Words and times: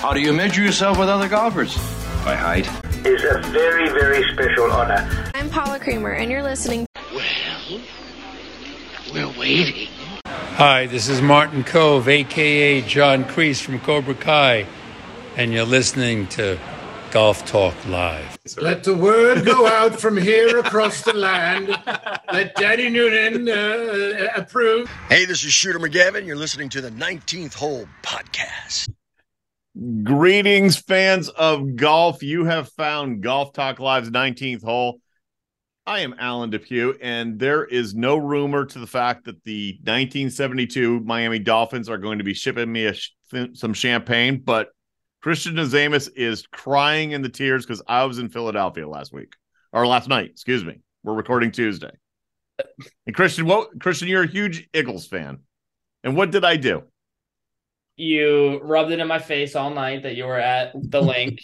How 0.00 0.14
do 0.14 0.20
you 0.20 0.32
measure 0.32 0.62
yourself 0.62 0.98
with 0.98 1.10
other 1.10 1.28
golfers? 1.28 1.76
By 2.24 2.34
height. 2.34 2.66
Is 3.04 3.22
a 3.22 3.38
very, 3.50 3.86
very 3.90 4.26
special 4.32 4.72
honor. 4.72 5.06
I'm 5.34 5.50
Paula 5.50 5.78
Creamer, 5.78 6.12
and 6.12 6.30
you're 6.30 6.42
listening. 6.42 6.86
Well, 7.14 7.82
we're 9.12 9.38
waiting. 9.38 9.88
Hi, 10.24 10.86
this 10.86 11.10
is 11.10 11.20
Martin 11.20 11.64
Kove, 11.64 12.08
aka 12.08 12.80
John 12.80 13.24
Kreese 13.24 13.60
from 13.60 13.78
Cobra 13.78 14.14
Kai, 14.14 14.66
and 15.36 15.52
you're 15.52 15.66
listening 15.66 16.28
to 16.28 16.58
Golf 17.10 17.44
Talk 17.44 17.74
Live. 17.86 18.38
Let 18.56 18.84
the 18.84 18.94
word 18.94 19.44
go 19.44 19.66
out 19.66 20.00
from 20.00 20.16
here 20.16 20.60
across 20.60 21.02
the 21.02 21.12
land. 21.12 21.76
Let 22.32 22.54
Daddy 22.54 22.88
Noonan 22.88 23.50
uh, 23.50 24.28
approve. 24.34 24.88
Hey, 25.10 25.26
this 25.26 25.44
is 25.44 25.52
Shooter 25.52 25.78
McGavin. 25.78 26.26
You're 26.26 26.36
listening 26.36 26.70
to 26.70 26.80
the 26.80 26.90
19th 26.90 27.52
Hole 27.52 27.86
Podcast. 28.02 28.88
Greetings, 29.80 30.76
fans 30.76 31.30
of 31.30 31.74
golf. 31.76 32.22
You 32.22 32.44
have 32.44 32.68
found 32.72 33.22
Golf 33.22 33.54
Talk 33.54 33.78
Live's 33.78 34.10
19th 34.10 34.62
hole. 34.62 35.00
I 35.86 36.00
am 36.00 36.14
Alan 36.18 36.50
Depew, 36.50 36.96
and 37.00 37.38
there 37.38 37.64
is 37.64 37.94
no 37.94 38.18
rumor 38.18 38.66
to 38.66 38.78
the 38.78 38.86
fact 38.86 39.24
that 39.24 39.42
the 39.44 39.72
1972 39.84 41.00
Miami 41.00 41.38
Dolphins 41.38 41.88
are 41.88 41.96
going 41.96 42.18
to 42.18 42.24
be 42.24 42.34
shipping 42.34 42.70
me 42.70 42.92
sh- 42.92 43.14
some 43.54 43.72
champagne, 43.72 44.42
but 44.44 44.68
Christian 45.22 45.54
Azamis 45.54 46.10
is 46.14 46.46
crying 46.46 47.12
in 47.12 47.22
the 47.22 47.30
tears 47.30 47.64
because 47.64 47.82
I 47.88 48.04
was 48.04 48.18
in 48.18 48.28
Philadelphia 48.28 48.86
last 48.86 49.14
week 49.14 49.32
or 49.72 49.86
last 49.86 50.10
night. 50.10 50.28
Excuse 50.28 50.62
me. 50.62 50.80
We're 51.04 51.14
recording 51.14 51.52
Tuesday. 51.52 51.92
And 53.06 53.16
Christian, 53.16 53.46
what 53.46 53.80
Christian, 53.80 54.08
you're 54.08 54.24
a 54.24 54.30
huge 54.30 54.68
Eagles 54.74 55.06
fan. 55.06 55.38
And 56.04 56.16
what 56.16 56.30
did 56.30 56.44
I 56.44 56.56
do? 56.56 56.82
You 58.00 58.60
rubbed 58.62 58.90
it 58.92 58.98
in 58.98 59.06
my 59.08 59.18
face 59.18 59.54
all 59.54 59.70
night 59.70 60.02
that 60.04 60.16
you 60.16 60.24
were 60.24 60.38
at 60.38 60.72
the 60.74 61.00
Linc. 61.12 61.38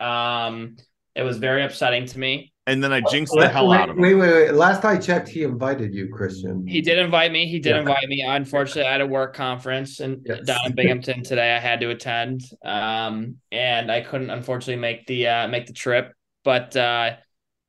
um, 0.00 0.76
it 1.14 1.22
was 1.22 1.38
very 1.38 1.62
upsetting 1.64 2.06
to 2.06 2.18
me. 2.18 2.52
And 2.66 2.82
then 2.84 2.92
I 2.92 3.00
jinxed 3.00 3.34
the 3.36 3.48
hell 3.48 3.68
wait, 3.68 3.80
out 3.80 3.88
of 3.90 3.96
him. 3.96 4.02
Wait, 4.02 4.14
wait, 4.14 4.32
wait. 4.32 4.52
Last 4.54 4.84
I 4.84 4.96
checked, 4.96 5.28
he 5.28 5.42
invited 5.42 5.92
you, 5.92 6.08
Christian. 6.08 6.64
He 6.66 6.80
did 6.80 6.98
invite 6.98 7.32
me. 7.32 7.46
He 7.48 7.58
did 7.58 7.70
Yeah. 7.70 7.80
invite 7.80 8.06
me. 8.08 8.22
Unfortunately, 8.22 8.84
I 8.84 8.92
had 8.92 9.00
a 9.00 9.06
work 9.06 9.34
conference 9.34 9.98
and 10.00 10.18
Yes. 10.24 10.44
down 10.46 10.58
in 10.66 10.74
Binghamton 10.74 11.22
today. 11.24 11.54
I 11.54 11.58
had 11.58 11.80
to 11.80 11.90
attend, 11.90 12.42
um, 12.64 13.36
and 13.50 13.90
I 13.90 14.02
couldn't 14.02 14.30
unfortunately 14.30 14.80
make 14.80 15.06
the 15.06 15.26
uh, 15.26 15.48
make 15.48 15.66
the 15.66 15.72
trip. 15.72 16.12
But 16.44 16.76
uh, 16.76 17.16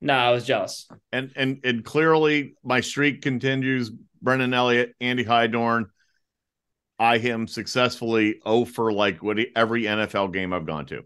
no, 0.01 0.13
I 0.13 0.29
was 0.31 0.45
jealous. 0.45 0.88
and 1.11 1.31
and 1.35 1.59
and 1.63 1.83
clearly 1.83 2.55
my 2.63 2.81
streak 2.81 3.21
continues. 3.23 3.91
Brendan 4.21 4.53
Elliott, 4.53 4.94
Andy 5.01 5.23
Hydorn. 5.25 5.85
I 7.02 7.16
am 7.17 7.47
successfully 7.47 8.39
oh 8.45 8.63
for 8.63 8.94
like 8.94 9.23
what 9.23 9.39
every 9.55 9.83
NFL 9.83 10.31
game 10.31 10.53
I've 10.53 10.67
gone 10.67 10.85
to. 10.85 11.03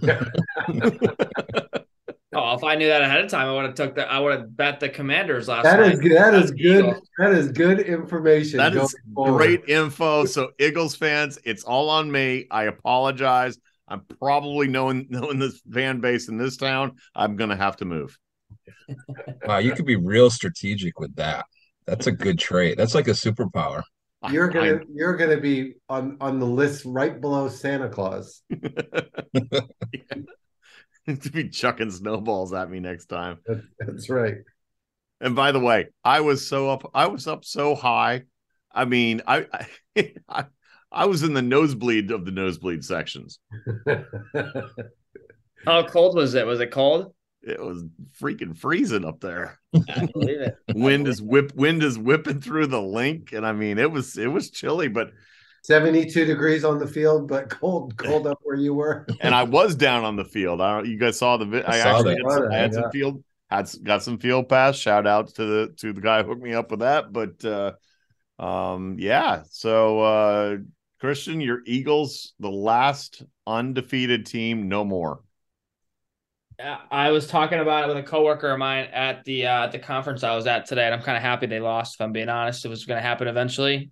Oh, 2.34 2.54
if 2.54 2.62
I 2.62 2.74
knew 2.74 2.86
that 2.88 3.00
ahead 3.00 3.24
of 3.24 3.30
time, 3.30 3.48
I 3.48 3.54
would 3.54 3.64
have 3.64 3.74
took 3.74 3.94
the. 3.94 4.06
I 4.06 4.18
would 4.18 4.32
have 4.32 4.56
bet 4.56 4.80
the 4.80 4.90
Commanders 4.90 5.48
last 5.48 5.64
That 5.64 5.80
night. 5.80 5.94
is 5.94 6.00
that 6.00 6.34
is 6.34 6.40
That's 6.40 6.50
good. 6.50 6.84
Eagles. 6.84 7.08
That 7.16 7.32
is 7.32 7.48
good 7.48 7.80
information. 7.80 8.58
That 8.58 8.76
is 8.76 8.94
forward. 9.14 9.38
great 9.38 9.68
info. 9.68 10.26
So 10.26 10.50
Eagles 10.60 10.94
fans, 10.94 11.38
it's 11.44 11.64
all 11.64 11.88
on 11.88 12.12
me. 12.12 12.46
I 12.50 12.64
apologize. 12.64 13.58
I'm 13.88 14.02
probably 14.20 14.68
knowing 14.68 15.06
knowing 15.08 15.38
this 15.38 15.60
fan 15.72 16.00
base 16.00 16.28
in 16.28 16.36
this 16.36 16.58
town. 16.58 16.96
I'm 17.14 17.36
gonna 17.36 17.56
have 17.56 17.76
to 17.78 17.86
move. 17.86 18.16
Wow, 19.46 19.58
you 19.58 19.72
could 19.72 19.86
be 19.86 19.96
real 19.96 20.28
strategic 20.28 21.00
with 21.00 21.16
that. 21.16 21.46
That's 21.86 22.06
a 22.06 22.12
good 22.12 22.38
trait. 22.38 22.76
That's 22.76 22.94
like 22.94 23.08
a 23.08 23.12
superpower. 23.12 23.82
You're 24.30 24.48
gonna 24.48 24.76
I- 24.76 24.86
you're 24.92 25.16
gonna 25.16 25.40
be 25.40 25.74
on 25.88 26.16
on 26.20 26.40
the 26.40 26.46
list 26.46 26.84
right 26.84 27.20
below 27.20 27.48
Santa 27.48 27.88
Claus. 27.88 28.42
to 31.06 31.30
be 31.32 31.48
chucking 31.48 31.90
snowballs 31.90 32.52
at 32.52 32.70
me 32.70 32.80
next 32.80 33.06
time. 33.06 33.38
That, 33.46 33.62
that's 33.78 34.10
right. 34.10 34.38
And 35.20 35.34
by 35.34 35.52
the 35.52 35.60
way, 35.60 35.86
I 36.04 36.20
was 36.20 36.46
so 36.46 36.68
up. 36.70 36.90
I 36.94 37.06
was 37.06 37.26
up 37.26 37.44
so 37.44 37.74
high. 37.74 38.24
I 38.72 38.84
mean, 38.84 39.22
I 39.26 39.46
I, 40.28 40.46
I 40.92 41.06
was 41.06 41.22
in 41.22 41.34
the 41.34 41.42
nosebleed 41.42 42.10
of 42.10 42.24
the 42.24 42.30
nosebleed 42.30 42.84
sections. 42.84 43.38
How 45.64 45.86
cold 45.86 46.16
was 46.16 46.34
it? 46.34 46.46
Was 46.46 46.60
it 46.60 46.70
cold? 46.70 47.14
It 47.48 47.60
was 47.60 47.84
freaking 48.20 48.56
freezing 48.56 49.04
up 49.04 49.20
there. 49.20 49.58
I 49.74 50.06
believe 50.12 50.40
it. 50.40 50.56
Wind 50.74 51.08
is 51.08 51.20
whip. 51.22 51.52
Wind 51.54 51.82
is 51.82 51.98
whipping 51.98 52.40
through 52.40 52.66
the 52.68 52.80
Linc, 52.82 53.32
and 53.32 53.46
I 53.46 53.52
mean, 53.52 53.78
it 53.78 53.90
was 53.90 54.16
it 54.18 54.28
was 54.28 54.50
chilly, 54.50 54.88
but 54.88 55.10
72 55.64 56.24
degrees 56.24 56.64
on 56.64 56.78
the 56.78 56.86
field, 56.86 57.28
but 57.28 57.50
cold 57.50 57.96
cold 57.96 58.26
up 58.26 58.38
where 58.42 58.56
you 58.56 58.74
were. 58.74 59.06
and 59.20 59.34
I 59.34 59.42
was 59.42 59.74
down 59.74 60.04
on 60.04 60.16
the 60.16 60.24
field. 60.24 60.60
I. 60.60 60.82
You 60.82 60.98
guys 60.98 61.18
saw 61.18 61.36
the. 61.36 61.44
vi- 61.46 61.60
I 61.62 61.74
I, 61.74 61.80
saw 61.80 61.96
actually 61.96 62.16
had 62.16 62.30
some, 62.32 62.52
I 62.52 62.56
had 62.56 62.72
Yeah. 62.72 62.80
some 62.82 62.90
field. 62.90 63.24
Had 63.50 63.70
got 63.82 64.02
some 64.02 64.18
field 64.18 64.48
pass. 64.48 64.76
Shout 64.76 65.06
out 65.06 65.34
to 65.34 65.44
the 65.44 65.74
to 65.78 65.92
the 65.92 66.00
guy 66.00 66.22
who 66.22 66.28
hooked 66.30 66.42
me 66.42 66.54
up 66.54 66.70
with 66.70 66.80
that. 66.80 67.12
But 67.12 67.44
uh 67.44 67.72
um 68.38 68.96
yeah. 68.98 69.42
So 69.50 70.00
uh 70.00 70.56
Christian, 71.00 71.40
your 71.40 71.60
Eagles, 71.64 72.34
the 72.40 72.50
last 72.50 73.22
undefeated 73.46 74.26
team, 74.26 74.68
no 74.68 74.84
more. 74.84 75.22
I 76.60 77.10
was 77.10 77.26
talking 77.26 77.60
about 77.60 77.84
it 77.84 77.88
with 77.88 77.98
a 77.98 78.02
coworker 78.02 78.50
of 78.50 78.58
mine 78.58 78.86
at 78.92 79.24
the 79.24 79.46
uh, 79.46 79.66
the 79.68 79.78
conference 79.78 80.24
I 80.24 80.34
was 80.34 80.46
at 80.46 80.66
today, 80.66 80.86
and 80.86 80.94
I'm 80.94 81.02
kind 81.02 81.16
of 81.16 81.22
happy 81.22 81.46
they 81.46 81.60
lost. 81.60 81.94
If 81.94 82.00
I'm 82.00 82.12
being 82.12 82.28
honest, 82.28 82.64
it 82.64 82.68
was 82.68 82.84
going 82.84 82.98
to 82.98 83.06
happen 83.06 83.28
eventually. 83.28 83.90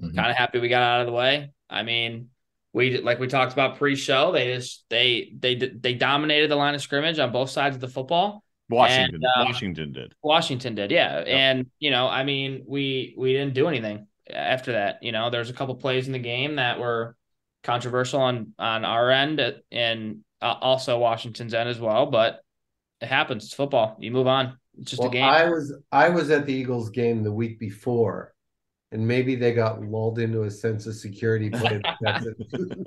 Mhm. 0.00 0.14
Kind 0.14 0.30
of 0.30 0.36
happy 0.36 0.58
we 0.60 0.68
got 0.68 0.82
out 0.82 1.00
of 1.00 1.06
the 1.06 1.12
way. 1.12 1.52
I 1.68 1.82
mean, 1.82 2.28
we 2.72 2.98
like 2.98 3.18
we 3.18 3.26
talked 3.26 3.52
about 3.52 3.78
pre-show. 3.78 4.32
They 4.32 4.54
just 4.54 4.84
they 4.90 5.32
they 5.38 5.54
they 5.54 5.94
dominated 5.94 6.50
the 6.50 6.56
line 6.56 6.74
of 6.74 6.82
scrimmage 6.82 7.18
on 7.18 7.32
both 7.32 7.50
sides 7.50 7.74
of 7.74 7.80
the 7.80 7.88
football. 7.88 8.44
Washington. 8.68 9.16
And, 9.16 9.24
um, 9.24 9.46
Washington 9.46 9.92
did. 9.92 10.14
Washington 10.22 10.74
did, 10.74 10.90
yeah. 10.90 11.18
And 11.26 11.66
you 11.78 11.90
know, 11.90 12.08
I 12.08 12.24
mean, 12.24 12.64
we 12.66 13.14
we 13.16 13.32
didn't 13.32 13.54
do 13.54 13.68
anything 13.68 14.06
after 14.30 14.72
that. 14.72 15.02
You 15.02 15.12
know, 15.12 15.30
there's 15.30 15.50
a 15.50 15.52
couple 15.52 15.74
plays 15.74 16.06
in 16.06 16.12
the 16.12 16.18
game 16.18 16.56
that 16.56 16.78
were 16.78 17.16
controversial 17.62 18.20
on 18.20 18.52
on 18.58 18.84
our 18.84 19.10
end 19.10 19.40
uh, 19.40 19.52
and 19.70 20.24
uh, 20.44 20.58
also 20.60 20.98
Washington's 20.98 21.54
end 21.54 21.68
as 21.68 21.80
well. 21.80 22.06
But 22.06 22.40
it 23.00 23.08
happens. 23.08 23.44
It's 23.44 23.54
football. 23.54 23.96
You 23.98 24.10
move 24.10 24.26
on. 24.26 24.58
It's 24.78 24.90
just 24.90 25.00
Well, 25.00 25.08
a 25.08 25.12
game. 25.12 25.24
I 25.24 25.44
was 25.48 25.74
I 25.92 26.08
was 26.08 26.30
at 26.30 26.46
the 26.46 26.52
Eagles 26.52 26.90
game 26.90 27.22
the 27.22 27.32
week 27.32 27.58
before, 27.58 28.34
and 28.92 29.06
maybe 29.06 29.36
they 29.36 29.52
got 29.54 29.82
lulled 29.82 30.18
into 30.18 30.42
a 30.44 30.50
sense 30.50 30.86
of 30.86 30.94
security 30.94 31.50
playing 31.50 31.84
the 32.00 32.06
Texans. 32.06 32.84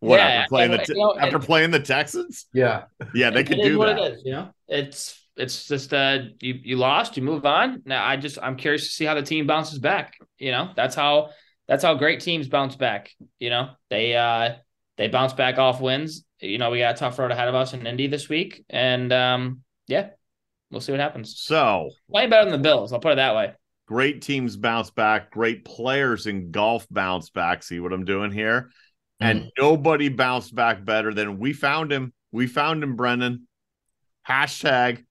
What 0.00 0.18
Yeah, 0.18 0.26
after 0.26 0.48
playing 0.48 0.70
the 0.72 0.78
and, 0.78 0.86
Te- 0.86 0.94
you 0.94 1.00
know, 1.02 1.14
after 1.18 1.36
it- 1.36 1.42
playing 1.42 1.70
the 1.70 1.80
Texans? 1.80 2.46
yeah. 2.52 2.84
Yeah, 3.14 3.30
they 3.30 3.42
It 3.42 3.46
could 3.46 3.60
is 3.60 3.62
do 3.62 3.78
what 3.78 3.88
that. 3.88 3.98
it 3.98 4.12
is. 4.14 4.22
You 4.24 4.32
know, 4.32 4.50
it's 4.68 5.20
it's 5.36 5.66
just 5.66 5.92
uh 5.94 6.18
you 6.40 6.54
you 6.62 6.76
lost, 6.76 7.16
you 7.16 7.22
move 7.22 7.44
on. 7.46 7.82
Now 7.86 8.04
I 8.06 8.16
just 8.16 8.38
I'm 8.42 8.56
curious 8.56 8.86
to 8.86 8.92
see 8.92 9.04
how 9.04 9.14
the 9.14 9.22
team 9.22 9.46
bounces 9.46 9.78
back. 9.78 10.14
You 10.38 10.50
know, 10.52 10.70
that's 10.76 10.94
how 10.94 11.30
that's 11.68 11.82
how 11.82 11.94
great 11.94 12.20
teams 12.20 12.48
bounce 12.48 12.76
back. 12.76 13.10
You 13.38 13.50
know, 13.50 13.70
they 13.90 14.14
uh 14.16 14.56
they 14.96 15.08
bounce 15.08 15.32
back 15.32 15.58
off 15.58 15.80
wins. 15.80 16.24
You 16.44 16.58
know, 16.58 16.70
we 16.70 16.78
got 16.78 16.94
a 16.94 16.98
tough 16.98 17.18
road 17.18 17.30
ahead 17.30 17.48
of 17.48 17.54
us 17.54 17.72
in 17.72 17.86
Indy 17.86 18.06
this 18.06 18.28
week, 18.28 18.64
and 18.68 19.12
um 19.12 19.62
yeah, 19.86 20.10
we'll 20.70 20.80
see 20.80 20.92
what 20.92 21.00
happens. 21.00 21.38
So 21.40 21.90
Playing 22.10 22.30
better 22.30 22.50
than 22.50 22.60
the 22.60 22.66
Bills, 22.66 22.92
I'll 22.92 23.00
put 23.00 23.12
it 23.12 23.16
that 23.16 23.34
way. 23.34 23.52
great 23.86 24.22
teams 24.22 24.56
bounce 24.56 24.90
back, 24.90 25.30
great 25.30 25.64
players 25.64 26.26
in 26.26 26.50
golf 26.50 26.86
bounce 26.90 27.30
back. 27.30 27.62
See 27.62 27.80
what 27.80 27.92
I'm 27.92 28.04
doing 28.04 28.30
here? 28.32 28.70
And 29.20 29.50
nobody 29.58 30.10
bounced 30.10 30.54
back 30.54 30.84
better 30.84 31.14
than 31.14 31.38
we 31.38 31.54
found 31.54 31.90
him. 31.90 32.12
We 32.30 32.46
found 32.46 32.82
him, 32.82 32.94
Brendan. 32.96 33.46
Hashtag 34.28 35.04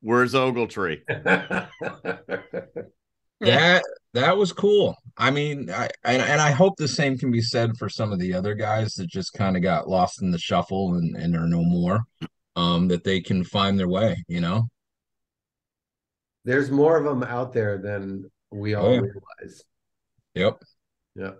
where's 0.00 0.34
Ogletree? 0.34 1.02
That 3.40 3.82
that 4.14 4.36
was 4.36 4.52
cool. 4.52 4.96
I 5.16 5.30
mean, 5.30 5.70
I 5.70 5.88
and, 6.04 6.22
and 6.22 6.40
I 6.40 6.50
hope 6.50 6.76
the 6.76 6.88
same 6.88 7.16
can 7.16 7.30
be 7.30 7.40
said 7.40 7.76
for 7.76 7.88
some 7.88 8.12
of 8.12 8.18
the 8.18 8.34
other 8.34 8.54
guys 8.54 8.94
that 8.94 9.06
just 9.06 9.32
kind 9.32 9.56
of 9.56 9.62
got 9.62 9.88
lost 9.88 10.22
in 10.22 10.30
the 10.30 10.38
shuffle 10.38 10.94
and, 10.94 11.16
and 11.16 11.36
are 11.36 11.46
no 11.46 11.62
more. 11.62 12.00
Um, 12.56 12.86
that 12.88 13.02
they 13.02 13.20
can 13.20 13.42
find 13.42 13.76
their 13.76 13.88
way, 13.88 14.22
you 14.28 14.40
know. 14.40 14.68
There's 16.44 16.70
more 16.70 16.96
of 16.96 17.04
them 17.04 17.24
out 17.24 17.52
there 17.52 17.78
than 17.78 18.30
we 18.52 18.74
all 18.74 18.86
Oh, 18.86 18.92
yeah. 18.92 19.00
realize. 19.00 19.64
Yep. 20.34 20.62
Yeah. 21.16 21.30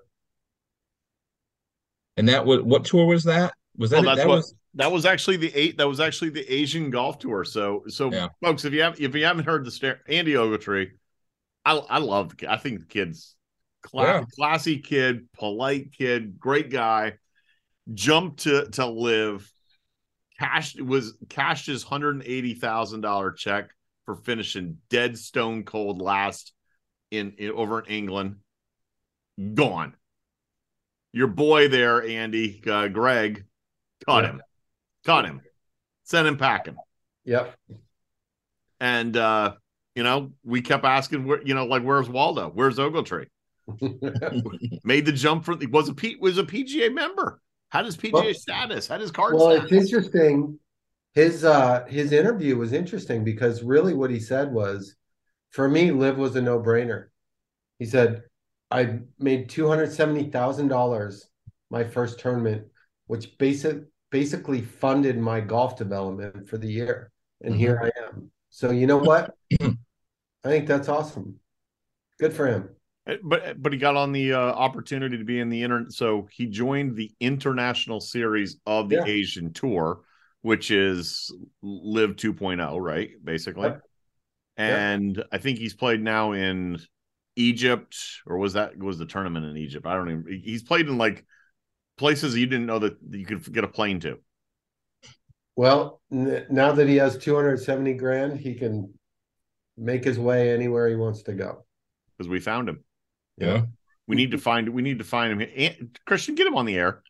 And 2.16 2.28
that 2.28 2.44
was 2.44 2.62
what 2.62 2.84
tour 2.84 3.06
was 3.06 3.24
that? 3.24 3.54
Was 3.76 3.90
that 3.90 3.98
Well, 4.04 4.16
that's 4.16 4.18
that 4.18 4.28
what 4.28 4.36
was 4.38 4.54
that 4.74 4.90
was 4.90 5.06
actually 5.06 5.36
the 5.36 5.52
eight. 5.54 5.78
That 5.78 5.88
was 5.88 6.00
actually 6.00 6.30
the 6.30 6.52
Asian 6.52 6.90
golf 6.90 7.18
tour. 7.18 7.44
So, 7.44 7.84
so 7.88 8.10
Yeah. 8.10 8.28
folks, 8.42 8.64
if 8.64 8.72
you 8.72 8.82
have 8.82 9.00
if 9.00 9.14
you 9.14 9.24
haven't 9.24 9.44
heard 9.44 9.64
the 9.64 9.70
stare, 9.70 10.00
Andy 10.08 10.32
Ogletree, 10.32 10.90
I 11.64 11.76
I 11.76 11.98
love 11.98 12.36
the. 12.36 12.50
I 12.52 12.56
think 12.56 12.80
the 12.80 12.86
kid's 12.86 13.36
Yeah. 13.92 14.24
classy 14.36 14.78
kid, 14.78 15.26
polite 15.32 15.92
kid, 15.92 16.38
great 16.38 16.70
guy. 16.70 17.14
Jumped 17.92 18.40
to 18.44 18.66
to 18.70 18.86
LIV. 18.86 19.50
Cashed 20.38 20.80
was 20.80 21.16
cashed 21.28 21.66
his 21.66 21.82
hundred 21.82 22.16
and 22.16 22.24
eighty 22.24 22.54
thousand 22.54 23.02
dollar 23.02 23.30
check 23.30 23.70
for 24.06 24.16
finishing 24.16 24.78
dead 24.90 25.18
stone 25.18 25.64
cold 25.64 26.00
last 26.00 26.52
in, 27.10 27.34
in 27.38 27.50
over 27.52 27.80
in 27.80 27.86
England. 27.86 28.36
Gone. 29.54 29.94
Your 31.12 31.28
boy 31.28 31.68
there, 31.68 32.02
Andy, 32.02 32.62
uh, 32.66 32.88
Greg, 32.88 33.44
Caught 34.06 34.24
Yeah. 34.24 34.30
him. 34.30 34.42
Caught 35.04 35.24
him. 35.26 35.40
Sent 36.04 36.26
him 36.26 36.36
packing. 36.36 36.76
Yep. 37.24 37.54
And 38.80 39.16
uh, 39.16 39.54
you 39.94 40.02
know, 40.02 40.32
we 40.42 40.60
kept 40.60 40.84
asking 40.84 41.24
where, 41.26 41.42
you 41.42 41.54
know, 41.54 41.66
like 41.66 41.82
where's 41.82 42.08
Waldo? 42.08 42.50
Where's 42.52 42.78
Ogletree? 42.78 43.26
Made 44.84 45.06
the 45.06 45.12
jump 45.12 45.44
for 45.44 45.54
the 45.54 45.66
was 45.66 45.88
a 45.88 45.94
P 45.94 46.16
was 46.16 46.38
a 46.38 46.44
PGA 46.44 46.92
member. 46.92 47.40
How 47.70 47.82
does 47.82 47.96
PGA 47.96 48.12
Well- 48.12 48.34
status, 48.34 48.86
How 48.86 48.98
does 48.98 49.10
card 49.10 49.34
well, 49.34 49.52
status. 49.52 49.72
it's 49.72 49.86
interesting. 49.92 50.58
His 51.14 51.44
uh 51.44 51.84
his 51.88 52.12
interview 52.12 52.56
was 52.56 52.72
interesting 52.72 53.24
because 53.24 53.62
really 53.62 53.94
what 53.94 54.10
he 54.10 54.20
said 54.20 54.52
was, 54.52 54.96
for 55.50 55.68
me, 55.68 55.90
LIV 55.92 56.18
was 56.18 56.36
a 56.36 56.42
no 56.42 56.60
brainer. 56.60 57.06
He 57.78 57.84
said, 57.84 58.22
I 58.70 59.00
made 59.18 59.48
two 59.48 59.68
hundred 59.68 59.92
seventy 59.92 60.30
thousand 60.30 60.68
dollars 60.68 61.28
my 61.70 61.84
first 61.84 62.18
tournament, 62.20 62.66
which 63.06 63.38
basic 63.38 63.84
basically 64.10 64.60
funded 64.60 65.18
my 65.18 65.40
golf 65.40 65.76
development 65.76 66.48
for 66.48 66.58
the 66.58 66.68
year, 66.68 67.10
and 67.42 67.54
here 67.54 67.80
I 67.82 67.90
am. 68.06 68.30
So 68.50 68.70
you 68.70 68.86
know 68.86 68.98
what? 68.98 69.34
I 69.60 70.48
think 70.48 70.66
that's 70.66 70.88
awesome. 70.88 71.36
Good 72.20 72.32
for 72.32 72.46
him. 72.46 72.68
Uh, 73.06 73.16
but 73.22 73.62
but 73.62 73.72
he 73.72 73.78
got 73.78 73.96
on 73.96 74.12
the 74.12 74.32
uh, 74.32 74.38
opportunity 74.38 75.18
to 75.18 75.24
be 75.24 75.38
in 75.40 75.50
the 75.50 75.62
inter 75.62 75.86
so 75.90 76.26
he 76.32 76.46
joined 76.46 76.96
the 76.96 77.12
international 77.20 78.00
series 78.00 78.58
of 78.66 78.88
the 78.88 78.96
Yeah. 78.96 79.04
asian 79.04 79.52
tour 79.52 80.00
which 80.42 80.70
is 80.70 81.34
LIV 81.62 82.16
2.0 82.16 82.78
right 82.80 83.10
basically 83.22 83.64
Yep. 83.64 83.82
and 84.56 85.24
i 85.32 85.38
think 85.38 85.58
he's 85.58 85.74
played 85.74 86.02
now 86.02 86.32
in 86.32 86.78
egypt 87.36 87.96
or 88.26 88.38
was 88.38 88.52
that 88.54 88.76
was 88.78 88.98
the 88.98 89.06
tournament 89.06 89.44
in 89.46 89.56
egypt 89.56 89.86
i 89.86 89.94
don't 89.94 90.10
even 90.10 90.40
he's 90.44 90.62
played 90.62 90.86
in 90.86 90.96
like 90.96 91.24
places 91.98 92.36
you 92.36 92.46
didn't 92.46 92.66
know 92.66 92.78
that 92.78 92.96
you 93.10 93.26
could 93.26 93.52
get 93.52 93.64
a 93.64 93.68
plane 93.68 94.00
to 94.00 94.18
Well, 95.56 96.00
n- 96.12 96.46
now 96.50 96.72
that 96.72 96.88
he 96.88 96.96
has 96.96 97.16
270 97.18 97.94
grand, 97.94 98.38
he 98.38 98.54
can 98.54 98.92
make 99.76 100.04
his 100.04 100.18
way 100.18 100.52
anywhere 100.52 100.88
he 100.88 100.96
wants 100.96 101.22
to 101.24 101.32
go. 101.32 101.64
because 102.16 102.28
we 102.28 102.40
found 102.40 102.68
him 102.68 102.83
Yeah. 103.36 103.62
we 104.06 104.16
need 104.16 104.30
to 104.32 104.38
find 104.38 104.68
we 104.68 104.82
need 104.82 104.98
to 104.98 105.04
find 105.04 105.32
him 105.32 105.48
and, 105.56 105.98
christian 106.06 106.34
get 106.34 106.46
him 106.46 106.56
on 106.56 106.66
the 106.66 106.76
air 106.76 107.02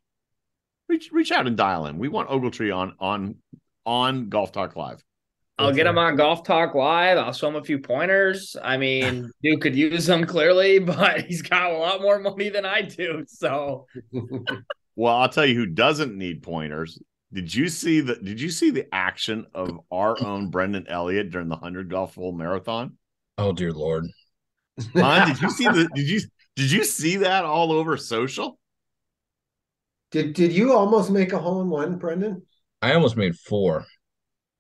reach 0.89 1.11
reach 1.13 1.33
out 1.33 1.47
and 1.47 1.57
dial 1.57 1.87
him 1.87 1.99
we 1.99 2.09
want 2.09 2.29
ogletree 2.29 2.75
on 2.75 2.95
on 2.99 3.37
on 3.85 4.29
golf 4.29 4.53
talk 4.53 4.77
live 4.77 5.03
I'll 5.57 5.73
get 5.73 5.87
him 5.87 5.99
on 5.99 6.17
Golf 6.17 6.43
Talk 6.43 6.75
Live. 6.75 7.17
I'll 7.17 7.33
show 7.33 7.47
him 7.47 7.55
a 7.55 7.63
few 7.63 7.79
pointers. 7.79 8.57
I 8.61 8.77
mean, 8.77 9.31
dude 9.45 9.61
could 9.61 9.77
use 9.77 10.05
them 10.05 10.27
clearly, 10.27 10.81
but 10.81 11.21
he's 11.21 11.43
got 11.43 11.71
a 11.71 11.77
lot 11.79 12.03
more 12.03 12.19
money 12.19 12.49
than 12.49 12.67
I 12.67 12.83
do. 12.83 13.25
So 13.29 13.87
Well, 14.97 15.17
I'll 15.17 15.29
tell 15.29 15.47
you 15.47 15.57
who 15.57 15.67
doesn't 15.67 16.17
need 16.17 16.43
pointers. 16.43 17.01
Did 17.33 17.53
you 17.53 17.69
see 17.69 18.01
the 18.01 18.15
did 18.15 18.41
you 18.41 18.51
see 18.51 18.71
the 18.71 18.93
action 18.95 19.47
of 19.55 19.81
our 19.91 20.21
own 20.25 20.51
Brendan 20.51 20.87
Elliott 20.89 21.31
during 21.31 21.49
the 21.49 21.57
100 21.57 21.91
golf 21.91 22.15
full 22.15 22.33
marathon? 22.33 22.97
Oh 23.39 23.53
dear 23.53 23.73
lord. 23.73 24.07
Huh? 24.95 25.27
did 25.27 25.41
you 25.41 25.51
see 25.59 25.65
the 25.65 25.89
did 25.95 26.09
you 26.09 26.21
did 26.57 26.71
you 26.73 26.85
see 26.85 27.17
that 27.19 27.45
all 27.45 27.73
over 27.73 27.97
social? 27.97 28.59
Did 30.11 30.35
did 30.35 30.53
you 30.53 30.73
almost 30.73 31.11
make 31.11 31.33
a 31.33 31.39
hole 31.39 31.61
in 31.61 31.69
one, 31.71 31.97
Brendan? 31.97 32.43
I 32.83 32.95
almost 32.95 33.17
made 33.17 33.37
four. 33.37 33.85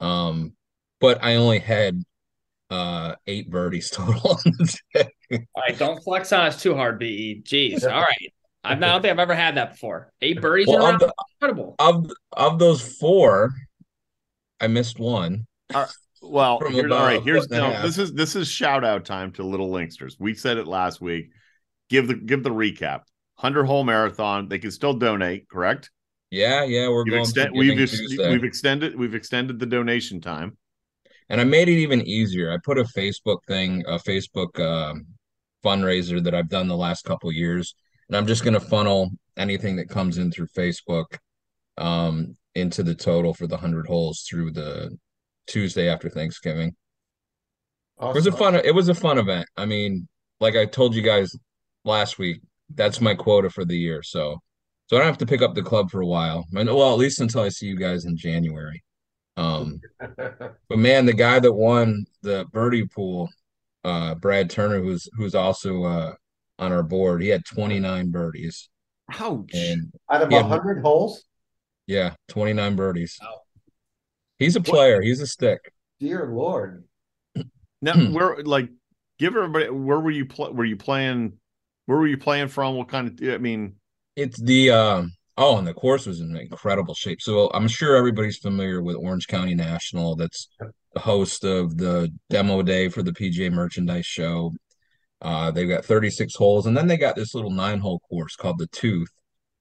Um, 0.00 0.54
but 1.00 1.22
I 1.22 1.36
only 1.36 1.58
had 1.58 2.02
uh 2.70 3.14
eight 3.26 3.50
birdies 3.50 3.90
total 3.90 4.30
on 4.32 4.38
the 4.44 4.78
day. 4.94 5.08
all 5.30 5.62
right, 5.68 5.78
don't 5.78 6.02
flex 6.02 6.32
on 6.32 6.46
us 6.46 6.60
too 6.62 6.74
hard, 6.74 6.98
BE. 6.98 7.42
Jeez. 7.44 7.84
All 7.84 8.00
right. 8.00 8.32
I've 8.66 8.78
not 8.80 8.88
I 8.88 8.92
don't 8.92 9.02
think 9.02 9.12
I've 9.12 9.18
ever 9.18 9.34
had 9.34 9.56
that 9.58 9.72
before. 9.72 10.10
Eight 10.22 10.40
birdies 10.40 10.68
in 10.68 10.74
a 10.74 10.78
Well, 10.78 10.86
row? 10.88 10.94
of, 10.94 11.00
the, 11.00 11.14
Incredible. 11.36 11.76
of 11.78 12.10
of 12.32 12.58
those 12.58 12.80
four, 12.98 13.52
I 14.60 14.66
missed 14.68 14.98
one. 14.98 15.46
Well, 16.30 16.60
all 16.62 16.82
right. 16.82 17.22
Here's 17.22 17.46
foot 17.46 17.56
and 17.56 17.66
a 17.66 17.70
no. 17.78 17.82
This 17.82 17.98
is 17.98 18.12
this 18.12 18.36
is 18.36 18.48
shout 18.48 18.84
out 18.84 19.04
time 19.04 19.32
to 19.32 19.42
Little 19.42 19.70
Linksters. 19.70 20.16
We 20.18 20.34
said 20.34 20.56
it 20.56 20.66
last 20.66 21.00
week. 21.00 21.30
Give 21.90 22.08
the 22.08 22.14
give 22.14 22.42
the 22.42 22.50
recap. 22.50 23.02
Hundred 23.36 23.64
hole 23.64 23.84
marathon. 23.84 24.48
They 24.48 24.58
can 24.58 24.70
still 24.70 24.94
donate. 24.94 25.48
Correct. 25.48 25.90
Yeah, 26.30 26.64
yeah, 26.64 26.88
we're 26.88 27.04
We've, 27.04 27.32
going 27.34 27.52
we've, 27.52 27.80
ex- 27.80 28.18
we've 28.18 28.42
extended 28.44 28.98
we've 28.98 29.14
extended 29.14 29.58
the 29.58 29.66
donation 29.66 30.20
time. 30.20 30.56
And 31.28 31.40
I 31.40 31.44
made 31.44 31.68
it 31.68 31.78
even 31.78 32.02
easier. 32.02 32.52
I 32.52 32.58
put 32.62 32.78
a 32.78 32.84
Facebook 32.84 33.38
thing, 33.46 33.84
a 33.86 33.98
Facebook 33.98 34.58
um, 34.60 35.06
fundraiser 35.64 36.22
that 36.22 36.34
I've 36.34 36.48
done 36.48 36.68
the 36.68 36.76
last 36.76 37.04
couple 37.04 37.30
years, 37.32 37.74
and 38.08 38.16
I'm 38.16 38.26
just 38.26 38.44
going 38.44 38.54
to 38.54 38.60
funnel 38.60 39.10
anything 39.36 39.76
that 39.76 39.88
comes 39.88 40.18
in 40.18 40.30
through 40.30 40.48
Facebook 40.48 41.18
um, 41.78 42.36
into 42.54 42.82
the 42.82 42.94
total 42.94 43.32
for 43.32 43.46
the 43.46 43.56
hundred 43.56 43.86
holes 43.86 44.26
through 44.28 44.50
the 44.50 44.96
Tuesday 45.46 45.88
after 45.88 46.08
Thanksgiving. 46.08 46.74
It 48.00 48.14
was 48.14 48.26
a 48.26 48.32
fun. 48.32 48.54
It 48.56 48.74
was 48.74 48.88
a 48.88 48.94
fun 48.94 49.18
event. 49.18 49.46
I 49.56 49.66
mean, 49.66 50.08
like 50.40 50.56
I 50.56 50.66
told 50.66 50.94
you 50.94 51.02
guys 51.02 51.34
last 51.84 52.18
week, 52.18 52.40
that's 52.74 53.00
my 53.00 53.14
quota 53.14 53.48
for 53.50 53.64
the 53.64 53.76
year. 53.76 54.02
So, 54.02 54.40
so 54.88 54.96
I 54.96 54.98
don't 54.98 55.06
have 55.06 55.18
to 55.18 55.26
pick 55.26 55.42
up 55.42 55.54
the 55.54 55.62
club 55.62 55.90
for 55.90 56.00
a 56.00 56.06
while. 56.06 56.44
And, 56.54 56.68
well, 56.68 56.92
at 56.92 56.98
least 56.98 57.20
until 57.20 57.42
I 57.42 57.48
see 57.50 57.66
you 57.66 57.76
guys 57.76 58.04
in 58.04 58.16
January. 58.16 58.82
Um, 59.36 59.80
but 60.16 60.78
man, 60.78 61.06
the 61.06 61.12
guy 61.12 61.38
that 61.38 61.52
won 61.52 62.04
the 62.22 62.46
birdie 62.52 62.86
pool, 62.86 63.28
uh, 63.84 64.14
Brad 64.16 64.50
Turner, 64.50 64.80
who's 64.80 65.08
who's 65.16 65.34
also 65.34 65.84
uh 65.84 66.14
on 66.58 66.72
our 66.72 66.82
board, 66.82 67.22
he 67.22 67.28
had 67.28 67.44
29 67.44 68.10
birdies. 68.10 68.68
Ouch. 69.20 69.50
And 69.54 69.92
Out 70.10 70.22
of 70.22 70.28
he 70.28 70.34
had- 70.36 70.46
100 70.48 70.82
holes? 70.82 71.24
yeah, 71.86 72.14
29 72.28 72.74
birdies. 72.76 73.18
He's 74.38 74.56
a 74.56 74.60
player. 74.60 75.00
He's 75.02 75.20
a 75.20 75.26
stick. 75.26 75.72
Dear 76.00 76.26
Lord. 76.26 76.84
Now, 77.80 77.92
Hmm. 77.94 78.12
where 78.12 78.42
like 78.42 78.68
give 79.18 79.36
everybody 79.36 79.68
where 79.70 80.00
were 80.00 80.10
you 80.10 80.26
pl- 80.26 80.52
were 80.54 80.64
you 80.64 80.76
playing? 80.76 81.34
Where 81.86 81.98
were 81.98 82.06
you 82.06 82.18
playing 82.18 82.48
from? 82.48 82.76
What 82.76 82.88
kind 82.88 83.08
of? 83.20 83.28
I 83.28 83.38
mean, 83.38 83.76
It's 84.16 84.40
the 84.40 84.70
um 84.70 85.12
oh, 85.36 85.58
and 85.58 85.66
the 85.66 85.74
course 85.74 86.06
was 86.06 86.20
in 86.20 86.36
incredible 86.36 86.94
shape. 86.94 87.20
So 87.20 87.50
I'm 87.52 87.68
sure 87.68 87.96
everybody's 87.96 88.38
familiar 88.38 88.82
with 88.82 88.96
Orange 88.96 89.26
County 89.26 89.54
National. 89.54 90.16
That's 90.16 90.48
the 90.94 91.00
host 91.00 91.44
of 91.44 91.76
the 91.76 92.10
demo 92.30 92.62
day 92.62 92.88
for 92.88 93.02
the 93.02 93.12
PGA 93.12 93.50
Merchandise 93.52 94.06
Show. 94.06 94.52
Uh, 95.20 95.50
they've 95.50 95.68
got 95.68 95.84
36 95.84 96.34
holes, 96.36 96.66
and 96.66 96.76
then 96.76 96.86
they 96.86 96.96
got 96.96 97.16
this 97.16 97.34
little 97.34 97.50
nine 97.50 97.78
hole 97.80 98.00
course 98.10 98.36
called 98.36 98.58
the 98.58 98.66
Tooth, 98.68 99.08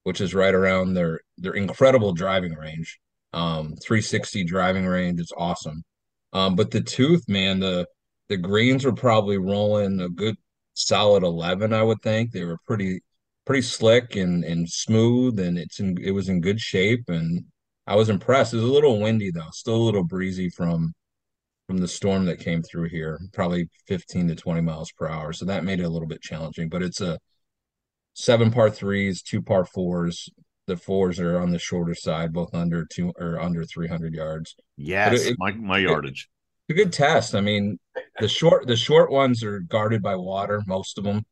which 0.02 0.20
is 0.20 0.34
right 0.34 0.54
around 0.54 0.94
their 0.94 1.20
their 1.38 1.52
incredible 1.54 2.12
driving 2.12 2.54
range. 2.54 2.98
Um, 3.34 3.74
360 3.76 4.44
driving 4.44 4.86
range. 4.86 5.20
It's 5.20 5.32
awesome. 5.36 5.82
Um, 6.32 6.56
but 6.56 6.70
the 6.70 6.80
Tooth, 6.80 7.24
man, 7.28 7.60
the 7.60 7.86
the 8.28 8.36
greens 8.36 8.84
were 8.84 8.94
probably 8.94 9.38
rolling 9.38 10.00
a 10.00 10.08
good 10.08 10.36
solid 10.74 11.22
11, 11.22 11.72
I 11.72 11.82
would 11.82 12.00
think. 12.02 12.32
They 12.32 12.44
were 12.44 12.58
pretty 12.66 13.00
pretty 13.46 13.62
slick 13.62 14.16
and 14.16 14.44
and 14.44 14.68
smooth, 14.70 15.38
and 15.40 15.58
it's 15.58 15.80
in 15.80 15.96
it 16.02 16.12
was 16.12 16.28
in 16.28 16.40
good 16.40 16.60
shape, 16.60 17.04
and 17.08 17.44
I 17.86 17.96
was 17.96 18.08
impressed. 18.08 18.54
It 18.54 18.58
was 18.58 18.66
a 18.66 18.72
little 18.72 19.00
windy 19.00 19.30
though, 19.30 19.50
still 19.52 19.76
a 19.76 19.84
little 19.84 20.04
breezy 20.04 20.48
from 20.50 20.94
from 21.66 21.78
the 21.78 21.88
storm 21.88 22.26
that 22.26 22.40
came 22.40 22.62
through 22.62 22.88
here, 22.90 23.18
probably 23.32 23.68
15 23.88 24.28
to 24.28 24.34
20 24.34 24.60
miles 24.60 24.92
per 24.92 25.08
hour. 25.08 25.32
So 25.32 25.46
that 25.46 25.64
made 25.64 25.80
it 25.80 25.84
a 25.84 25.88
little 25.88 26.08
bit 26.08 26.20
challenging, 26.22 26.68
but 26.68 26.82
it's 26.82 27.00
a 27.00 27.18
seven 28.14 28.50
par 28.50 28.70
threes, 28.70 29.22
two 29.22 29.42
par 29.42 29.64
fours. 29.64 30.28
The 30.66 30.76
fours 30.76 31.20
are 31.20 31.38
on 31.38 31.50
the 31.50 31.58
shorter 31.58 31.94
side, 31.94 32.32
both 32.32 32.54
under 32.54 32.86
two 32.86 33.12
or 33.18 33.38
under 33.40 33.64
300 33.64 34.14
yards. 34.14 34.56
yes, 34.76 35.26
it- 35.26 35.36
my 35.38 35.52
my 35.52 35.78
yardage. 35.78 36.28
It's 36.68 36.78
a 36.80 36.82
good 36.82 36.92
test. 36.94 37.34
I 37.34 37.40
mean, 37.42 37.78
the 38.20 38.28
short 38.28 38.66
the 38.66 38.76
short 38.76 39.10
ones 39.10 39.42
are 39.44 39.60
guarded 39.60 40.02
by 40.02 40.16
water, 40.16 40.62
most 40.66 40.96
of 40.98 41.04
them. 41.04 41.26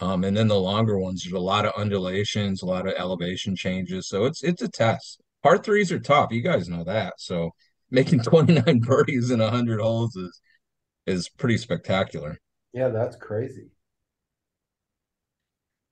Um, 0.00 0.24
and 0.24 0.36
then 0.36 0.48
the 0.48 0.58
longer 0.58 0.98
ones, 0.98 1.22
there's 1.22 1.34
a 1.34 1.38
lot 1.38 1.64
of 1.64 1.72
undulations, 1.76 2.62
a 2.62 2.66
lot 2.66 2.88
of 2.88 2.94
elevation 2.98 3.54
changes. 3.54 4.08
So 4.08 4.24
it's 4.24 4.42
it's 4.42 4.62
a 4.62 4.68
test. 4.68 5.20
Par 5.44 5.58
threes 5.58 5.92
are 5.92 6.00
tough. 6.00 6.32
You 6.32 6.40
guys 6.42 6.68
know 6.68 6.82
that. 6.84 7.14
So 7.18 7.50
making 7.90 8.22
29 8.22 8.80
birdies 8.86 9.30
in 9.30 9.38
100 9.38 9.80
holes 9.80 10.16
is 10.16 10.40
is 11.06 11.28
pretty 11.28 11.58
spectacular. 11.58 12.38
Yeah, 12.72 12.88
that's 12.88 13.14
crazy. 13.16 13.68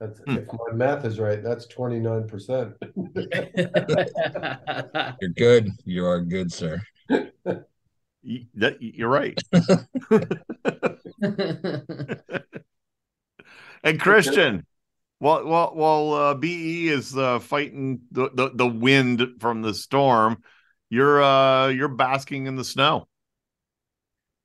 That's 0.00 0.20
Hmm. 0.20 0.36
if 0.36 0.46
my 0.46 0.74
math 0.74 1.04
is 1.04 1.20
right, 1.20 1.42
that's 1.42 1.66
29%. 1.66 2.74
You're 5.20 5.30
good. 5.36 5.70
You 5.84 6.06
are 6.06 6.20
good, 6.20 6.52
sir. 6.52 6.80
You- 8.22 8.46
that, 8.54 8.78
you're 8.80 9.08
right. 9.08 9.38
And 13.82 13.98
Christian, 13.98 14.66
while 15.18 15.44
while 15.44 15.74
while 15.74 16.12
uh, 16.12 16.34
BE 16.34 16.88
is 16.88 17.16
uh, 17.16 17.38
fighting 17.38 18.00
the, 18.10 18.30
the 18.32 18.50
the 18.54 18.66
wind 18.66 19.36
from 19.40 19.62
the 19.62 19.74
storm, 19.74 20.42
you're 20.90 21.22
uh 21.22 21.68
you're 21.68 21.88
basking 21.88 22.46
in 22.46 22.56
the 22.56 22.64
snow. 22.64 23.08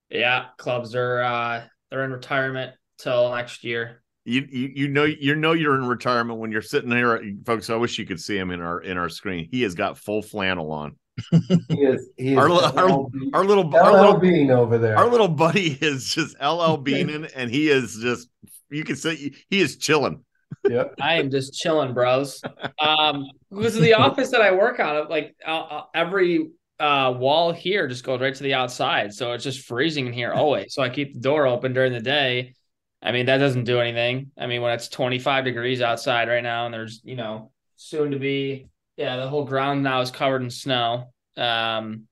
Yeah, 0.10 0.48
clubs 0.58 0.96
are 0.96 1.22
uh 1.22 1.64
they're 1.90 2.06
in 2.06 2.12
retirement 2.12 2.76
till 2.98 3.34
next 3.34 3.64
year. 3.64 4.04
You, 4.26 4.48
you 4.50 4.72
you 4.76 4.88
know 4.88 5.04
you 5.04 5.36
know 5.36 5.54
you're 5.54 5.76
in 5.76 5.86
retirement 5.86 6.40
when 6.40 6.52
you're 6.52 6.64
sitting 6.64 6.90
here, 6.92 7.22
folks. 7.46 7.70
I 7.70 7.76
wish 7.76 8.00
you 8.00 8.06
could 8.08 8.20
see 8.20 8.36
him 8.38 8.50
in 8.50 8.60
our 8.60 8.82
in 8.82 8.98
our 8.98 9.08
screen. 9.10 9.48
He 9.52 9.62
has 9.62 9.76
got 9.76 9.98
full 10.00 10.22
flannel 10.24 10.72
on. 10.72 10.96
He 11.70 11.84
is. 11.84 12.10
He 12.18 12.34
is 12.34 12.38
Our, 12.38 12.50
our, 12.50 13.06
our 13.34 13.46
little 13.46 13.74
our 13.76 13.92
LL 13.94 14.02
little 14.02 14.20
Bean 14.20 14.50
over 14.52 14.78
there. 14.80 14.98
our 14.98 15.08
little 15.08 15.28
buddy 15.28 15.72
is 15.82 16.10
just 16.14 16.36
LL 16.42 16.78
Beanin, 16.78 17.26
and 17.36 17.50
he 17.52 17.70
is 17.70 17.98
just 18.02 18.28
you 18.70 18.84
can 18.84 18.96
say 18.96 19.32
he 19.50 19.62
is 19.62 19.78
chilling. 19.78 20.24
Yep. 20.68 20.96
I 21.00 21.16
am 21.20 21.30
just 21.30 21.54
chilling, 21.54 21.94
bros. 21.94 22.42
Um, 22.80 23.28
because 23.52 23.76
the 23.76 23.94
office 23.94 24.32
that 24.32 24.42
I 24.42 24.52
work 24.52 24.80
out 24.80 24.96
of. 24.96 25.10
Like 25.10 25.36
uh, 25.46 25.52
uh, 25.52 25.84
every 25.94 26.50
uh 26.80 27.14
wall 27.16 27.54
here 27.54 27.88
just 27.88 28.04
goes 28.04 28.20
right 28.20 28.34
to 28.34 28.44
the 28.44 28.56
outside, 28.56 29.14
so 29.14 29.34
it's 29.34 29.44
just 29.44 29.66
freezing 29.68 30.08
in 30.08 30.14
here 30.14 30.34
always. 30.34 30.74
So 30.74 30.82
I 30.82 30.90
keep 30.90 31.14
the 31.14 31.20
door 31.20 31.46
open 31.46 31.74
during 31.74 31.94
the 31.94 32.02
day. 32.02 32.56
I 33.02 33.12
mean, 33.12 33.28
that 33.28 33.38
doesn't 33.38 33.66
do 33.66 33.80
anything. 33.80 34.32
I 34.38 34.48
mean, 34.48 34.62
when 34.62 34.74
it's 34.74 34.88
25 34.90 35.46
degrees 35.46 35.82
outside 35.82 36.28
right 36.28 36.44
now, 36.44 36.66
and 36.66 36.74
there's 36.74 37.02
you 37.04 37.16
know 37.16 37.52
soon 37.76 38.12
to 38.12 38.20
be, 38.20 38.70
yeah, 38.98 39.18
the 39.18 39.28
whole 39.28 39.46
ground 39.46 39.84
now 39.84 40.02
is 40.02 40.12
covered 40.12 40.42
in 40.42 40.50
snow. 40.50 41.12
Um, 41.38 42.08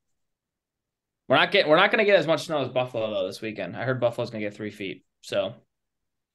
we're 1.27 1.37
not 1.37 1.51
getting, 1.51 1.69
we're 1.69 1.77
not 1.77 1.91
going 1.91 1.99
to 1.99 2.05
get 2.05 2.19
as 2.19 2.27
much 2.27 2.45
snow 2.45 2.61
as 2.61 2.69
Buffalo 2.69 3.09
though 3.09 3.27
this 3.27 3.41
weekend. 3.41 3.75
I 3.75 3.83
heard 3.83 3.99
Buffalo's 3.99 4.29
going 4.29 4.43
to 4.43 4.49
get 4.49 4.55
three 4.55 4.71
feet, 4.71 5.03
so 5.21 5.55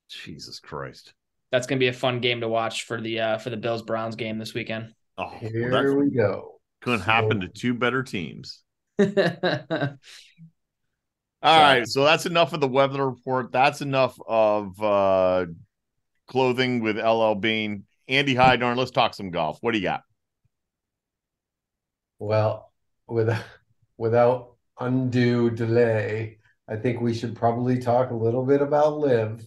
Jesus 0.08 0.58
Christ! 0.60 1.12
that's 1.50 1.66
going 1.66 1.78
to 1.78 1.82
be 1.82 1.88
a 1.88 1.92
fun 1.92 2.20
game 2.20 2.40
to 2.40 2.48
watch 2.48 2.84
for 2.84 3.00
the 3.00 3.20
uh 3.20 3.38
for 3.38 3.50
the 3.50 3.56
Bills 3.56 3.82
Browns 3.82 4.16
game 4.16 4.38
this 4.38 4.54
weekend. 4.54 4.94
Oh, 5.16 5.28
Here 5.40 5.70
well, 5.70 5.96
we 5.96 6.10
go. 6.10 6.60
going 6.82 6.98
to 6.98 7.04
happen 7.04 7.40
to 7.40 7.48
two 7.48 7.74
better 7.74 8.02
teams. 8.02 8.62
yeah, 11.42 11.50
All 11.50 11.60
right, 11.60 11.86
so 11.86 12.04
that's 12.04 12.26
enough 12.26 12.52
of 12.52 12.60
the 12.60 12.68
weather 12.68 13.06
report. 13.08 13.52
That's 13.52 13.80
enough 13.80 14.18
of 14.26 14.80
uh 14.82 15.46
clothing 16.28 16.80
with 16.80 16.98
LL 16.98 17.34
Bean. 17.34 17.84
Andy 18.08 18.34
Hydorn, 18.34 18.76
let's 18.76 18.90
talk 18.90 19.14
some 19.14 19.30
golf. 19.30 19.58
What 19.60 19.72
do 19.72 19.78
you 19.78 19.84
got? 19.84 20.02
Well, 22.18 22.72
without 23.06 23.44
without 23.96 24.56
undue 24.80 25.50
delay, 25.50 26.38
I 26.68 26.76
think 26.76 27.00
we 27.00 27.14
should 27.14 27.36
probably 27.36 27.78
talk 27.78 28.10
a 28.10 28.14
little 28.14 28.44
bit 28.44 28.62
about 28.62 28.98
LIV. 28.98 29.46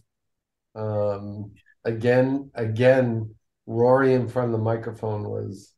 Um, 0.76 1.54
again, 1.86 2.52
again, 2.56 3.36
Rory 3.66 4.14
in 4.14 4.28
front 4.28 4.48
of 4.48 4.52
the 4.54 4.64
microphone 4.64 5.24
was 5.30 5.74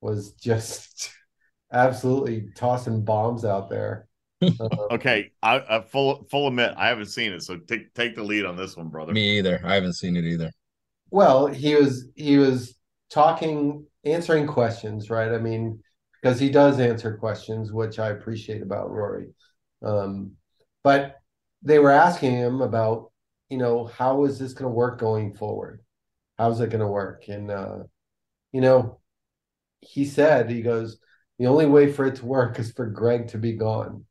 was 0.00 0.32
just 0.32 1.12
absolutely 1.72 2.50
tossing 2.56 3.04
bombs 3.04 3.44
out 3.44 3.68
there. 3.70 4.07
Um, 4.40 4.68
Okay, 4.90 5.32
I, 5.42 5.62
I 5.68 5.82
full 5.82 6.26
full 6.30 6.48
admit 6.48 6.74
I 6.76 6.88
haven't 6.88 7.06
seen 7.06 7.32
it, 7.32 7.42
so 7.42 7.56
take 7.56 7.92
take 7.94 8.14
the 8.14 8.22
lead 8.22 8.44
on 8.44 8.56
this 8.56 8.76
one, 8.76 8.88
brother. 8.88 9.12
Me 9.12 9.38
either. 9.38 9.60
I 9.64 9.74
haven't 9.74 9.94
seen 9.94 10.16
it 10.16 10.24
either. 10.24 10.52
Well, 11.10 11.46
he 11.46 11.74
was 11.74 12.08
he 12.14 12.38
was 12.38 12.76
talking, 13.10 13.86
answering 14.04 14.46
questions, 14.46 15.10
right? 15.10 15.32
I 15.32 15.38
mean, 15.38 15.82
because 16.20 16.38
he 16.38 16.50
does 16.50 16.78
answer 16.78 17.16
questions, 17.16 17.72
which 17.72 17.98
I 17.98 18.10
appreciate 18.10 18.62
about 18.62 18.90
Rory. 18.90 19.28
Um, 19.82 20.32
but 20.84 21.16
they 21.62 21.78
were 21.78 21.90
asking 21.90 22.32
him 22.32 22.60
about, 22.60 23.10
you 23.48 23.58
know, 23.58 23.86
how 23.86 24.24
is 24.24 24.38
this 24.38 24.52
going 24.52 24.70
to 24.70 24.74
work 24.74 24.98
going 25.00 25.34
forward? 25.34 25.80
How's 26.38 26.60
it 26.60 26.70
going 26.70 26.80
to 26.80 26.86
work? 26.86 27.28
And 27.28 27.50
uh, 27.50 27.78
you 28.52 28.60
know, 28.60 29.00
he 29.80 30.04
said, 30.04 30.50
he 30.50 30.62
goes, 30.62 30.98
the 31.38 31.46
only 31.46 31.66
way 31.66 31.92
for 31.92 32.06
it 32.06 32.16
to 32.16 32.26
work 32.26 32.58
is 32.58 32.72
for 32.72 32.86
Greg 32.86 33.28
to 33.28 33.38
be 33.38 33.52
gone. 33.52 34.04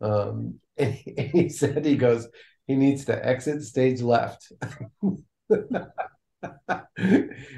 Um, 0.00 0.60
and 0.78 0.94
he, 0.94 1.14
and 1.16 1.30
he 1.30 1.48
said, 1.48 1.84
he 1.84 1.96
goes, 1.96 2.28
he 2.66 2.76
needs 2.76 3.06
to 3.06 3.26
exit 3.26 3.62
stage 3.64 4.00
left. 4.00 4.52
and 5.50 5.74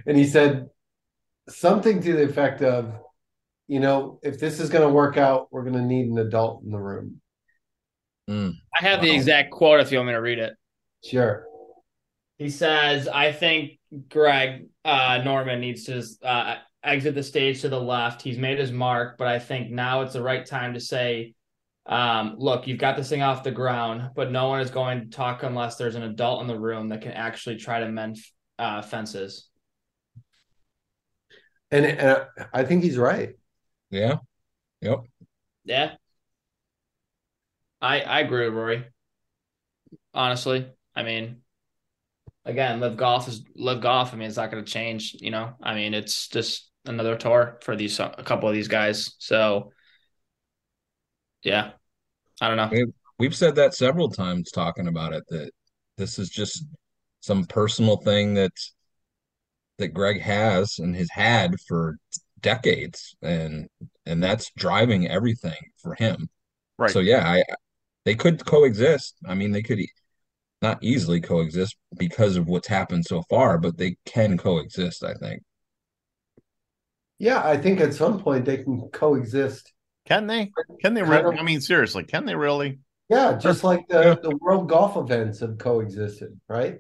he 0.07 0.27
said 0.27 0.69
something 1.49 2.01
to 2.01 2.13
the 2.13 2.25
effect 2.25 2.63
of, 2.63 2.95
you 3.69 3.81
know, 3.81 4.21
if 4.23 4.39
this 4.39 4.61
is 4.61 4.71
going 4.71 4.87
to 4.87 4.93
work 4.93 5.17
out, 5.17 5.49
we're 5.51 5.65
going 5.65 5.75
to 5.75 5.83
need 5.83 6.07
an 6.07 6.19
adult 6.19 6.63
in 6.65 6.71
the 6.71 6.79
room. 6.79 7.21
Mm. 8.29 8.55
I 8.81 8.85
have 8.85 9.03
the 9.03 9.11
exact 9.11 9.51
quote 9.51 9.81
if 9.81 9.91
you 9.91 9.99
want 9.99 10.09
me 10.09 10.15
to 10.15 10.21
read 10.21 10.39
it. 10.39 10.55
Sure. 11.05 11.45
He 12.39 12.49
says, 12.49 13.09
"I 13.09 13.33
think 13.33 13.73
Greg 14.09 14.67
uh, 14.85 15.21
Norman 15.25 15.61
needs 15.61 15.85
to 15.85 16.03
uh, 16.27 16.57
exit 16.83 17.15
the 17.15 17.23
stage 17.23 17.61
to 17.63 17.69
the 17.69 17.81
left. 17.81 18.23
He's 18.23 18.39
made 18.39 18.59
his 18.59 18.73
mark, 18.73 19.19
but 19.19 19.27
I 19.27 19.39
think 19.39 19.71
now 19.71 20.03
it's 20.03 20.13
the 20.13 20.23
right 20.23 20.47
time 20.47 20.75
to 20.75 20.81
say." 20.81 21.35
Um, 21.87 22.37
look, 22.39 22.67
you've 22.67 22.79
got 22.79 22.97
this 22.97 23.09
thing 23.09 23.23
off 23.23 23.43
the 23.43 23.51
ground, 23.51 24.11
but 24.15 24.31
no 24.31 24.49
one 24.49 24.61
is 24.61 24.71
going 24.71 25.01
to 25.01 25.07
talk 25.07 25.43
unless 25.43 25.77
there's 25.77 25.95
an 25.97 26.03
adult 26.03 26.43
in 26.43 26.47
the 26.47 26.59
room 26.59 26.89
that 26.91 27.03
can 27.03 27.13
actually 27.13 27.57
try 27.57 27.81
to 27.81 27.89
mend 27.89 28.19
uh, 28.59 28.83
fences. 28.83 29.49
And, 31.71 31.87
and 31.87 32.27
I 32.53 32.65
think 32.65 32.83
he's 32.83 32.99
right. 32.99 33.35
Yeah. 33.91 34.17
Yep. 34.81 35.01
Yeah. 35.65 35.93
I 37.81 38.01
I 38.01 38.21
agree 38.21 38.47
with 38.47 38.55
Rory. 38.55 38.85
Honestly. 40.15 40.69
I 40.95 41.03
mean, 41.03 41.37
again, 42.45 42.81
LIV 42.81 42.97
golf 42.97 43.29
is 43.29 43.45
LIV 43.55 43.81
golf. 43.81 44.13
I 44.13 44.17
mean, 44.17 44.29
it's 44.29 44.37
not 44.37 44.51
gonna 44.51 44.65
change, 44.65 45.17
you 45.21 45.31
know. 45.31 45.55
I 45.63 45.75
mean, 45.75 45.95
it's 45.95 46.29
just 46.29 46.71
another 46.85 47.17
tour 47.17 47.59
for 47.63 47.77
these 47.77 47.99
a 48.01 48.11
couple 48.25 48.49
of 48.49 48.55
these 48.55 48.69
guys. 48.69 49.15
So 49.19 49.73
yeah. 51.43 51.71
I 52.41 52.49
don't 52.49 52.57
know. 52.57 52.69
We- 52.71 52.93
We've 53.19 53.37
said 53.37 53.57
that 53.57 53.75
several 53.75 54.09
times 54.09 54.51
talking 54.51 54.89
about 54.89 55.13
it 55.13 55.23
that 55.29 55.51
this 55.99 56.19
is 56.19 56.31
just 56.31 56.65
some 57.21 57.45
personal 57.45 57.99
thing 57.99 58.33
that 58.33 58.53
that 59.77 59.89
Greg 59.89 60.23
has 60.23 60.79
and 60.79 60.97
has 60.97 61.11
had 61.11 61.55
for 61.69 61.97
decades 62.41 63.15
and 63.21 63.69
and 64.07 64.23
that's 64.23 64.51
driving 64.57 65.07
everything 65.07 65.59
for 65.83 65.95
him. 65.97 66.31
Right. 66.79 66.91
So 66.91 67.01
yeah, 67.01 67.29
I 67.29 67.43
they 68.07 68.15
could 68.15 68.43
coexist. 68.47 69.17
I 69.27 69.35
mean, 69.35 69.53
they 69.53 69.63
could 69.63 69.81
e- 69.81 69.93
not 70.63 70.83
easily 70.83 71.21
coexist 71.21 71.77
because 71.99 72.37
of 72.37 72.49
what's 72.49 72.69
happened 72.69 73.05
so 73.05 73.23
far, 73.29 73.59
but 73.59 73.77
they 73.77 73.97
can 74.07 74.39
coexist, 74.39 75.05
I 75.05 75.13
think. 75.13 75.43
Yeah, 77.19 77.43
I 77.45 77.59
think 77.59 77.81
at 77.81 77.93
some 77.93 78.19
point 78.23 78.47
they 78.47 78.65
can 78.65 78.89
coexist. 78.91 79.73
Can 80.07 80.27
they? 80.27 80.51
Can 80.81 80.95
they? 80.95 81.03
Kind 81.03 81.27
Re- 81.27 81.33
of- 81.35 81.39
I 81.39 81.43
mean, 81.43 81.61
seriously, 81.61 82.05
can 82.05 82.25
they 82.25 82.35
really? 82.35 82.79
Yeah, 83.09 83.37
just 83.37 83.65
like 83.65 83.89
the, 83.89 84.19
the 84.23 84.37
world 84.37 84.69
golf 84.69 84.97
events 84.97 85.41
have 85.41 85.59
coexisted, 85.59 86.39
right? 86.49 86.79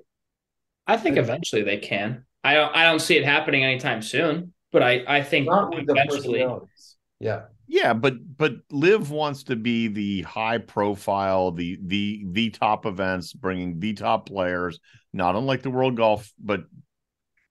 I 0.86 0.96
think 0.96 1.16
eventually 1.16 1.62
they 1.62 1.78
can. 1.78 2.24
I 2.44 2.54
don't 2.54 2.74
I 2.74 2.84
don't 2.84 3.00
see 3.00 3.16
it 3.16 3.24
happening 3.24 3.64
anytime 3.64 4.00
soon, 4.02 4.52
but 4.72 4.82
I 4.82 5.02
I 5.06 5.22
think 5.22 5.46
Not 5.46 5.74
with 5.74 5.88
eventually 5.88 6.38
personalities. 6.38 6.96
Yeah. 7.18 7.42
Yeah, 7.66 7.92
but 7.92 8.14
but 8.36 8.54
Liv 8.70 9.10
wants 9.10 9.44
to 9.44 9.56
be 9.56 9.86
the 9.88 10.22
high 10.22 10.58
profile, 10.58 11.52
the 11.52 11.78
the 11.84 12.24
the 12.30 12.50
top 12.50 12.86
events, 12.86 13.32
bringing 13.32 13.78
the 13.78 13.92
top 13.92 14.26
players, 14.26 14.80
not 15.12 15.36
unlike 15.36 15.62
the 15.62 15.70
World 15.70 15.96
Golf, 15.96 16.32
but 16.38 16.62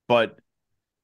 but 0.09 0.37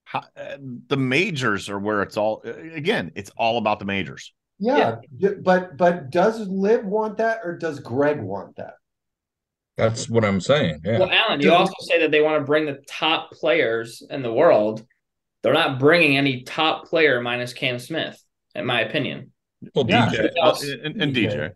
ho- 0.08 0.20
uh, 0.36 0.58
the 0.88 0.98
majors 0.98 1.70
are 1.70 1.80
where 1.80 2.02
it's 2.02 2.18
all. 2.18 2.42
Again, 2.44 3.12
it's 3.16 3.32
all 3.38 3.58
about 3.58 3.80
the 3.80 3.86
majors. 3.86 4.34
Yeah, 4.60 4.98
d- 5.18 5.36
but 5.42 5.78
but 5.78 6.10
does 6.10 6.48
Liv 6.48 6.86
want 6.86 7.18
that 7.18 7.42
or 7.44 7.58
does 7.58 7.80
Greg 7.80 8.22
want 8.22 8.56
that? 8.56 8.76
That's 9.78 10.10
what 10.10 10.24
I'm 10.24 10.40
saying. 10.40 10.82
Yeah. 10.86 11.00
Well, 11.00 11.12
Alan, 11.12 11.42
you 11.42 11.52
also 11.52 11.74
say 11.82 12.00
that 12.00 12.12
they 12.12 12.22
want 12.22 12.40
to 12.40 12.46
bring 12.46 12.66
the 12.66 12.82
top 12.88 13.32
players 13.32 14.02
in 14.10 14.22
the 14.22 14.32
world. 14.32 14.86
They're 15.44 15.54
not 15.54 15.80
bringing 15.80 16.18
any 16.18 16.44
top 16.44 16.86
player 16.88 17.20
minus 17.22 17.52
Cam 17.54 17.78
Smith, 17.80 18.22
in 18.56 18.66
my 18.66 18.82
opinion. 18.82 19.32
Well, 19.74 19.86
Yeah, 19.88 20.10
DJ. 20.10 20.86
and, 20.86 21.02
and 21.02 21.14
DJ. 21.16 21.32
DJ. 21.36 21.52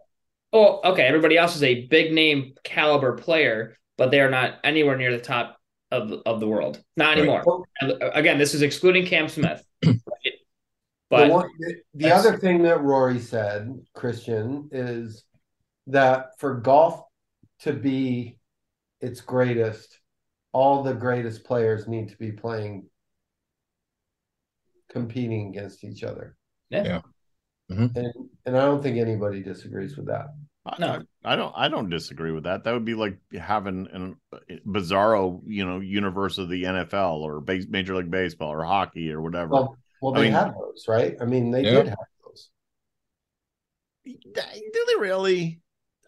Oh, 0.52 0.82
okay. 0.92 1.04
Everybody 1.04 1.38
else 1.38 1.56
is 1.56 1.64
a 1.64 1.86
big 1.88 2.12
name 2.12 2.56
caliber 2.64 3.14
player, 3.14 3.78
but 3.98 4.12
they 4.12 4.20
are 4.20 4.30
not 4.30 4.60
anywhere 4.64 4.98
near 4.98 5.12
the 5.12 5.24
top 5.24 5.58
of 5.92 6.12
of 6.26 6.40
the 6.40 6.48
world. 6.48 6.84
Not 6.98 7.18
anymore. 7.18 7.66
And, 7.80 7.92
uh, 8.04 8.12
Again, 8.14 8.38
this 8.38 8.54
is 8.54 8.62
excluding 8.62 9.06
Cam 9.06 9.30
Smith. 9.30 9.64
right? 11.12 11.28
The, 11.28 11.34
one, 11.34 11.50
the, 11.60 11.76
the 11.96 12.12
other 12.12 12.38
thing 12.38 12.64
that 12.64 12.82
Rory 12.82 13.20
said, 13.20 13.74
Christian, 13.94 14.70
is 14.72 15.24
that 15.88 16.40
for 16.40 16.56
golf 16.56 17.04
to 17.62 17.74
be 17.74 18.38
its 19.02 19.22
greatest, 19.22 20.00
all 20.52 20.84
the 20.84 20.94
greatest 20.94 21.44
players 21.44 21.88
need 21.88 22.10
to 22.10 22.18
be 22.18 22.32
playing, 22.32 22.86
competing 24.90 25.50
against 25.50 25.84
each 25.84 26.04
other. 26.04 26.36
Yeah. 26.70 26.84
Yeah. 26.84 27.02
Mhm. 27.72 27.96
And 27.96 28.14
and 28.46 28.58
I 28.58 28.62
don't 28.62 28.82
think 28.82 28.98
anybody 28.98 29.44
disagrees 29.44 29.96
with 29.96 30.08
that. 30.08 30.28
I- 30.66 30.76
No. 30.80 31.04
I, 31.24 31.34
I 31.34 31.36
don't. 31.36 31.54
I 31.56 31.68
don't 31.68 31.90
disagree 31.90 32.32
with 32.32 32.44
that. 32.46 32.64
That 32.64 32.74
would 32.74 32.86
be 32.86 32.96
like 32.96 33.18
having 33.34 33.88
an 33.92 34.16
bizarro, 34.68 35.42
you 35.46 35.66
know, 35.66 35.80
universe 35.80 36.38
of 36.38 36.50
the 36.50 36.64
NFL 36.64 37.18
or 37.20 37.42
base, 37.42 37.68
Major 37.70 37.96
League 37.96 38.10
Baseball 38.12 38.50
or 38.52 38.64
hockey 38.64 39.12
or 39.12 39.22
whatever. 39.22 39.52
Well, 39.52 39.78
well, 40.02 40.14
I 40.16 40.20
they 40.20 40.24
mean- 40.26 40.34
had 40.34 40.54
those, 40.54 40.86
right? 40.88 41.16
I 41.22 41.26
mean, 41.26 41.52
they 41.52 41.64
did 41.64 41.88
have 41.88 41.98
those. 42.24 42.50
Do 44.06 44.86
they 44.88 44.96
really? 45.00 45.60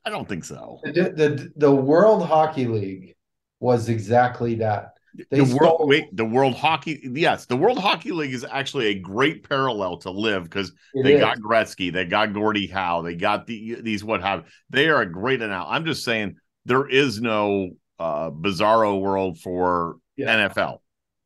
I 0.05 0.10
don't 0.10 0.27
think 0.27 0.43
so. 0.45 0.79
The, 0.83 0.91
the 0.91 1.51
the 1.55 1.71
World 1.75 2.25
Hockey 2.25 2.65
League 2.65 3.15
was 3.60 3.89
exactly 3.89 4.55
that. 4.55 4.93
They 5.29 5.39
the 5.39 5.55
world 5.55 5.75
stole- 5.75 5.88
wait 5.88 6.15
the 6.15 6.24
world 6.24 6.55
hockey 6.55 7.01
yes 7.03 7.45
the 7.45 7.57
world 7.57 7.77
hockey 7.77 8.13
league 8.13 8.33
is 8.33 8.45
actually 8.50 8.88
a 8.88 8.93
great 8.98 9.48
parallel 9.48 9.98
to 9.98 10.10
LIV 10.10 10.43
because 10.45 10.71
they 11.03 11.15
is. 11.15 11.19
got 11.19 11.38
gretzky 11.39 11.91
they 11.91 12.05
got 12.05 12.31
gordie 12.31 12.65
howe 12.67 13.01
they 13.01 13.15
got 13.15 13.45
the 13.45 13.81
these 13.81 14.05
what 14.05 14.21
have 14.21 14.45
they 14.69 14.88
are 14.88 15.01
a 15.01 15.05
great 15.12 15.41
analogy 15.41 15.69
i'm 15.69 15.83
just 15.83 16.05
saying 16.05 16.38
there 16.63 16.88
is 16.88 17.19
no 17.19 17.71
uh 18.00 18.29
bizarro 18.31 19.01
world 19.01 19.38
for 19.38 19.98
Yeah. 20.15 20.48
nfl 20.48 20.77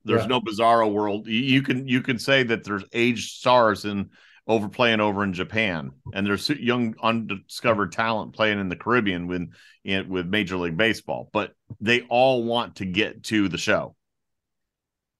there's 0.06 0.22
Yeah. 0.22 0.28
no 0.28 0.42
bizarro 0.42 0.92
world 0.92 1.28
you, 1.28 1.62
can 1.62 1.88
you 1.88 2.02
can 2.02 2.20
say 2.20 2.44
that 2.44 2.64
there's 2.64 2.84
aged 2.94 3.32
stars 3.34 3.86
in 3.86 4.10
over 4.48 4.70
playing 4.70 5.00
over 5.02 5.24
in 5.24 5.34
japan 5.34 5.92
and 6.14 6.26
there's 6.26 6.50
young 6.50 6.96
undiscovered 7.02 7.92
talent 7.92 8.34
playing 8.34 8.60
in 8.60 8.70
the 8.70 8.76
caribbean 8.76 9.28
with 9.28 9.50
in, 9.84 10.08
with 10.08 10.28
major 10.28 10.58
league 10.58 10.78
baseball 10.78 11.30
but 11.34 11.52
they 11.82 12.02
all 12.02 12.44
want 12.44 12.78
to 12.78 12.86
get 12.86 13.24
to 13.24 13.50
the 13.50 13.58
show 13.58 13.96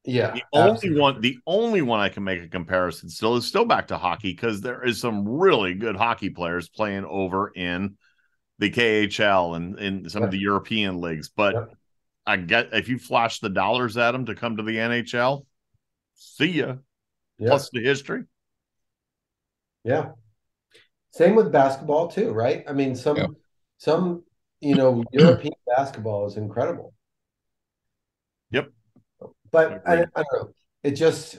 yeah. 0.04 0.32
the 0.32 0.44
only 0.54 0.72
absolutely. 0.74 1.02
one, 1.02 1.22
the 1.22 1.38
only 1.48 1.82
one 1.82 2.00
I 2.00 2.10
can 2.10 2.24
make 2.24 2.42
a 2.44 2.48
comparison 2.48 3.10
still 3.10 3.36
is 3.38 3.48
still 3.48 3.66
back 3.66 3.88
to 3.88 3.98
hockey 3.98 4.32
because 4.34 4.62
there 4.62 4.84
is 4.84 5.02
some 5.02 5.28
really 5.28 5.74
good 5.74 5.96
hockey 5.96 6.30
players 6.30 6.70
playing 6.70 7.06
over 7.06 7.52
in 7.56 7.98
the 8.60 8.70
KHL 8.70 9.56
and 9.56 9.80
in 9.80 10.10
some 10.10 10.24
of 10.24 10.32
the 10.32 10.38
European 10.38 11.02
leagues. 11.02 11.30
But 11.30 11.56
Yeah. 11.56 11.66
I 12.28 12.38
get 12.38 12.74
if 12.74 12.88
you 12.88 12.98
flash 12.98 13.40
the 13.40 13.50
dollars 13.50 13.98
at 13.98 14.12
them 14.12 14.26
to 14.26 14.36
come 14.36 14.58
to 14.58 14.64
the 14.64 14.78
NHL, 14.78 15.46
see 16.16 16.48
ya. 16.48 16.76
Yeah. 17.38 17.50
Plus 17.50 17.70
the 17.72 17.82
history. 17.82 18.24
Yeah. 19.84 20.12
Same 21.12 21.36
with 21.36 21.52
basketball 21.52 22.08
too, 22.08 22.32
right? 22.32 22.64
I 22.68 22.74
mean, 22.74 22.96
some 22.96 23.18
Yeah. 23.18 23.28
some 23.78 24.24
you 24.62 24.76
know 24.76 25.04
European 25.12 25.54
basketball 25.76 26.26
is 26.28 26.38
incredible. 26.38 26.94
Yep. 28.52 28.72
But 29.52 29.82
I, 29.86 29.94
Agreed. 29.94 30.08
I 30.16 30.24
don't 30.24 30.34
know. 30.34 30.54
It 30.84 30.92
just 30.92 31.36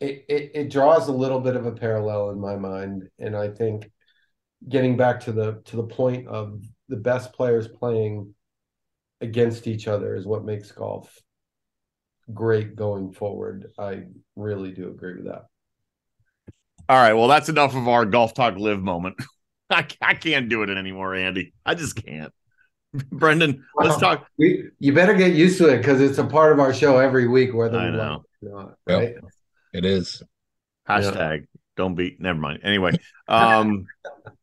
it, 0.00 0.24
it 0.28 0.50
it 0.54 0.70
draws 0.70 1.08
a 1.08 1.12
little 1.12 1.40
bit 1.40 1.56
of 1.56 1.66
a 1.66 1.72
parallel 1.72 2.30
in 2.30 2.40
my 2.40 2.56
mind, 2.56 3.08
and 3.18 3.36
I 3.36 3.48
think 3.48 3.90
getting 4.68 4.96
back 4.96 5.20
to 5.20 5.32
the 5.32 5.62
to 5.66 5.76
the 5.76 5.84
point 5.84 6.28
of 6.28 6.62
the 6.88 6.96
best 6.96 7.32
players 7.32 7.68
playing 7.68 8.34
against 9.22 9.66
each 9.66 9.88
other 9.88 10.14
is 10.16 10.26
what 10.26 10.44
makes 10.44 10.70
golf 10.72 11.16
great 12.32 12.76
going 12.76 13.12
forward. 13.12 13.72
I 13.78 14.04
really 14.36 14.72
do 14.72 14.88
agree 14.88 15.16
with 15.16 15.26
that. 15.26 15.46
All 16.88 16.96
right. 16.96 17.14
Well, 17.14 17.28
that's 17.28 17.48
enough 17.48 17.74
of 17.74 17.88
our 17.88 18.04
golf 18.04 18.34
talk 18.34 18.56
live 18.56 18.82
moment. 18.82 19.16
I, 19.70 19.86
I 20.00 20.14
can't 20.14 20.48
do 20.48 20.62
it 20.62 20.70
anymore, 20.70 21.14
Andy. 21.14 21.54
I 21.64 21.74
just 21.74 21.96
can't. 21.96 22.32
Brendan, 23.10 23.64
let's 23.76 23.96
talk. 23.96 24.26
We, 24.36 24.68
you 24.78 24.92
better 24.92 25.14
get 25.14 25.32
used 25.32 25.56
to 25.58 25.68
it 25.68 25.78
because 25.78 26.00
it's 26.00 26.18
a 26.18 26.24
part 26.24 26.52
of 26.52 26.60
our 26.60 26.74
show 26.74 26.98
every 26.98 27.26
week, 27.26 27.54
whether 27.54 27.78
I 27.78 27.86
we 27.86 27.96
know. 27.96 27.98
like 27.98 28.20
it 28.42 28.46
or 28.46 28.62
not. 28.62 28.76
Yep. 28.86 28.98
Right? 28.98 29.14
It 29.72 29.84
is. 29.86 30.22
Hashtag 30.86 31.46
don't 31.76 31.94
be 31.94 32.16
never 32.18 32.38
mind. 32.38 32.60
Anyway, 32.62 32.92
um 33.28 33.86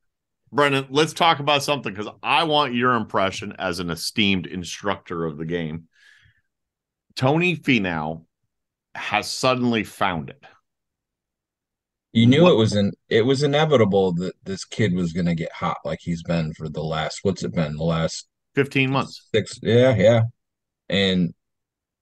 Brendan, 0.51 0.87
let's 0.89 1.13
talk 1.13 1.39
about 1.39 1.63
something 1.63 1.93
because 1.93 2.11
I 2.23 2.43
want 2.43 2.73
your 2.73 2.95
impression 2.95 3.53
as 3.59 3.79
an 3.79 3.89
esteemed 3.89 4.47
instructor 4.47 5.25
of 5.25 5.37
the 5.37 5.45
game. 5.45 5.87
Tony 7.15 7.55
Finau 7.55 8.25
has 8.95 9.29
suddenly 9.29 9.83
found 9.83 10.29
it. 10.29 10.43
You 12.11 12.25
knew 12.25 12.43
What- 12.43 12.53
it 12.53 12.57
was 12.57 12.75
in 12.75 12.91
it 13.07 13.21
was 13.21 13.43
inevitable 13.43 14.13
that 14.13 14.33
this 14.43 14.65
kid 14.65 14.93
was 14.93 15.13
gonna 15.13 15.35
get 15.35 15.51
hot 15.51 15.77
like 15.85 15.99
he's 16.01 16.23
been 16.23 16.53
for 16.53 16.67
the 16.67 16.83
last 16.83 17.19
what's 17.23 17.43
it 17.43 17.53
been? 17.53 17.75
The 17.75 17.83
last 17.83 18.27
15 18.55 18.89
months. 18.89 19.27
six 19.33 19.59
yeah, 19.61 19.95
yeah. 19.95 20.21
And 20.89 21.35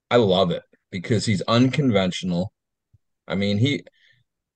I 0.09 0.15
love 0.15 0.51
it 0.51 0.63
because 0.91 1.25
he's 1.25 1.41
unconventional. 1.41 2.53
I 3.27 3.35
mean, 3.35 3.57
he 3.57 3.83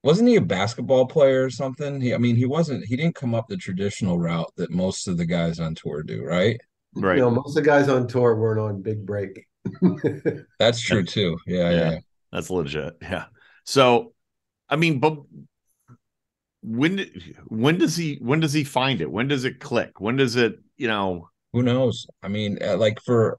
wasn't 0.03 0.29
he 0.29 0.35
a 0.35 0.41
basketball 0.41 1.05
player 1.05 1.43
or 1.45 1.49
something? 1.49 2.01
He 2.01 2.13
I 2.13 2.17
mean, 2.17 2.35
he 2.35 2.45
wasn't 2.45 2.85
he 2.85 2.95
didn't 2.95 3.15
come 3.15 3.35
up 3.35 3.47
the 3.47 3.57
traditional 3.57 4.17
route 4.19 4.51
that 4.57 4.71
most 4.71 5.07
of 5.07 5.17
the 5.17 5.25
guys 5.25 5.59
on 5.59 5.75
tour 5.75 6.03
do, 6.03 6.23
right? 6.23 6.59
Right. 6.95 7.17
You 7.17 7.23
know, 7.23 7.31
most 7.31 7.57
of 7.57 7.63
the 7.63 7.69
guys 7.69 7.87
on 7.89 8.07
tour 8.07 8.35
weren't 8.35 8.59
on 8.59 8.81
big 8.81 9.05
break. 9.05 9.47
That's 10.59 10.81
true 10.81 11.03
too. 11.03 11.37
Yeah, 11.47 11.69
Yeah. 11.69 11.91
yeah. 11.91 11.99
That's 12.31 12.49
legit. 12.49 12.95
Yeah. 13.01 13.25
So, 13.65 14.13
I 14.69 14.75
mean, 14.77 14.99
but 14.99 15.17
when 16.63 17.05
when 17.47 17.77
does 17.77 17.95
he 17.95 18.17
when 18.21 18.39
does 18.39 18.53
he 18.53 18.63
find 18.63 19.01
it? 19.01 19.11
When 19.11 19.27
does 19.27 19.45
it 19.45 19.59
click? 19.59 19.99
When 19.99 20.15
does 20.15 20.35
it, 20.35 20.59
you 20.77 20.87
know, 20.87 21.29
Who 21.53 21.63
knows? 21.63 22.05
I 22.23 22.27
mean, 22.27 22.57
uh, 22.63 22.77
like 22.77 23.01
for 23.01 23.37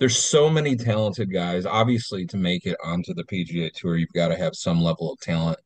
there's 0.00 0.16
so 0.16 0.50
many 0.50 0.76
talented 0.76 1.32
guys. 1.32 1.66
Obviously, 1.66 2.26
to 2.26 2.36
make 2.36 2.66
it 2.66 2.76
onto 2.84 3.14
the 3.14 3.24
PGA 3.24 3.72
Tour, 3.72 3.96
you've 3.96 4.12
got 4.14 4.28
to 4.28 4.36
have 4.36 4.54
some 4.56 4.80
level 4.82 5.12
of 5.12 5.20
talent. 5.20 5.58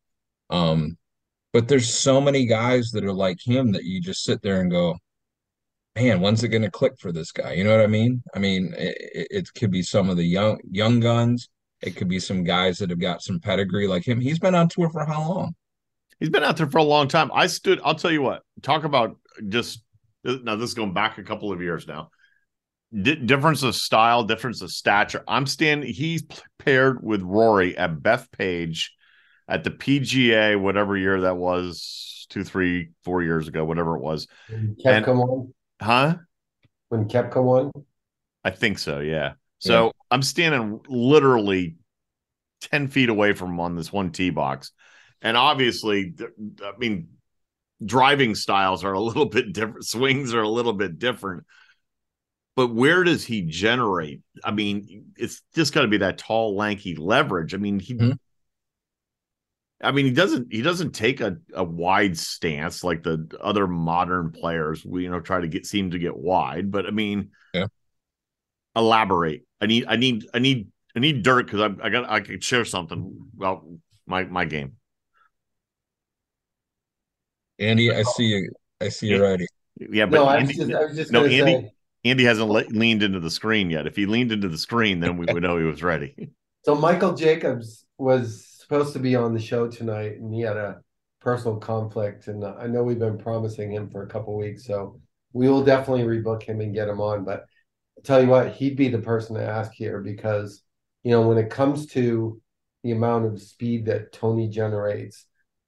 Um, 0.51 0.97
but 1.53 1.69
there's 1.69 1.93
so 1.93 2.21
many 2.21 2.47
guys 2.47 2.91
that 2.93 3.05
are 3.05 3.13
like 3.13 3.39
him 3.45 3.73
that 3.73 3.85
you 3.85 4.01
just 4.01 4.25
sit 4.25 4.43
there 4.43 4.61
and 4.61 4.71
go, 4.71 4.97
man, 5.97 6.21
when's 6.21 6.45
it 6.45 6.49
going 6.49 6.63
to 6.63 6.71
click 6.71 6.93
for 6.99 7.13
this 7.13 7.33
guy? 7.33 7.53
You 7.53 7.65
know 7.65 7.77
what 7.77 7.85
I 7.85 7.89
mean? 7.89 8.23
I 8.35 8.39
mean, 8.39 8.75
it, 8.77 9.29
it, 9.31 9.55
could 9.55 9.71
be 9.71 9.83
some 9.83 10.09
of 10.09 10.17
the 10.17 10.25
young 10.25 10.61
young 10.71 11.01
guns. 11.01 11.49
It 11.81 11.97
could 11.97 12.09
be 12.09 12.21
some 12.21 12.45
guys 12.45 12.79
that 12.79 12.91
have 12.91 13.01
got 13.01 13.23
some 13.23 13.41
pedigree 13.41 13.87
like 13.87 14.07
him. 14.07 14.21
He's 14.21 14.39
been 14.39 14.55
on 14.55 14.69
tour 14.69 14.91
for 14.91 15.05
how 15.05 15.29
long? 15.29 15.55
He's 16.21 16.31
been 16.31 16.45
out 16.45 16.57
there 16.57 16.69
for 16.69 16.79
a 16.79 16.85
long 16.85 17.09
time. 17.09 17.31
I 17.33 17.47
stood, 17.47 17.81
I'll 17.85 17.95
tell 17.95 18.11
you 18.11 18.23
what, 18.23 18.43
talk 18.63 18.85
about 18.85 19.17
just 19.49 19.83
now, 20.25 20.57
this 20.57 20.71
is 20.71 20.75
going 20.75 20.93
back 20.93 21.19
a 21.19 21.23
couple 21.23 21.53
of 21.53 21.63
years 21.63 21.87
now. 21.87 22.11
Di 22.93 23.15
difference 23.15 23.63
of 23.63 23.75
style, 23.75 24.25
difference 24.25 24.63
of 24.63 24.71
stature. 24.71 25.23
I'm 25.29 25.47
standing, 25.47 25.93
he's 25.93 26.25
paired 26.59 27.03
with 27.03 27.23
Rory 27.23 27.77
at 27.77 27.99
Bethpage 28.01 28.89
at 29.49 29.65
the 29.65 29.71
PGA, 29.71 30.61
whatever 30.61 30.97
year 30.97 31.23
that 31.23 31.37
was, 31.37 32.27
two, 32.31 32.45
three, 32.45 32.91
four 33.05 33.23
years 33.23 33.49
ago, 33.49 33.65
whatever 33.65 33.97
it 33.97 34.03
was. 34.03 34.27
When 34.49 34.77
And- 34.85 35.05
Koepka 35.05 35.17
won. 35.27 35.55
Huh? 35.81 36.17
When 36.91 37.09
Koepka 37.09 37.43
won. 37.43 37.71
I 38.45 38.51
think 38.51 38.79
so, 38.79 39.01
yeah. 39.01 39.33
So 39.59 39.93
I'm 40.11 40.23
standing 40.23 40.81
literally 40.89 41.77
10 42.61 42.89
feet 42.89 43.09
away 43.09 43.33
from 43.33 43.51
him 43.53 43.61
on 43.61 43.75
this 43.77 43.93
one 43.93 44.13
tee 44.13 44.31
box. 44.31 44.73
And 45.21 45.37
obviously, 45.37 46.15
I 46.63 46.73
mean, 46.79 47.09
driving 47.85 48.35
styles 48.35 48.85
are 48.85 48.93
a 48.93 49.01
little 49.01 49.27
bit 49.27 49.53
different, 49.53 49.85
swings 49.85 50.33
are 50.35 50.43
a 50.43 50.49
little 50.49 50.73
bit 50.75 50.99
different. 50.99 51.45
But 52.55 52.75
where 52.75 53.05
does 53.05 53.25
he 53.25 53.43
generate? 53.43 54.21
I 54.45 54.51
mean, 54.53 55.13
it's 55.17 55.43
just 55.55 55.73
got 55.73 55.83
to 55.83 55.89
be 55.89 55.99
that 55.99 56.19
tall, 56.19 56.57
lanky 56.57 56.95
leverage. 56.97 57.55
I 57.55 57.57
mean, 57.59 57.79
he 57.81 57.95
Mhm. 57.95 58.19
I 59.81 59.93
mean, 59.93 60.07
he 60.07 60.11
doesn't 60.11 60.53
he 60.53 60.61
doesn't 60.63 60.93
take 60.93 61.21
a, 61.21 61.37
a 61.55 61.63
wide 61.63 62.19
stance 62.19 62.83
like 62.83 63.03
the 63.05 63.29
other 63.41 63.67
modern 63.69 64.33
players. 64.33 64.85
We 64.85 65.05
you 65.05 65.11
know 65.11 65.21
try 65.21 65.41
to 65.41 65.49
get 65.49 65.67
seem 65.67 65.93
to 65.93 65.99
get 65.99 66.17
wide, 66.17 66.71
but 66.73 66.87
I 66.87 66.91
mean, 66.91 67.31
Yeah. 67.55 67.67
elaborate. 68.75 69.45
I 69.61 69.67
need 69.67 69.85
I 69.87 69.97
need 69.97 70.27
I 70.35 70.41
need 70.41 70.69
I 70.97 70.99
need 71.01 71.23
dirt 71.23 71.47
because 71.47 71.61
I 71.61 71.87
I 71.87 71.91
got 71.91 72.11
I 72.11 72.21
could 72.21 72.43
share 72.43 72.65
something 72.65 73.29
about 73.37 73.65
my 74.07 74.25
my 74.25 74.45
game. 74.45 74.73
Andy, 77.61 77.93
I 77.93 78.03
see 78.03 78.25
you. 78.25 78.51
I 78.81 78.89
see 78.89 79.09
you 79.09 79.23
ready. 79.23 79.47
Yeah, 79.77 80.07
but 80.07 80.17
No, 80.17 80.25
I 80.27 80.41
was 80.41 80.51
Andy, 80.51 80.55
just, 80.55 80.73
I 80.73 80.85
was 80.85 80.97
just 80.97 81.13
no, 81.13 81.25
Andy- 81.25 81.39
say. 81.39 81.73
Andy 82.05 82.25
hasn't 82.25 82.49
le- 82.49 82.65
leaned 82.71 83.03
into 83.03 83.19
the 83.21 83.31
screen 83.31 83.71
yet. 83.71 83.87
If 83.87 83.97
he 83.97 84.07
leaned 84.07 84.31
into 84.33 84.49
the 84.49 84.59
screen, 84.59 85.01
then 85.01 85.17
we 85.17 85.27
would 85.33 85.43
know 85.43 85.59
he 85.59 85.65
was 85.65 85.83
ready. 85.83 86.31
So 86.65 86.75
Michael 86.75 87.15
Jacobs 87.15 87.85
was 87.97 88.58
supposed 88.69 88.93
to 88.93 88.99
be 88.99 89.17
on 89.17 89.33
the 89.33 89.41
show 89.41 89.67
tonight, 89.67 90.19
and 90.19 90.33
he 90.33 90.43
had 90.43 90.57
a 90.57 90.81
personal 91.21 91.57
conflict, 91.57 92.29
and 92.29 92.45
I 92.45 92.67
know 92.67 92.83
we've 92.83 92.99
been 92.99 93.19
promising 93.19 93.73
him 93.73 93.89
for 93.89 94.03
a 94.03 94.09
couple 94.09 94.37
weeks, 94.37 94.67
so 94.67 95.01
we 95.33 95.49
will 95.49 95.65
definitely 95.65 96.05
rebook 96.05 96.43
him 96.43 96.61
and 96.61 96.75
get 96.75 96.89
him 96.89 97.01
on. 97.01 97.25
But 97.25 97.47
I 97.97 98.03
tell 98.05 98.21
you 98.23 98.29
what, 98.29 98.53
he'd 98.53 98.77
be 98.77 98.89
the 98.89 98.99
person 98.99 99.37
to 99.37 99.43
ask 99.43 99.73
here 99.73 100.01
because 100.01 100.63
you 101.03 101.11
know 101.11 101.27
when 101.27 101.39
it 101.39 101.51
comes 101.51 101.87
to 101.89 102.41
the 102.85 102.93
amount 102.93 103.27
of 103.27 103.41
speed 103.41 103.87
that 103.87 104.13
Tony 104.13 104.49
generates, 104.49 105.25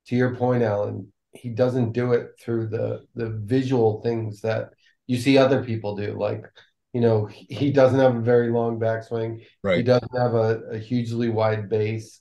to 0.07 0.17
your 0.17 0.37
point, 0.37 0.63
Alan, 0.63 1.11
he 1.33 1.49
doesn't 1.49 1.93
do 1.93 2.13
it 2.13 2.33
through 2.41 2.67
the 2.69 3.07
the 3.15 3.31
visual 3.31 4.03
things 4.03 4.43
that 4.43 4.71
you 5.07 5.17
see 5.17 5.39
other 5.39 5.65
people 5.65 5.97
do, 5.97 6.13
like. 6.19 6.45
You 6.93 7.01
know, 7.01 7.27
he 7.27 7.47
he 7.55 7.73
doesn't 7.73 8.01
have 8.01 8.17
a 8.17 8.21
very 8.21 8.51
long 8.51 8.81
backswing. 8.81 9.47
right 9.63 9.77
He 9.77 9.85
doesn't 9.85 10.17
have 10.19 10.35
a, 10.35 10.59
a 10.73 10.79
hugely 10.79 11.29
wide 11.29 11.69
base. 11.69 12.21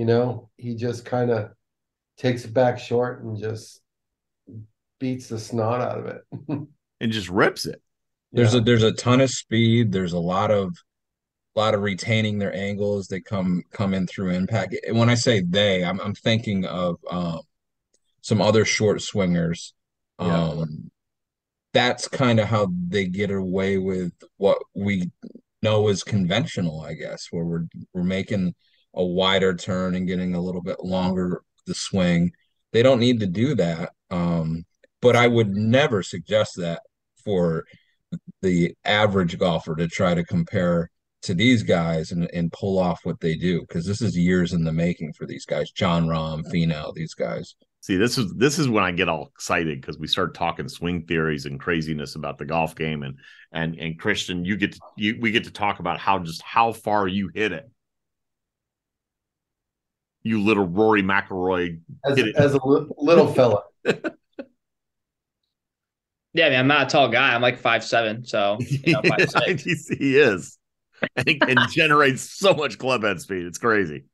You 0.00 0.06
know, 0.06 0.48
he 0.56 0.76
just 0.76 1.04
kind 1.04 1.30
of 1.30 1.50
takes 2.16 2.46
it 2.46 2.54
back 2.54 2.78
short 2.78 3.22
and 3.22 3.38
just 3.38 3.82
beats 4.98 5.28
the 5.28 5.38
snot 5.38 5.82
out 5.82 5.98
of 5.98 6.06
it. 6.06 6.22
and 7.02 7.12
just 7.12 7.28
rips 7.28 7.66
it. 7.66 7.82
There's 8.32 8.54
Yeah. 8.54 8.60
a 8.60 8.62
there's 8.62 8.82
a 8.82 8.92
ton 8.92 9.20
of 9.20 9.28
speed. 9.28 9.92
There's 9.92 10.14
a 10.14 10.18
lot 10.18 10.50
of 10.50 10.74
lot 11.54 11.74
of 11.74 11.82
retaining 11.82 12.38
their 12.38 12.54
angles. 12.56 13.08
They 13.08 13.20
come 13.20 13.62
come 13.72 13.92
in 13.92 14.06
through 14.06 14.30
impact. 14.30 14.74
And 14.88 14.98
when 14.98 15.10
I 15.10 15.16
say 15.16 15.42
they, 15.46 15.84
I'm 15.84 16.00
I'm 16.00 16.14
thinking 16.14 16.64
of 16.64 16.96
um, 17.10 17.40
some 18.22 18.40
other 18.40 18.64
short 18.64 19.02
swingers. 19.02 19.74
Yeah. 20.18 20.44
Um, 20.44 20.90
that's 21.74 22.08
kind 22.08 22.40
of 22.40 22.46
how 22.48 22.68
they 22.88 23.04
get 23.04 23.30
away 23.30 23.76
with 23.76 24.14
what 24.38 24.62
we 24.74 25.10
know 25.60 25.88
is 25.88 26.02
conventional, 26.02 26.80
I 26.80 26.94
guess, 26.94 27.26
where 27.30 27.44
we're 27.44 27.66
we're 27.92 28.02
making 28.02 28.54
a 28.94 29.04
wider 29.04 29.54
turn 29.54 29.94
and 29.94 30.06
getting 30.06 30.34
a 30.34 30.40
little 30.40 30.62
bit 30.62 30.80
longer 30.84 31.42
the 31.66 31.74
swing. 31.74 32.32
They 32.72 32.82
don't 32.82 33.00
need 33.00 33.20
to 33.20 33.26
do 33.26 33.54
that. 33.56 33.92
Um, 34.10 34.64
but 35.00 35.16
I 35.16 35.28
would 35.28 35.56
never 35.56 36.02
suggest 36.02 36.56
that 36.56 36.82
for 37.24 37.64
the 38.42 38.74
average 38.84 39.38
golfer 39.38 39.76
to 39.76 39.88
try 39.88 40.14
to 40.14 40.24
compare 40.24 40.90
to 41.22 41.34
these 41.34 41.62
guys 41.62 42.12
and, 42.12 42.28
and 42.32 42.52
pull 42.52 42.78
off 42.78 43.00
what 43.04 43.20
they 43.20 43.36
do 43.36 43.60
because 43.60 43.86
this 43.86 44.00
is 44.00 44.16
years 44.16 44.52
in 44.52 44.64
the 44.64 44.72
making 44.72 45.12
for 45.12 45.26
these 45.26 45.44
guys. 45.44 45.70
Jon 45.70 46.06
Rahm, 46.06 46.42
Finau, 46.50 46.94
these 46.94 47.14
guys. 47.14 47.54
See, 47.82 47.96
this 47.96 48.18
is 48.18 48.32
this 48.34 48.58
is 48.58 48.68
when 48.68 48.84
I 48.84 48.92
get 48.92 49.08
all 49.08 49.26
excited 49.34 49.80
because 49.80 49.98
we 49.98 50.06
start 50.06 50.34
talking 50.34 50.68
swing 50.68 51.06
theories 51.06 51.46
and 51.46 51.58
craziness 51.58 52.14
about 52.14 52.36
the 52.36 52.44
golf 52.44 52.74
game, 52.74 53.02
and 53.02 53.16
and 53.52 53.74
and 53.78 53.98
Christian, 53.98 54.44
you 54.44 54.56
get 54.56 54.72
to 54.72 54.80
you 54.96 55.18
we 55.18 55.30
get 55.30 55.44
to 55.44 55.50
talk 55.50 55.78
about 55.78 55.98
how 55.98 56.18
just 56.18 56.42
how 56.42 56.72
far 56.72 57.08
you 57.08 57.30
hit 57.34 57.52
it. 57.52 57.70
You 60.22 60.42
little 60.42 60.66
Rory 60.66 61.02
McIlroy 61.02 61.80
as, 62.04 62.18
as 62.36 62.54
a 62.54 62.66
li- 62.66 62.86
little 62.98 63.32
fella. 63.32 63.62
Yeah, 66.32 66.46
I 66.46 66.50
mean, 66.50 66.58
I'm 66.60 66.68
not 66.68 66.86
a 66.86 66.90
tall 66.90 67.08
guy. 67.08 67.34
I'm 67.34 67.42
like 67.42 67.58
five 67.58 67.82
seven, 67.82 68.24
so 68.24 68.58
you 68.60 68.92
know, 68.92 69.02
five, 69.02 69.60
he 69.60 70.16
is, 70.16 70.58
and, 71.16 71.42
and 71.48 71.58
generates 71.70 72.22
so 72.22 72.54
much 72.54 72.78
club 72.78 73.02
head 73.02 73.20
speed. 73.20 73.46
It's 73.46 73.58
crazy. 73.58 74.04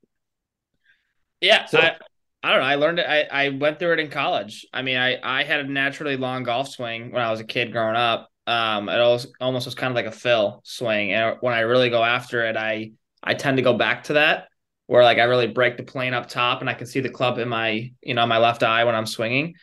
Yeah, 1.43 1.67
so, 1.67 1.79
I, 1.79 1.97
I 2.43 2.53
don't 2.53 2.61
know. 2.61 2.67
I 2.67 2.77
learned 2.77 3.01
it. 3.01 3.07
I, 3.07 3.25
I 3.25 3.49
went 3.51 3.79
through 3.79 3.93
it 3.93 3.99
in 3.99 4.09
college. 4.09 4.67
I 4.73 4.81
mean, 4.81 4.97
I, 4.97 5.19
I 5.23 5.45
had 5.45 5.61
a 5.61 5.65
naturally 5.65 6.17
long 6.17 6.43
golf 6.43 6.71
swing 6.71 7.13
when 7.13 7.21
I 7.21 7.31
was 7.31 7.41
a 7.41 7.45
kid 7.45 7.71
growing 7.71 7.97
up. 7.97 8.31
Um, 8.47 8.89
it 8.89 8.99
almost 8.99 9.29
almost 9.39 9.67
was 9.67 9.75
kind 9.75 9.91
of 9.91 9.97
like 9.97 10.07
a 10.07 10.13
fill 10.13 10.63
swing, 10.65 11.13
and 11.13 11.37
when 11.41 11.53
I 11.53 11.61
really 11.61 11.91
go 11.91 12.03
after 12.03 12.47
it, 12.47 12.57
I 12.57 12.93
I 13.23 13.35
tend 13.35 13.59
to 13.59 13.63
go 13.63 13.75
back 13.75 14.05
to 14.05 14.15
that 14.15 14.49
where 14.87 15.03
like 15.03 15.19
I 15.19 15.25
really 15.25 15.49
break 15.49 15.77
the 15.77 15.83
plane 15.83 16.15
up 16.15 16.29
top, 16.29 16.61
and 16.61 16.71
I 16.71 16.75
can 16.75 16.87
see 16.87 17.01
the 17.01 17.11
club 17.11 17.39
in 17.39 17.49
my 17.49 17.93
you 18.03 18.15
know 18.15 18.27
my 18.27 18.39
left 18.39 18.63
eye 18.63 18.85
when 18.85 18.95
I'm 18.95 19.07
swinging. 19.07 19.55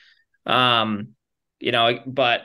Um, 0.45 1.09
you 1.59 1.71
know, 1.71 1.99
but 2.05 2.41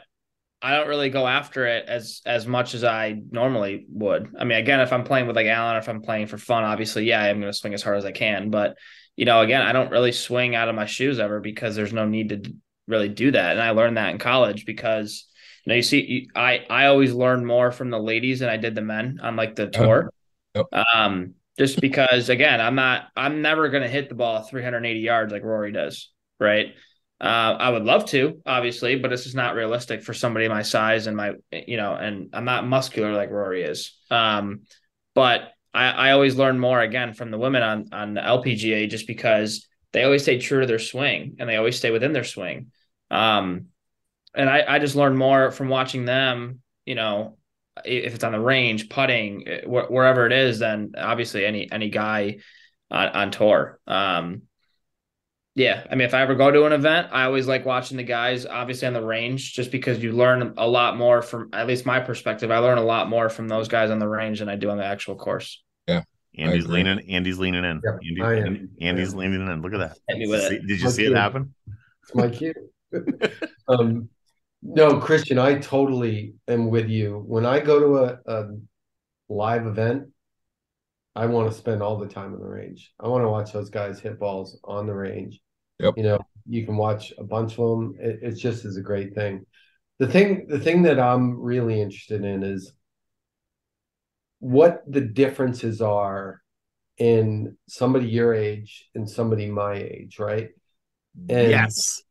I 0.60 0.76
don't 0.76 0.88
really 0.88 1.10
go 1.10 1.26
after 1.26 1.66
it 1.66 1.86
as 1.88 2.20
as 2.26 2.46
much 2.46 2.74
as 2.74 2.82
I 2.82 3.20
normally 3.30 3.86
would. 3.90 4.34
I 4.38 4.44
mean, 4.44 4.58
again, 4.58 4.80
if 4.80 4.92
I'm 4.92 5.04
playing 5.04 5.26
with 5.26 5.36
like 5.36 5.46
Alan, 5.46 5.76
if 5.76 5.88
I'm 5.88 6.02
playing 6.02 6.26
for 6.26 6.38
fun, 6.38 6.64
obviously, 6.64 7.04
yeah, 7.04 7.22
I'm 7.22 7.40
going 7.40 7.52
to 7.52 7.56
swing 7.56 7.74
as 7.74 7.82
hard 7.82 7.98
as 7.98 8.04
I 8.04 8.12
can. 8.12 8.50
But 8.50 8.76
you 9.16 9.24
know, 9.24 9.40
again, 9.40 9.62
I 9.62 9.72
don't 9.72 9.90
really 9.90 10.12
swing 10.12 10.54
out 10.54 10.68
of 10.68 10.74
my 10.74 10.86
shoes 10.86 11.18
ever 11.18 11.40
because 11.40 11.76
there's 11.76 11.92
no 11.92 12.06
need 12.06 12.28
to 12.30 12.54
really 12.86 13.08
do 13.08 13.30
that. 13.30 13.52
And 13.52 13.62
I 13.62 13.70
learned 13.70 13.96
that 13.96 14.10
in 14.10 14.18
college 14.18 14.64
because 14.64 15.26
you 15.64 15.70
know, 15.70 15.76
you 15.76 15.82
see, 15.82 16.04
you, 16.04 16.28
I 16.34 16.64
I 16.68 16.86
always 16.86 17.12
learned 17.12 17.46
more 17.46 17.70
from 17.70 17.90
the 17.90 17.98
ladies 17.98 18.40
than 18.40 18.48
I 18.48 18.56
did 18.56 18.74
the 18.74 18.82
men 18.82 19.20
on 19.22 19.36
like 19.36 19.54
the 19.54 19.68
tour. 19.68 20.12
Uh-huh. 20.54 20.84
Um, 20.94 21.34
just 21.58 21.80
because 21.80 22.28
again, 22.28 22.60
I'm 22.60 22.74
not, 22.74 23.08
I'm 23.16 23.42
never 23.42 23.68
going 23.68 23.82
to 23.82 23.88
hit 23.88 24.08
the 24.08 24.14
ball 24.14 24.42
380 24.42 25.00
yards 25.00 25.32
like 25.32 25.42
Rory 25.42 25.72
does, 25.72 26.10
right? 26.38 26.74
Uh, 27.20 27.56
I 27.58 27.70
would 27.70 27.84
love 27.84 28.06
to, 28.06 28.40
obviously, 28.46 28.96
but 28.96 29.12
it's 29.12 29.24
just 29.24 29.34
not 29.34 29.56
realistic 29.56 30.02
for 30.02 30.14
somebody 30.14 30.48
my 30.48 30.62
size 30.62 31.08
and 31.08 31.16
my, 31.16 31.32
you 31.50 31.76
know, 31.76 31.94
and 31.94 32.30
I'm 32.32 32.44
not 32.44 32.66
muscular 32.66 33.12
like 33.12 33.30
Rory 33.30 33.64
is. 33.64 33.92
Um, 34.08 34.60
but 35.14 35.52
I, 35.74 35.86
I 35.86 36.10
always 36.12 36.36
learn 36.36 36.60
more 36.60 36.80
again 36.80 37.14
from 37.14 37.32
the 37.32 37.38
women 37.38 37.62
on 37.62 37.88
on 37.92 38.14
the 38.14 38.20
LPGA 38.20 38.88
just 38.88 39.06
because 39.06 39.66
they 39.92 40.04
always 40.04 40.22
stay 40.22 40.38
true 40.38 40.60
to 40.60 40.66
their 40.66 40.78
swing 40.78 41.36
and 41.38 41.48
they 41.48 41.56
always 41.56 41.76
stay 41.76 41.90
within 41.90 42.12
their 42.12 42.24
swing. 42.24 42.70
Um, 43.10 43.66
and 44.34 44.48
I, 44.48 44.64
I 44.68 44.78
just 44.78 44.94
learn 44.94 45.16
more 45.16 45.50
from 45.50 45.68
watching 45.68 46.04
them, 46.04 46.60
you 46.84 46.94
know, 46.94 47.37
if 47.84 48.14
it's 48.14 48.24
on 48.24 48.32
the 48.32 48.40
range, 48.40 48.88
putting, 48.88 49.46
wh- 49.64 49.90
wherever 49.90 50.26
it 50.26 50.32
is, 50.32 50.58
then 50.58 50.92
obviously 50.96 51.44
any 51.44 51.70
any 51.70 51.90
guy 51.90 52.38
on, 52.90 53.08
on 53.08 53.30
tour. 53.30 53.78
Um, 53.86 54.42
yeah, 55.54 55.84
I 55.90 55.96
mean, 55.96 56.06
if 56.06 56.14
I 56.14 56.22
ever 56.22 56.36
go 56.36 56.52
to 56.52 56.66
an 56.66 56.72
event, 56.72 57.08
I 57.10 57.24
always 57.24 57.48
like 57.48 57.66
watching 57.66 57.96
the 57.96 58.04
guys, 58.04 58.46
obviously 58.46 58.86
on 58.86 58.92
the 58.94 59.04
range, 59.04 59.54
just 59.54 59.72
because 59.72 60.00
you 60.00 60.12
learn 60.12 60.54
a 60.56 60.66
lot 60.68 60.96
more 60.96 61.20
from, 61.20 61.48
at 61.52 61.66
least 61.66 61.84
my 61.84 61.98
perspective. 61.98 62.50
I 62.52 62.58
learn 62.58 62.78
a 62.78 62.84
lot 62.84 63.08
more 63.08 63.28
from 63.28 63.48
those 63.48 63.66
guys 63.66 63.90
on 63.90 63.98
the 63.98 64.06
range 64.06 64.38
than 64.38 64.48
I 64.48 64.54
do 64.54 64.70
on 64.70 64.78
the 64.78 64.84
actual 64.84 65.16
course. 65.16 65.60
Yeah, 65.88 66.02
Andy's 66.36 66.68
leaning. 66.68 67.00
Andy's 67.10 67.38
leaning 67.40 67.64
in. 67.64 67.80
Yep, 67.84 67.94
Andy, 68.08 68.22
I 68.22 68.32
am. 68.34 68.46
Andy- 68.46 68.68
Andy's 68.80 69.14
leaning 69.14 69.48
in. 69.48 69.60
Look 69.62 69.72
at 69.74 69.78
that. 69.78 69.96
Hit 70.06 70.18
me 70.18 70.28
with 70.28 70.46
See- 70.46 70.54
it. 70.56 70.66
Did 70.68 70.80
you 70.80 70.90
see 70.90 71.06
it 71.06 71.16
happen? 71.16 71.52
It's 72.04 72.14
my 72.14 72.28
cue. 72.28 72.54
um, 73.68 74.08
no, 74.62 74.98
Christian, 74.98 75.38
I 75.38 75.58
totally 75.58 76.34
am 76.48 76.68
with 76.68 76.88
you. 76.88 77.22
When 77.26 77.46
I 77.46 77.60
go 77.60 77.80
to 77.80 77.96
a, 77.96 78.18
a 78.26 78.48
live 79.28 79.66
event, 79.66 80.08
I 81.14 81.26
want 81.26 81.50
to 81.50 81.56
spend 81.56 81.82
all 81.82 81.98
the 81.98 82.08
time 82.08 82.34
on 82.34 82.40
the 82.40 82.46
range. 82.46 82.92
I 83.00 83.08
want 83.08 83.24
to 83.24 83.28
watch 83.28 83.52
those 83.52 83.70
guys 83.70 84.00
hit 84.00 84.18
balls 84.18 84.58
on 84.64 84.86
the 84.86 84.94
range. 84.94 85.40
Yep. 85.80 85.94
You 85.96 86.02
know, 86.02 86.18
you 86.46 86.64
can 86.64 86.76
watch 86.76 87.12
a 87.18 87.24
bunch 87.24 87.58
of 87.58 87.78
them. 87.78 87.94
It, 88.00 88.20
it 88.22 88.34
just 88.34 88.64
is 88.64 88.76
a 88.76 88.82
great 88.82 89.14
thing. 89.14 89.44
The 89.98 90.06
thing, 90.06 90.46
the 90.48 90.60
thing 90.60 90.82
that 90.82 90.98
I'm 90.98 91.40
really 91.40 91.80
interested 91.80 92.24
in 92.24 92.42
is 92.42 92.72
what 94.38 94.82
the 94.86 95.00
differences 95.00 95.80
are 95.80 96.40
in 96.98 97.56
somebody 97.68 98.08
your 98.08 98.34
age 98.34 98.88
and 98.94 99.08
somebody 99.08 99.46
my 99.46 99.74
age, 99.74 100.18
right? 100.18 100.50
And 101.28 101.50
yes. 101.50 102.02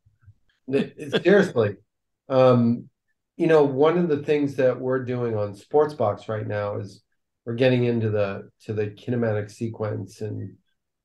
Seriously. 1.22 1.76
Um, 2.28 2.88
you 3.36 3.46
know, 3.46 3.64
one 3.64 3.98
of 3.98 4.08
the 4.08 4.22
things 4.22 4.56
that 4.56 4.78
we're 4.78 5.04
doing 5.04 5.36
on 5.36 5.54
Sportsbox 5.54 6.28
right 6.28 6.46
now 6.46 6.78
is 6.78 7.02
we're 7.44 7.54
getting 7.54 7.84
into 7.84 8.10
the 8.10 8.50
to 8.64 8.72
the 8.72 8.88
kinematic 8.88 9.50
sequence 9.50 10.20
and 10.20 10.56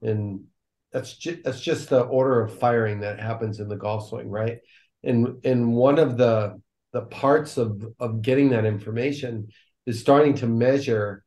and 0.01 0.43
that's 0.91 1.15
just 1.15 1.43
that's 1.43 1.61
just 1.61 1.89
the 1.89 2.01
order 2.01 2.41
of 2.41 2.57
firing 2.57 2.99
that 3.01 3.19
happens 3.19 3.59
in 3.59 3.67
the 3.67 3.77
golf 3.77 4.09
swing, 4.09 4.29
right? 4.29 4.59
And 5.03 5.45
and 5.45 5.73
one 5.73 5.99
of 5.99 6.17
the 6.17 6.59
the 6.91 7.03
parts 7.03 7.57
of 7.57 7.85
of 7.99 8.21
getting 8.21 8.49
that 8.49 8.65
information 8.65 9.47
is 9.85 9.99
starting 9.99 10.35
to 10.35 10.47
measure 10.47 11.23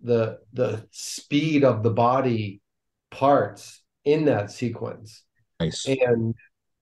the 0.00 0.38
the 0.52 0.86
speed 0.90 1.64
of 1.64 1.82
the 1.82 1.90
body 1.90 2.60
parts 3.10 3.82
in 4.04 4.26
that 4.26 4.50
sequence 4.50 5.24
Nice. 5.60 5.86
and 5.86 6.34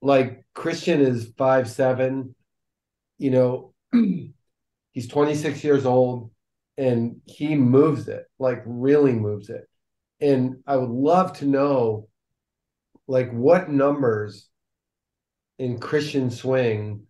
like 0.03 0.45
Christian 0.55 1.01
is 1.01 1.33
five 1.37 1.69
seven, 1.69 2.35
you 3.19 3.31
know, 3.31 3.75
he's 4.93 5.09
26 5.09 5.63
years 5.65 5.87
old 5.87 6.31
and 6.77 7.21
he 7.25 7.55
moves 7.55 8.09
it, 8.09 8.25
like 8.39 8.63
really 8.67 9.13
moves 9.13 9.49
it. 9.49 9.69
And 10.21 10.63
I 10.67 10.77
would 10.77 10.91
love 10.91 11.35
to 11.39 11.47
know 11.47 12.09
like 13.09 13.31
what 13.31 13.71
numbers 13.71 14.49
in 15.59 15.79
Christian 15.79 16.31
swing 16.31 17.07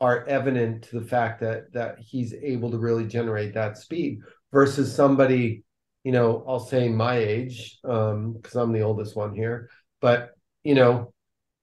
are 0.00 0.24
evident 0.26 0.84
to 0.84 1.00
the 1.00 1.06
fact 1.06 1.40
that 1.40 1.72
that 1.72 1.98
he's 1.98 2.34
able 2.34 2.70
to 2.70 2.78
really 2.78 3.06
generate 3.06 3.54
that 3.54 3.78
speed 3.78 4.20
versus 4.52 4.94
somebody, 4.94 5.64
you 6.04 6.12
know, 6.12 6.44
I'll 6.46 6.60
say 6.60 6.88
my 6.88 7.16
age, 7.16 7.78
um, 7.84 8.34
because 8.34 8.54
I'm 8.54 8.72
the 8.72 8.82
oldest 8.82 9.16
one 9.16 9.34
here, 9.34 9.70
but 10.00 10.30
you 10.62 10.74
know, 10.74 11.12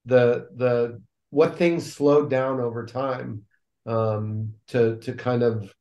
the 0.06 0.48
the 0.56 1.02
what 1.30 1.58
things 1.58 1.94
slowed 1.94 2.30
down 2.30 2.60
over 2.60 2.86
time 2.86 3.44
um 3.86 4.54
to 4.68 4.98
to 4.98 5.14
kind 5.14 5.44
of 5.44 5.72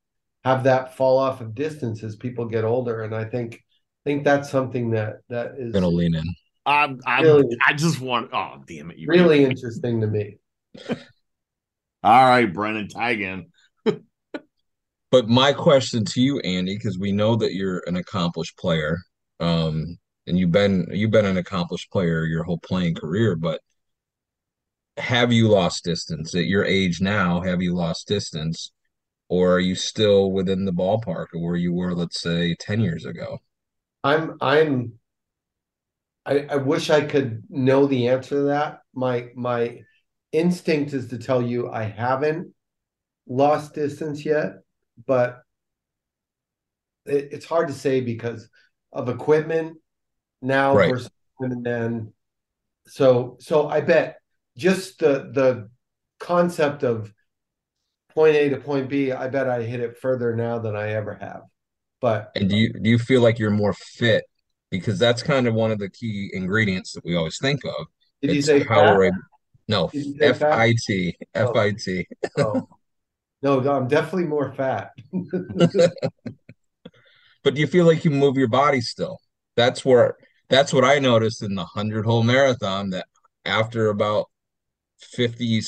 have 0.45 0.65
that 0.65 0.97
fall 0.97 1.19
off 1.19 1.41
of 1.41 1.55
distance 1.55 2.03
as 2.03 2.17
people 2.17 2.45
get 2.45 2.65
older 2.65 3.03
and 3.03 3.15
i 3.15 3.25
think 3.25 3.55
i 3.55 4.11
think 4.11 4.25
that's 4.25 4.51
something 4.51 4.91
that 4.91 5.21
that 5.29 5.53
is 5.59 5.73
Gonna 5.73 5.89
lean 5.89 6.15
in. 6.15 6.25
I'm, 6.67 6.99
I'm, 7.07 7.25
Really? 7.25 7.59
I 7.67 7.75
just 7.75 8.01
want. 8.01 8.31
Oh, 8.33 8.63
damn 8.67 8.91
it! 8.91 8.97
You 8.97 9.07
really 9.09 9.45
interesting 9.45 10.01
to 10.01 10.07
me 10.07 10.39
All 12.05 12.29
right, 12.29 12.53
Brendan, 12.53 12.89
tag 12.89 13.21
in. 13.21 13.47
But 15.11 15.29
my 15.29 15.53
question 15.53 16.05
to 16.07 16.21
you, 16.21 16.41
Andy, 16.41 16.77
because 16.77 16.99
we 16.99 17.13
know 17.13 17.37
that 17.37 17.55
you're 17.55 17.85
an 17.87 17.95
accomplished 17.95 18.59
player, 18.59 18.99
um, 19.39 19.97
and 20.27 20.37
you've 20.37 20.51
been 20.51 20.89
you've 20.91 21.13
been 21.13 21.25
an 21.25 21.37
accomplished 21.37 21.93
player 21.93 22.25
your 22.25 22.43
whole 22.43 22.59
playing 22.59 22.97
career, 22.97 23.37
but 23.37 23.61
have 24.97 25.33
you 25.33 25.49
lost 25.49 25.85
distance 25.85 26.35
at 26.35 26.47
your 26.47 26.65
age 26.65 27.01
now? 27.01 27.41
Have 27.41 27.63
you 27.63 27.75
lost 27.75 28.09
distance, 28.09 28.73
or 29.29 29.55
are 29.55 29.61
you 29.61 29.75
still 29.75 30.33
within 30.33 30.65
the 30.65 30.73
ballpark 30.73 31.27
of 31.35 31.41
where 31.41 31.57
you 31.57 31.73
were, 31.73 31.95
let's 31.95 32.21
say, 32.21 32.55
10 32.61 32.81
years 32.81 33.05
ago? 33.05 33.39
i'm 34.03 34.37
i'm 34.41 34.93
i 36.27 36.47
i 36.51 36.57
wish 36.57 36.91
i 36.91 37.01
could 37.01 37.43
know 37.49 37.87
the 37.87 38.09
answer 38.09 38.37
to 38.37 38.43
that 38.43 38.81
my 38.95 39.29
my 39.35 39.81
instinct 40.33 40.93
is 40.93 41.09
to 41.09 41.19
tell 41.19 41.43
you 41.43 41.71
i 41.71 41.83
haven't 41.85 42.53
lost 43.27 43.75
distance 43.75 44.25
yet 44.25 44.57
but 45.07 45.43
it, 47.07 47.29
it's 47.33 47.47
hard 47.47 47.69
to 47.69 47.75
say 47.75 48.01
because 48.01 48.49
of 48.93 49.09
equipment 49.09 49.79
now 50.43 50.75
Right. 50.75 50.91
versus 50.91 51.11
and 51.41 51.65
then 51.65 52.13
so 52.87 53.37
so 53.41 53.69
I 53.69 53.81
bet 53.81 54.19
just 54.57 54.99
the 54.99 55.31
the 55.33 55.71
concept 56.21 56.83
of 56.83 57.13
point 58.11 58.37
A 58.37 58.49
to 58.51 58.57
point 58.57 58.89
B, 58.89 59.13
I 59.13 59.29
bet 59.29 59.49
I 59.49 59.63
hit 59.63 59.81
it 59.81 59.99
further 59.99 60.35
now 60.35 60.59
than 60.59 60.77
I 60.77 60.93
ever 60.93 61.15
have. 61.15 61.43
But 62.01 62.31
And 62.37 62.49
do 62.49 62.57
you 62.57 62.73
do 62.73 62.91
you 62.91 62.99
feel 62.99 63.21
like 63.21 63.39
you're 63.39 63.51
more 63.51 63.75
fit? 63.75 64.25
Because 64.71 64.99
that's 64.99 65.23
kind 65.23 65.47
of 65.47 65.55
one 65.55 65.71
of 65.71 65.79
the 65.79 65.91
key 65.91 66.31
ingredients 66.33 66.93
that 66.93 67.05
we 67.05 67.15
always 67.15 67.39
think 67.39 67.65
of. 67.65 67.87
Did 68.23 68.35
you 68.35 68.43
say 68.43 68.65
how 68.65 68.95
we're 68.95 69.05
able, 69.05 69.17
no, 69.69 69.89
Did 69.89 70.07
you 70.07 70.19
say 70.19 70.27
F? 70.27 70.43
I 70.43 70.75
T, 70.87 71.17
oh. 71.35 71.51
F 71.51 71.57
I 71.57 71.71
T. 71.73 72.07
oh. 72.39 72.69
no, 73.43 73.61
I'm 73.71 73.89
definitely 73.89 74.25
more 74.25 74.53
fat. 74.55 74.91
But 77.45 77.55
do 77.55 77.61
you 77.61 77.67
feel 77.67 77.85
like 77.85 78.05
you 78.05 78.11
move 78.11 78.37
your 78.37 78.49
body 78.49 78.81
still? 78.81 79.21
That's 79.55 79.85
where 79.85 80.17
that's 80.49 80.73
what 80.73 80.85
I 80.85 80.99
noticed 80.99 81.43
in 81.43 81.55
the 81.55 81.63
100 81.63 82.05
hole 82.05 82.23
marathon 82.23 82.91
that 82.91 83.07
after 83.45 83.89
about 83.89 84.31
50, 84.99 85.61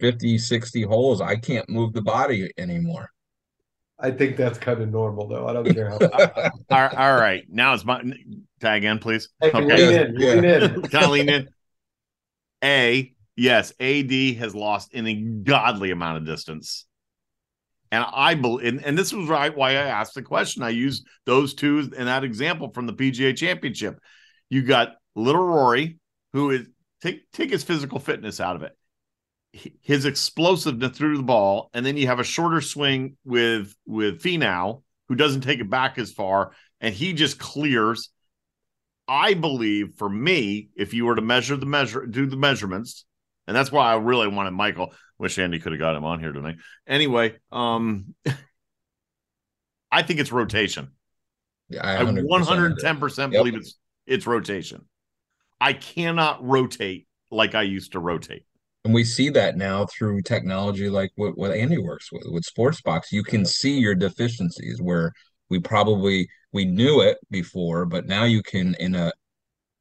50, 0.00 0.38
60 0.38 0.82
holes, 0.82 1.20
I 1.20 1.36
can't 1.36 1.68
move 1.68 1.92
the 1.92 2.02
body 2.02 2.50
anymore. 2.58 3.10
I 4.00 4.12
think 4.12 4.36
that's 4.36 4.58
kind 4.58 4.80
of 4.80 4.90
normal, 4.90 5.26
though. 5.26 5.48
I 5.48 5.52
don't 5.52 5.74
care 5.74 5.90
how. 5.90 6.50
all, 6.70 6.96
all 6.96 7.16
right. 7.16 7.44
Now 7.48 7.74
it's 7.74 7.84
my 7.84 8.00
tag 8.60 8.84
in, 8.84 9.00
please. 9.00 9.28
Hey, 9.40 9.50
lean 9.52 9.70
in, 9.70 10.14
lean 10.14 10.44
in. 10.44 10.82
Can 10.88 11.04
I 11.04 11.06
lean 11.08 11.28
in? 11.28 11.48
A, 12.62 13.12
yes, 13.36 13.72
AD 13.80 14.12
has 14.38 14.54
lost 14.54 14.94
an 14.94 15.06
ungodly 15.06 15.90
amount 15.90 16.18
of 16.18 16.26
distance. 16.26 16.86
And 17.90 18.04
I 18.12 18.34
believe, 18.34 18.66
and, 18.66 18.84
and 18.84 18.98
this 18.98 19.12
was 19.12 19.28
right 19.28 19.56
why 19.56 19.70
I 19.70 19.84
asked 19.84 20.14
the 20.14 20.22
question. 20.22 20.62
I 20.62 20.70
used 20.70 21.06
those 21.24 21.54
two 21.54 21.90
in 21.96 22.04
that 22.04 22.22
example 22.22 22.70
from 22.72 22.86
the 22.86 22.92
PGA 22.92 23.36
Championship. 23.36 23.98
You 24.50 24.62
got 24.62 24.92
little 25.16 25.42
Rory, 25.42 25.98
who 26.32 26.50
is 26.50 26.66
take 27.02 27.30
take 27.32 27.50
his 27.50 27.64
physical 27.64 27.98
fitness 27.98 28.40
out 28.40 28.56
of 28.56 28.62
it, 28.62 28.76
his 29.82 30.04
explosiveness 30.04 30.96
through 30.96 31.16
the 31.16 31.22
ball, 31.22 31.70
and 31.74 31.84
then 31.84 31.96
you 31.96 32.06
have 32.06 32.20
a 32.20 32.24
shorter 32.24 32.60
swing 32.60 33.16
with 33.24 33.74
with 33.86 34.22
Finau, 34.22 34.82
who 35.08 35.14
doesn't 35.14 35.42
take 35.42 35.60
it 35.60 35.70
back 35.70 35.98
as 35.98 36.12
far, 36.12 36.52
and 36.80 36.94
he 36.94 37.12
just 37.12 37.38
clears. 37.38 38.10
I 39.10 39.32
believe 39.32 39.94
for 39.96 40.08
me, 40.08 40.68
if 40.76 40.92
you 40.92 41.06
were 41.06 41.14
to 41.14 41.22
measure 41.22 41.56
the 41.56 41.64
measure, 41.64 42.04
do 42.04 42.26
the 42.26 42.36
measurements, 42.36 43.06
and 43.46 43.56
that's 43.56 43.72
why 43.72 43.90
I 43.90 43.96
really 43.96 44.28
wanted 44.28 44.50
Michael. 44.50 44.92
Wish 45.18 45.38
Andy 45.38 45.58
could 45.58 45.72
have 45.72 45.80
got 45.80 45.96
him 45.96 46.04
on 46.04 46.20
here 46.20 46.32
tonight. 46.32 46.56
Anyway, 46.86 47.36
um, 47.50 48.14
I 49.90 50.02
think 50.02 50.20
it's 50.20 50.30
rotation. 50.30 50.90
Yeah, 51.70 51.86
I 51.86 52.04
110 52.04 52.98
percent 52.98 53.32
believe 53.32 53.54
it's 53.54 53.78
it's 54.06 54.26
rotation. 54.26 54.86
I 55.60 55.72
cannot 55.72 56.44
rotate 56.44 57.06
like 57.30 57.54
I 57.54 57.62
used 57.62 57.92
to 57.92 58.00
rotate. 58.00 58.44
And 58.84 58.94
we 58.94 59.04
see 59.04 59.28
that 59.30 59.56
now 59.56 59.86
through 59.86 60.22
technology 60.22 60.88
like 60.88 61.10
what, 61.16 61.36
what 61.36 61.50
Andy 61.50 61.78
works 61.78 62.10
with 62.12 62.24
with 62.26 62.44
Sportsbox. 62.44 63.12
You 63.12 63.22
can 63.22 63.44
see 63.44 63.78
your 63.78 63.94
deficiencies 63.94 64.80
where 64.80 65.12
we 65.50 65.58
probably 65.58 66.28
we 66.52 66.64
knew 66.64 67.00
it 67.00 67.18
before, 67.30 67.84
but 67.84 68.06
now 68.06 68.24
you 68.24 68.42
can 68.42 68.74
in 68.78 68.94
a 68.94 69.12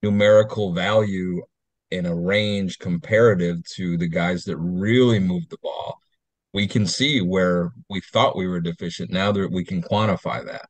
numerical 0.03 0.73
value 0.73 1.41
in 1.91 2.05
a 2.05 2.15
range 2.15 2.79
comparative 2.79 3.63
to 3.75 3.97
the 3.97 4.07
guys 4.07 4.43
that 4.43 4.57
really 4.57 5.19
move 5.19 5.47
the 5.49 5.57
ball. 5.63 5.99
We 6.53 6.67
can 6.67 6.85
see 6.85 7.21
where 7.21 7.71
we 7.89 8.01
thought 8.01 8.35
we 8.35 8.47
were 8.47 8.59
deficient. 8.59 9.11
Now 9.11 9.31
that 9.31 9.51
we 9.51 9.63
can 9.63 9.81
quantify 9.81 10.45
that. 10.45 10.67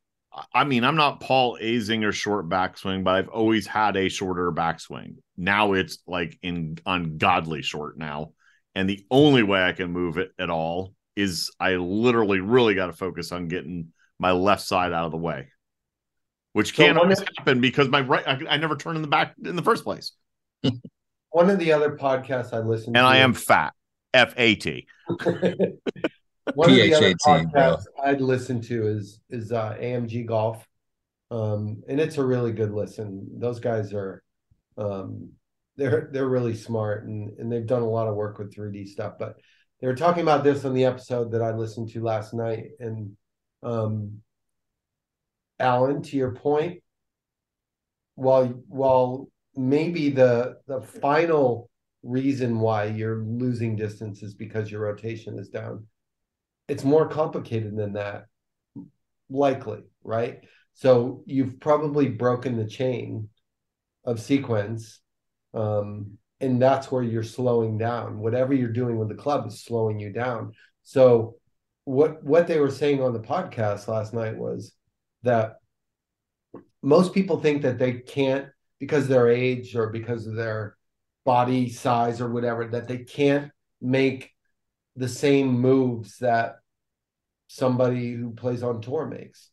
I 0.54 0.64
mean, 0.64 0.84
I'm 0.84 0.96
not 0.96 1.20
Paul 1.20 1.58
Azinger 1.62 2.14
short 2.14 2.50
backswing, 2.50 3.04
but 3.04 3.16
I've 3.16 3.30
always 3.30 3.66
had 3.66 3.96
a 3.98 4.10
shorter 4.10 4.52
backswing. 4.52 5.16
Now 5.36 5.74
it's 5.74 6.00
like 6.08 6.38
in 6.42 6.78
ungodly 6.86 7.62
short 7.62 7.98
now. 7.98 8.34
And 8.76 8.90
the 8.90 9.06
only 9.10 9.44
way 9.44 9.64
I 9.64 9.72
can 9.72 9.92
move 9.92 10.18
it 10.18 10.32
at 10.38 10.50
all 10.50 10.94
is 11.16 11.52
I 11.60 11.76
literally 11.76 12.40
really 12.40 12.76
got 12.76 12.88
to 12.88 12.94
focus 12.94 13.32
on 13.32 13.48
getting 13.48 13.88
my 14.20 14.32
left 14.32 14.62
side 14.62 14.94
out 14.94 15.06
of 15.06 15.12
the 15.12 15.18
way, 15.18 15.48
which 16.54 16.76
can't 16.76 16.96
one 16.96 17.06
always 17.06 17.22
of- 17.22 17.28
happen 17.38 17.60
because 17.60 17.88
my 17.88 18.02
right, 18.02 18.28
I, 18.28 18.40
I 18.50 18.58
never 18.58 18.76
turn 18.76 18.96
in 18.96 19.02
the 19.02 19.08
back 19.08 19.34
in 19.44 19.56
the 19.56 19.64
first 19.64 19.84
place. 19.84 20.12
One 21.32 21.50
of 21.50 21.60
the 21.60 21.72
other 21.74 21.98
podcasts 21.98 22.54
I 22.54 22.60
listened 22.60 22.96
And 22.96 22.96
to, 22.96 23.00
and 23.00 23.08
I 23.08 23.18
am 23.18 23.34
fat, 23.34 23.74
F 24.14 24.34
A 24.38 24.56
T. 24.56 24.88
one 26.56 26.70
of 26.70 26.76
the 26.76 26.94
other 26.94 27.14
PHAT, 27.24 27.52
bro. 27.52 27.62
podcasts 27.62 27.86
I'd 28.04 28.22
listen 28.22 28.62
to 28.62 28.88
is 28.88 29.20
is 29.30 29.52
uh, 29.52 29.76
AMG 29.80 30.26
Golf, 30.26 30.66
um, 31.32 31.84
and 31.88 32.00
it's 32.00 32.18
a 32.18 32.26
really 32.26 32.52
good 32.52 32.72
listen. 32.72 33.28
Those 33.40 33.60
guys 33.60 33.94
are, 33.94 34.24
um, 34.78 35.32
they're 35.76 36.10
they're 36.12 36.28
really 36.28 36.56
smart 36.56 37.06
and 37.06 37.38
and 37.40 37.52
they've 37.52 37.66
done 37.66 37.82
a 37.82 37.90
lot 37.90 38.08
of 38.08 38.16
work 38.16 38.38
with 38.38 38.56
3D 38.56 38.88
stuff. 38.88 39.14
But 39.20 39.38
they 39.82 39.88
were 39.88 39.96
talking 39.96 40.24
about 40.24 40.44
this 40.44 40.66
on 40.66 40.74
the 40.74 40.86
episode 40.86 41.32
that 41.32 41.42
I 41.42 41.54
listened 41.54 41.90
to 41.90 42.04
last 42.04 42.34
night, 42.34 42.70
and 42.80 43.16
um, 43.64 44.22
Alan, 45.60 46.02
to 46.04 46.18
your 46.18 46.34
point, 46.34 46.82
while 48.16 48.46
while 48.68 49.30
maybe 49.56 50.10
the 50.10 50.58
the 50.68 50.82
final 50.82 51.70
reason 52.04 52.60
why 52.60 52.86
you're 52.86 53.24
losing 53.24 53.76
distance 53.76 54.24
is 54.24 54.34
because 54.34 54.72
your 54.72 54.82
rotation 54.82 55.38
is 55.38 55.50
down 55.50 55.86
it's 56.68 56.84
more 56.84 57.08
complicated 57.08 57.76
than 57.76 57.94
that 57.94 58.26
likely 59.30 59.84
right? 60.04 60.40
So 60.74 61.24
you've 61.26 61.60
probably 61.60 62.08
broken 62.08 62.56
the 62.56 62.68
chain 62.68 63.30
of 64.06 64.22
sequence 64.22 65.00
um 65.54 66.18
and 66.40 66.62
that's 66.62 66.92
where 66.92 67.04
you're 67.04 67.24
slowing 67.24 67.78
down. 67.78 68.20
Whatever 68.20 68.54
you're 68.54 68.70
doing 68.70 68.98
with 68.98 69.10
the 69.10 69.16
club 69.16 69.48
is 69.48 69.64
slowing 69.64 70.00
you 70.00 70.12
down. 70.12 70.54
So 70.84 71.36
what 71.86 72.24
what 72.24 72.48
they 72.48 72.60
were 72.60 72.72
saying 72.72 73.02
on 73.02 73.14
the 73.14 73.20
podcast 73.20 73.88
last 73.88 74.14
night 74.14 74.38
was 74.38 74.74
that 75.24 75.58
most 76.84 77.14
people 77.14 77.40
think 77.40 77.64
that 77.64 77.80
they 77.80 77.94
can't 77.94 78.48
because 78.80 79.08
their 79.08 79.30
age 79.30 79.76
or 79.76 79.90
because 79.90 80.28
of 80.28 80.36
their 80.36 80.78
body 81.26 81.70
size 81.70 82.22
or 82.22 82.30
whatever 82.30 82.68
that 82.68 82.88
they 82.88 83.00
can't 83.00 83.52
make 83.82 84.32
the 84.98 85.08
same 85.08 85.60
moves 85.60 86.18
that 86.18 86.56
somebody 87.48 88.14
who 88.14 88.32
plays 88.32 88.64
on 88.64 88.82
tour 88.82 89.06
makes. 89.06 89.50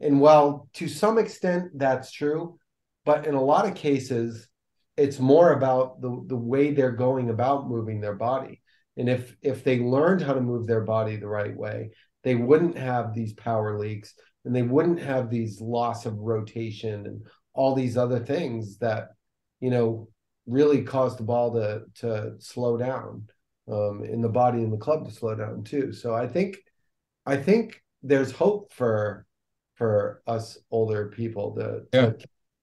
And 0.00 0.20
while 0.20 0.68
to 0.74 0.88
some 0.88 1.18
extent 1.18 1.70
that's 1.74 2.12
true, 2.12 2.58
but 3.04 3.26
in 3.26 3.34
a 3.34 3.42
lot 3.42 3.66
of 3.66 3.74
cases 3.74 4.48
it's 4.96 5.20
more 5.20 5.52
about 5.52 6.00
the 6.00 6.24
the 6.26 6.36
way 6.36 6.72
they're 6.72 6.90
going 6.90 7.30
about 7.30 7.68
moving 7.68 8.00
their 8.00 8.16
body. 8.16 8.60
And 8.96 9.08
if 9.08 9.34
if 9.40 9.64
they 9.64 9.78
learned 9.78 10.20
how 10.20 10.34
to 10.34 10.40
move 10.40 10.66
their 10.66 10.82
body 10.82 11.16
the 11.16 11.28
right 11.28 11.56
way, 11.56 11.90
they 12.24 12.34
wouldn't 12.34 12.76
have 12.76 13.14
these 13.14 13.32
power 13.32 13.78
leaks 13.78 14.14
and 14.44 14.54
they 14.54 14.62
wouldn't 14.62 15.00
have 15.00 15.30
these 15.30 15.60
loss 15.60 16.04
of 16.04 16.18
rotation 16.18 17.06
and 17.06 17.26
all 17.54 17.74
these 17.74 17.96
other 17.96 18.18
things 18.18 18.78
that 18.78 19.10
you 19.60 19.70
know 19.70 20.08
really 20.46 20.82
cause 20.82 21.16
the 21.16 21.22
ball 21.22 21.52
to 21.52 21.82
to 22.00 22.34
slow 22.40 22.76
down 22.76 23.28
um, 23.70 24.04
in 24.04 24.20
the 24.20 24.28
body 24.28 24.58
and 24.58 24.72
the 24.72 24.78
club 24.78 25.06
to 25.06 25.12
slow 25.12 25.34
down 25.34 25.64
too. 25.64 25.92
So 25.92 26.14
I 26.14 26.26
think 26.26 26.58
I 27.26 27.36
think 27.36 27.82
there's 28.02 28.30
hope 28.30 28.72
for 28.72 29.26
for 29.74 30.22
us 30.26 30.58
older 30.70 31.06
people 31.06 31.54
to, 31.54 31.82
to 31.92 32.16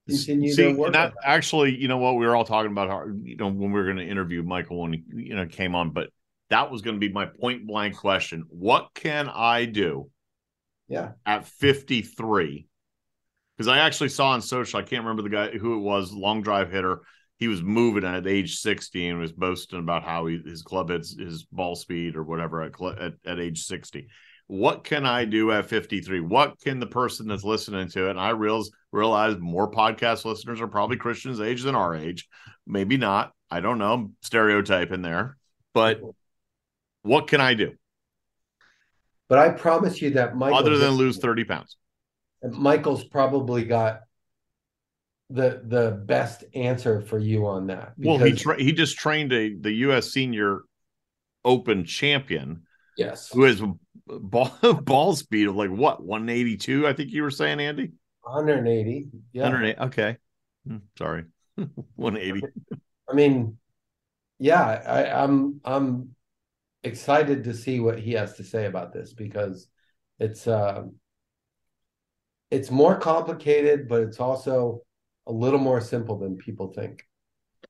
continue 0.08 0.52
See, 0.52 0.62
their 0.62 0.74
work. 0.74 0.92
that 0.92 1.14
actually, 1.24 1.76
you 1.76 1.88
know 1.88 1.98
what, 1.98 2.16
we 2.16 2.26
were 2.26 2.36
all 2.36 2.44
talking 2.44 2.70
about 2.70 2.88
how 2.88 3.06
you 3.22 3.36
know 3.36 3.46
when 3.46 3.72
we 3.72 3.80
were 3.80 3.84
going 3.84 3.96
to 3.96 4.06
interview 4.06 4.42
Michael 4.42 4.82
when 4.82 4.92
he 4.92 5.04
you 5.14 5.36
know 5.36 5.46
came 5.46 5.74
on, 5.74 5.90
but 5.90 6.10
that 6.50 6.70
was 6.70 6.82
going 6.82 6.96
to 6.96 7.00
be 7.00 7.12
my 7.12 7.26
point 7.26 7.66
blank 7.66 7.96
question: 7.96 8.44
What 8.48 8.90
can 8.94 9.28
I 9.28 9.64
do 9.64 10.10
yeah, 10.88 11.12
at 11.24 11.46
53? 11.46 12.66
Because 13.56 13.68
I 13.68 13.78
actually 13.78 14.10
saw 14.10 14.30
on 14.30 14.42
social, 14.42 14.78
I 14.78 14.82
can't 14.82 15.02
remember 15.02 15.22
the 15.22 15.30
guy 15.30 15.56
who 15.56 15.76
it 15.76 15.80
was, 15.80 16.12
long 16.12 16.42
drive 16.42 16.70
hitter. 16.70 17.00
He 17.38 17.48
was 17.48 17.62
moving 17.62 18.04
at 18.04 18.26
age 18.26 18.58
60 18.58 19.08
and 19.08 19.18
was 19.18 19.32
boasting 19.32 19.78
about 19.78 20.04
how 20.04 20.26
he, 20.26 20.40
his 20.44 20.62
club 20.62 20.90
had 20.90 21.02
his 21.02 21.46
ball 21.52 21.76
speed 21.76 22.16
or 22.16 22.22
whatever 22.22 22.62
at, 22.62 22.72
at, 22.98 23.12
at 23.24 23.38
age 23.38 23.64
60. 23.64 24.08
What 24.48 24.84
can 24.84 25.04
I 25.04 25.24
do 25.24 25.50
at 25.52 25.66
53? 25.66 26.20
What 26.20 26.60
can 26.60 26.78
the 26.78 26.86
person 26.86 27.28
that's 27.28 27.44
listening 27.44 27.88
to 27.88 28.06
it? 28.06 28.10
And 28.10 28.20
I 28.20 28.30
realize 28.30 28.70
realize 28.92 29.36
more 29.38 29.70
podcast 29.70 30.24
listeners 30.24 30.60
are 30.60 30.68
probably 30.68 30.96
Christians' 30.96 31.40
age 31.40 31.62
than 31.62 31.74
our 31.74 31.94
age. 31.94 32.28
Maybe 32.66 32.96
not. 32.96 33.32
I 33.50 33.60
don't 33.60 33.78
know. 33.78 34.12
stereotype 34.22 34.92
in 34.92 35.02
there. 35.02 35.36
But 35.74 36.00
what 37.02 37.26
can 37.28 37.40
I 37.40 37.54
do 37.54 37.72
but 39.28 39.38
I 39.38 39.50
promise 39.50 40.00
you 40.00 40.10
that 40.10 40.36
Michael 40.36 40.58
other 40.58 40.78
than 40.78 40.92
lose 40.92 41.18
30 41.18 41.44
pounds? 41.44 41.76
Michael's 42.42 43.04
probably 43.04 43.64
got 43.64 44.02
the 45.30 45.62
the 45.64 45.90
best 46.04 46.44
answer 46.54 47.00
for 47.00 47.18
you 47.18 47.46
on 47.46 47.66
that. 47.66 47.94
Well, 47.98 48.18
he 48.18 48.32
tra- 48.32 48.60
he 48.62 48.72
just 48.72 48.96
trained 48.96 49.32
a 49.32 49.54
the 49.54 49.72
U.S. 49.72 50.10
Senior 50.12 50.60
Open 51.44 51.84
champion 51.84 52.62
yes, 52.96 53.30
who 53.32 53.44
has 53.44 53.62
ball 54.06 54.50
ball 54.82 55.14
speed 55.14 55.48
of 55.48 55.56
like 55.56 55.70
what 55.70 56.02
182. 56.04 56.86
I 56.86 56.92
think 56.92 57.10
you 57.10 57.22
were 57.22 57.30
saying, 57.30 57.60
Andy. 57.60 57.92
180. 58.22 59.06
Yeah, 59.32 59.42
108. 59.44 59.78
Okay, 59.86 60.16
Hmm, 60.66 60.78
sorry, 60.98 61.24
180. 61.96 62.46
I 63.08 63.14
mean, 63.14 63.58
yeah, 64.38 64.64
I, 64.64 65.22
I'm 65.22 65.60
I'm 65.64 66.14
excited 66.82 67.44
to 67.44 67.54
see 67.54 67.80
what 67.80 67.98
he 67.98 68.12
has 68.12 68.34
to 68.34 68.44
say 68.44 68.66
about 68.66 68.92
this 68.92 69.12
because 69.12 69.68
it's 70.18 70.46
uh, 70.46 70.84
it's 72.50 72.70
more 72.70 72.98
complicated, 72.98 73.88
but 73.88 74.02
it's 74.02 74.20
also 74.20 74.82
a 75.26 75.32
little 75.32 75.58
more 75.58 75.80
simple 75.80 76.18
than 76.18 76.36
people 76.36 76.72
think. 76.72 77.04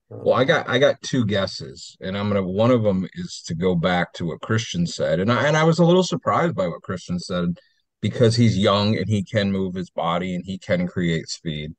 Well, 0.08 0.36
I 0.36 0.44
got 0.44 0.68
I 0.68 0.78
got 0.78 1.02
two 1.02 1.24
guesses, 1.24 1.96
and 2.00 2.16
I'm 2.16 2.28
gonna 2.28 2.42
one 2.46 2.70
of 2.70 2.82
them 2.82 3.08
is 3.14 3.42
to 3.46 3.54
go 3.54 3.74
back 3.74 4.12
to 4.14 4.26
what 4.26 4.40
Christian 4.40 4.86
said, 4.86 5.18
and 5.20 5.32
I 5.32 5.46
and 5.46 5.56
I 5.56 5.64
was 5.64 5.78
a 5.78 5.84
little 5.84 6.04
surprised 6.04 6.54
by 6.54 6.68
what 6.68 6.82
Christian 6.82 7.18
said 7.18 7.58
because 8.00 8.36
he's 8.36 8.56
young 8.56 8.96
and 8.96 9.08
he 9.08 9.24
can 9.24 9.50
move 9.50 9.74
his 9.74 9.90
body 9.90 10.34
and 10.34 10.44
he 10.44 10.58
can 10.58 10.86
create 10.86 11.28
speed. 11.28 11.72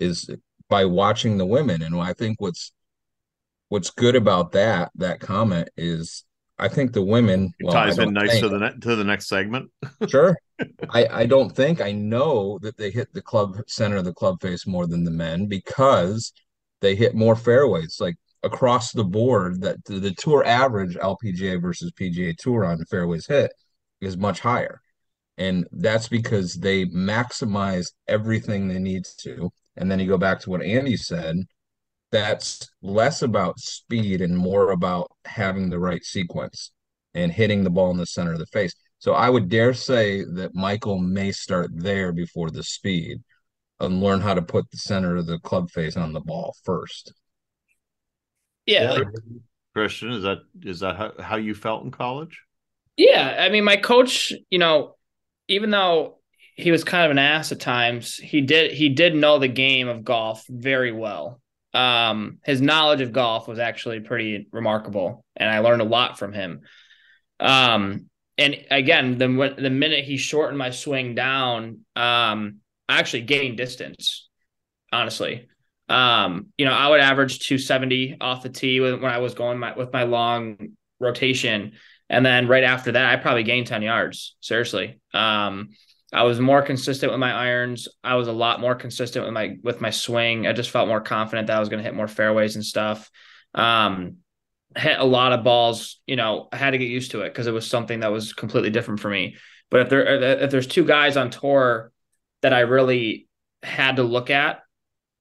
Is 0.00 0.30
by 0.68 0.86
watching 0.86 1.36
the 1.36 1.46
women, 1.46 1.82
and 1.82 1.96
I 2.00 2.14
think 2.14 2.40
what's 2.40 2.72
what's 3.68 3.90
good 3.90 4.16
about 4.16 4.52
that 4.52 4.90
that 4.94 5.20
comment 5.20 5.68
is 5.76 6.24
I 6.58 6.68
think 6.68 6.92
the 6.92 7.02
women 7.02 7.52
well, 7.62 7.72
ties 7.72 7.98
in 7.98 8.12
nice 8.12 8.30
think- 8.30 8.42
to 8.42 8.48
the 8.48 8.58
ne- 8.58 8.78
to 8.80 8.96
the 8.96 9.04
next 9.04 9.28
segment. 9.28 9.70
Sure. 10.08 10.36
I, 10.90 11.06
I 11.10 11.26
don't 11.26 11.54
think 11.54 11.80
I 11.80 11.90
know 11.92 12.58
that 12.60 12.76
they 12.76 12.90
hit 12.90 13.12
the 13.12 13.22
club 13.22 13.58
center 13.66 13.96
of 13.96 14.04
the 14.04 14.12
club 14.12 14.40
face 14.40 14.66
more 14.66 14.86
than 14.86 15.02
the 15.02 15.10
men 15.10 15.46
because 15.46 16.32
they 16.80 16.94
hit 16.94 17.14
more 17.14 17.34
fairways 17.34 17.96
like 18.00 18.16
across 18.44 18.92
the 18.92 19.04
board 19.04 19.62
that 19.62 19.82
the, 19.84 19.98
the 19.98 20.14
tour 20.14 20.44
average 20.44 20.94
LPGA 20.96 21.60
versus 21.60 21.90
PGA 21.98 22.36
tour 22.36 22.64
on 22.64 22.84
fairways 22.84 23.26
hit 23.26 23.52
is 24.00 24.16
much 24.16 24.40
higher. 24.40 24.80
And 25.38 25.66
that's 25.72 26.08
because 26.08 26.54
they 26.54 26.84
maximize 26.86 27.92
everything 28.06 28.68
they 28.68 28.78
need 28.78 29.06
to. 29.22 29.50
And 29.76 29.90
then 29.90 29.98
you 29.98 30.06
go 30.06 30.18
back 30.18 30.38
to 30.40 30.50
what 30.50 30.62
Andy 30.62 30.96
said, 30.96 31.36
that's 32.14 32.70
less 32.80 33.22
about 33.22 33.58
speed 33.58 34.20
and 34.20 34.38
more 34.38 34.70
about 34.70 35.10
having 35.24 35.68
the 35.68 35.80
right 35.80 36.04
sequence 36.04 36.70
and 37.12 37.32
hitting 37.32 37.64
the 37.64 37.70
ball 37.70 37.90
in 37.90 37.96
the 37.96 38.06
center 38.06 38.32
of 38.32 38.38
the 38.38 38.46
face. 38.46 38.72
So 39.00 39.14
I 39.14 39.28
would 39.28 39.48
dare 39.48 39.74
say 39.74 40.22
that 40.22 40.54
Michael 40.54 40.98
may 40.98 41.32
start 41.32 41.70
there 41.74 42.12
before 42.12 42.50
the 42.50 42.62
speed 42.62 43.18
and 43.80 44.00
learn 44.00 44.20
how 44.20 44.32
to 44.32 44.42
put 44.42 44.70
the 44.70 44.76
center 44.76 45.16
of 45.16 45.26
the 45.26 45.40
club 45.40 45.70
face 45.70 45.96
on 45.96 46.12
the 46.12 46.20
ball 46.20 46.54
first. 46.62 47.12
Yeah, 48.64 48.92
like, 48.92 49.08
Christian, 49.74 50.12
is 50.12 50.22
that 50.22 50.38
is 50.62 50.80
that 50.80 50.94
how, 50.94 51.12
how 51.18 51.36
you 51.36 51.52
felt 51.52 51.82
in 51.82 51.90
college? 51.90 52.40
Yeah, 52.96 53.38
I 53.40 53.48
mean, 53.48 53.64
my 53.64 53.76
coach, 53.76 54.32
you 54.50 54.60
know, 54.60 54.94
even 55.48 55.70
though 55.70 56.20
he 56.54 56.70
was 56.70 56.84
kind 56.84 57.06
of 57.06 57.10
an 57.10 57.18
ass 57.18 57.50
at 57.50 57.58
times, 57.58 58.14
he 58.14 58.40
did 58.40 58.70
he 58.70 58.88
did 58.88 59.16
know 59.16 59.40
the 59.40 59.48
game 59.48 59.88
of 59.88 60.04
golf 60.04 60.44
very 60.48 60.92
well. 60.92 61.40
Um, 61.74 62.38
his 62.44 62.60
knowledge 62.60 63.00
of 63.00 63.12
golf 63.12 63.48
was 63.48 63.58
actually 63.58 64.00
pretty 64.00 64.46
remarkable, 64.52 65.24
and 65.36 65.50
I 65.50 65.58
learned 65.58 65.82
a 65.82 65.86
lot 65.86 66.18
from 66.18 66.32
him. 66.32 66.60
Um, 67.40 68.06
and 68.38 68.56
again, 68.70 69.18
the 69.18 69.54
the 69.58 69.70
minute 69.70 70.04
he 70.04 70.16
shortened 70.16 70.58
my 70.58 70.70
swing 70.70 71.14
down, 71.14 71.80
um, 71.96 72.60
I 72.88 72.98
actually 72.98 73.22
gained 73.22 73.56
distance. 73.56 74.28
Honestly, 74.92 75.48
um, 75.88 76.46
you 76.56 76.64
know, 76.64 76.72
I 76.72 76.88
would 76.88 77.00
average 77.00 77.40
270 77.40 78.16
off 78.20 78.42
the 78.42 78.48
tee 78.48 78.80
when 78.80 79.04
I 79.04 79.18
was 79.18 79.34
going 79.34 79.58
my, 79.58 79.74
with 79.76 79.92
my 79.92 80.04
long 80.04 80.72
rotation. 80.98 81.72
And 82.08 82.24
then 82.24 82.48
right 82.48 82.64
after 82.64 82.92
that, 82.92 83.12
I 83.12 83.20
probably 83.20 83.42
gained 83.42 83.66
10 83.66 83.82
yards. 83.82 84.36
Seriously. 84.40 85.00
Um, 85.12 85.70
I 86.14 86.22
was 86.22 86.38
more 86.38 86.62
consistent 86.62 87.10
with 87.10 87.18
my 87.18 87.32
irons. 87.32 87.88
I 88.04 88.14
was 88.14 88.28
a 88.28 88.32
lot 88.32 88.60
more 88.60 88.76
consistent 88.76 89.24
with 89.24 89.34
my 89.34 89.56
with 89.62 89.80
my 89.80 89.90
swing. 89.90 90.46
I 90.46 90.52
just 90.52 90.70
felt 90.70 90.86
more 90.86 91.00
confident 91.00 91.48
that 91.48 91.56
I 91.56 91.60
was 91.60 91.68
going 91.68 91.78
to 91.78 91.84
hit 91.84 91.94
more 91.94 92.06
fairways 92.06 92.54
and 92.54 92.64
stuff. 92.64 93.10
Um, 93.52 94.18
hit 94.76 94.98
a 94.98 95.04
lot 95.04 95.32
of 95.32 95.42
balls. 95.42 96.00
You 96.06 96.14
know, 96.14 96.48
I 96.52 96.56
had 96.56 96.70
to 96.70 96.78
get 96.78 96.88
used 96.88 97.10
to 97.10 97.22
it 97.22 97.30
because 97.30 97.48
it 97.48 97.52
was 97.52 97.66
something 97.66 98.00
that 98.00 98.12
was 98.12 98.32
completely 98.32 98.70
different 98.70 99.00
for 99.00 99.10
me. 99.10 99.36
But 99.70 99.80
if 99.80 99.88
there 99.88 100.42
if 100.42 100.50
there's 100.52 100.68
two 100.68 100.84
guys 100.84 101.16
on 101.16 101.30
tour 101.30 101.90
that 102.42 102.54
I 102.54 102.60
really 102.60 103.26
had 103.64 103.96
to 103.96 104.04
look 104.04 104.30
at 104.30 104.60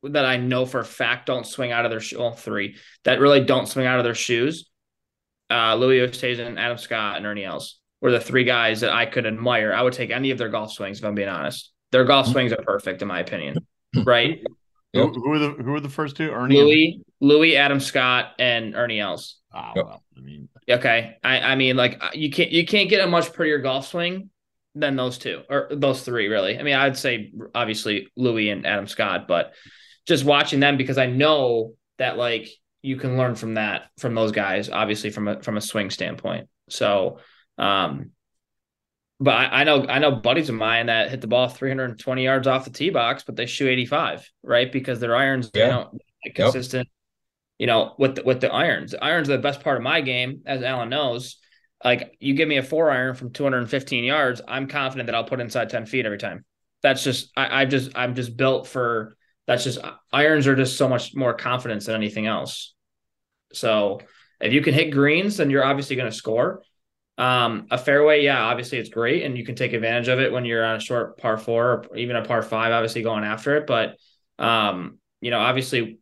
that 0.04 0.26
I 0.26 0.38
know 0.38 0.68
for 0.68 0.80
a 0.80 0.86
fact 0.86 1.26
don't 1.26 1.48
swing 1.48 1.72
out 1.72 1.86
of 1.86 1.92
their 1.92 2.02
shoe, 2.02 2.20
well, 2.20 2.34
three 2.34 2.76
that 3.04 3.20
really 3.20 3.44
don't 3.44 3.68
swing 3.68 3.88
out 3.88 3.98
of 3.98 4.04
their 4.04 4.14
shoes. 4.14 4.70
Uh, 5.50 5.76
Louis 5.76 6.00
Oosthuizen, 6.00 6.60
Adam 6.60 6.78
Scott, 6.78 7.18
and 7.18 7.26
Ernie 7.26 7.46
Els 7.46 7.80
were 8.04 8.12
the 8.12 8.20
three 8.20 8.44
guys 8.44 8.82
that 8.82 8.92
I 8.92 9.08
could 9.08 9.26
admire. 9.26 9.74
I 9.74 9.82
would 9.82 9.94
take 9.94 10.12
any 10.12 10.30
of 10.30 10.38
their 10.38 10.50
golf 10.50 10.72
swings 10.74 11.00
if 11.00 11.06
I'm 11.06 11.16
being 11.16 11.30
honest. 11.30 11.72
Their 11.92 12.04
golf 12.04 12.28
swings 12.28 12.52
are 12.52 12.62
perfect 12.62 13.02
in 13.02 13.08
my 13.08 13.20
opinion. 13.22 13.58
Right? 14.04 14.44
Who, 14.94 15.08
who 15.12 15.32
are 15.32 15.40
the 15.40 15.50
who 15.52 15.74
are 15.74 15.80
the 15.80 15.90
first 15.90 16.18
two? 16.18 16.30
Ernie. 16.32 16.58
and- 16.60 16.68
Louis, 16.68 17.02
Louis, 17.20 17.58
Adam 17.58 17.80
Scott, 17.80 18.34
and 18.38 18.76
Ernie 18.76 19.00
Els. 19.00 19.38
Ah, 19.52 19.72
well, 19.76 20.04
I 20.18 20.20
mean, 20.22 20.50
Okay, 20.70 21.18
I 21.24 21.40
I 21.40 21.56
mean 21.56 21.76
like 21.78 22.02
you 22.14 22.30
can't 22.30 22.52
you 22.52 22.66
can't 22.66 22.90
get 22.90 23.04
a 23.04 23.08
much 23.08 23.34
prettier 23.34 23.60
golf 23.60 23.88
swing 23.88 24.30
than 24.76 24.96
those 24.96 25.18
two 25.18 25.42
or 25.50 25.68
those 25.72 26.04
three 26.04 26.28
really. 26.28 26.60
I 26.60 26.64
mean 26.64 26.76
I'd 26.76 26.98
say 26.98 27.32
obviously 27.56 28.08
Louis 28.16 28.50
and 28.50 28.66
Adam 28.68 28.88
Scott, 28.88 29.28
but 29.28 29.54
just 30.08 30.26
watching 30.26 30.60
them 30.60 30.78
because 30.78 30.98
I 30.98 31.06
know 31.06 31.74
that 32.00 32.18
like 32.18 32.50
you 32.82 32.98
can 32.98 33.18
learn 33.18 33.36
from 33.36 33.54
that 33.54 33.90
from 34.00 34.14
those 34.16 34.32
guys 34.32 34.70
obviously 34.70 35.10
from 35.12 35.28
a 35.28 35.42
from 35.42 35.58
a 35.58 35.62
swing 35.62 35.90
standpoint. 35.90 36.50
So 36.70 37.20
um 37.58 38.12
but 39.20 39.34
I, 39.36 39.62
I 39.62 39.64
know 39.64 39.86
I 39.88 40.00
know 40.00 40.12
buddies 40.12 40.50
of 40.50 40.56
mine 40.56 40.88
that 40.88 41.10
hit 41.10 41.22
the 41.22 41.28
ball 41.28 41.48
320 41.48 42.24
yards 42.24 42.48
off 42.48 42.66
the 42.66 42.72
tee 42.72 42.90
box, 42.90 43.24
but 43.24 43.36
they 43.36 43.46
shoot 43.46 43.70
85, 43.70 44.30
right? 44.44 44.72
Because 44.72 45.00
their 45.00 45.16
irons, 45.16 45.52
you 45.54 45.62
Yeah. 45.62 45.70
know, 45.70 45.92
consistent 46.36 46.88
you 47.60 47.68
know, 47.68 47.96
with 48.00 48.16
the, 48.16 48.24
with 48.24 48.42
the 48.42 48.52
irons. 48.52 48.92
The 48.92 49.04
irons 49.04 49.30
are 49.30 49.38
the 49.38 49.42
best 49.44 49.62
part 49.64 49.78
of 49.78 49.84
my 49.84 50.02
game, 50.02 50.42
as 50.46 50.64
Alan 50.64 50.90
knows. 50.90 51.38
Like 51.84 52.18
you 52.20 52.34
give 52.34 52.50
me 52.50 52.58
a 52.58 52.64
four 52.64 52.92
iron 52.92 53.16
from 53.16 53.32
215 53.32 54.04
yards, 54.04 54.42
I'm 54.48 54.68
confident 54.68 55.08
that 55.08 55.16
I'll 55.16 55.26
put 55.26 55.42
inside 55.42 55.70
10 55.70 55.86
feet 55.86 56.06
every 56.06 56.18
time. 56.18 56.46
That's 56.84 57.04
just 57.04 57.32
I, 57.38 57.62
I 57.64 57.66
just 57.66 57.92
I'm 57.96 58.16
just 58.16 58.38
built 58.38 58.68
for 58.68 59.18
that's 59.48 59.64
just 59.66 59.80
irons 60.12 60.48
are 60.48 60.56
just 60.56 60.78
so 60.78 60.90
much 60.90 61.16
more 61.16 61.34
confidence 61.34 61.86
than 61.88 61.96
anything 61.96 62.28
else. 62.28 62.74
So 63.54 64.02
if 64.42 64.54
you 64.54 64.62
can 64.62 64.74
hit 64.74 64.92
greens, 64.92 65.38
then 65.38 65.50
you're 65.50 65.66
obviously 65.66 65.96
going 65.96 66.10
to 66.12 66.16
score. 66.18 66.64
Um, 67.18 67.68
a 67.70 67.78
fairway, 67.78 68.24
yeah, 68.24 68.42
obviously 68.42 68.80
it's 68.80 68.90
great, 68.90 69.24
and 69.24 69.38
you 69.38 69.46
can 69.46 69.56
take 69.56 69.74
advantage 69.74 70.08
of 70.08 70.20
it 70.20 70.32
when 70.32 70.46
you're 70.46 70.66
on 70.66 70.78
a 70.78 70.80
short 70.80 71.18
par 71.18 71.38
four 71.38 71.86
or 71.90 71.98
even 71.98 72.16
a 72.16 72.26
par 72.26 72.42
five, 72.42 72.72
obviously 72.72 73.04
going 73.04 73.24
after 73.24 73.56
it. 73.58 73.68
But 73.68 73.98
um, 74.40 74.98
you 75.22 75.32
know, 75.32 75.40
obviously 75.40 76.00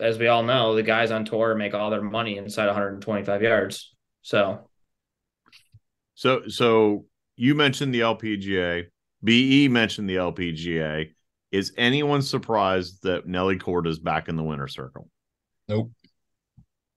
as 0.00 0.18
we 0.18 0.26
all 0.26 0.42
know, 0.42 0.74
the 0.74 0.82
guys 0.82 1.10
on 1.10 1.24
tour 1.24 1.54
make 1.54 1.74
all 1.74 1.90
their 1.90 2.02
money 2.02 2.36
inside 2.36 2.66
125 2.66 3.42
yards. 3.42 3.94
So 4.22 4.68
so 6.14 6.48
so 6.48 7.04
you 7.36 7.54
mentioned 7.54 7.94
the 7.94 8.00
LPGA. 8.00 8.84
Be 9.22 9.68
mentioned 9.68 10.08
the 10.08 10.16
LPGA. 10.16 11.10
Is 11.50 11.72
anyone 11.76 12.20
surprised 12.20 13.02
that 13.04 13.26
Nelly 13.26 13.58
Korda 13.58 13.86
is 13.86 13.98
back 13.98 14.28
in 14.28 14.36
the 14.36 14.42
winner 14.42 14.68
circle? 14.68 15.08
Nope. 15.68 15.90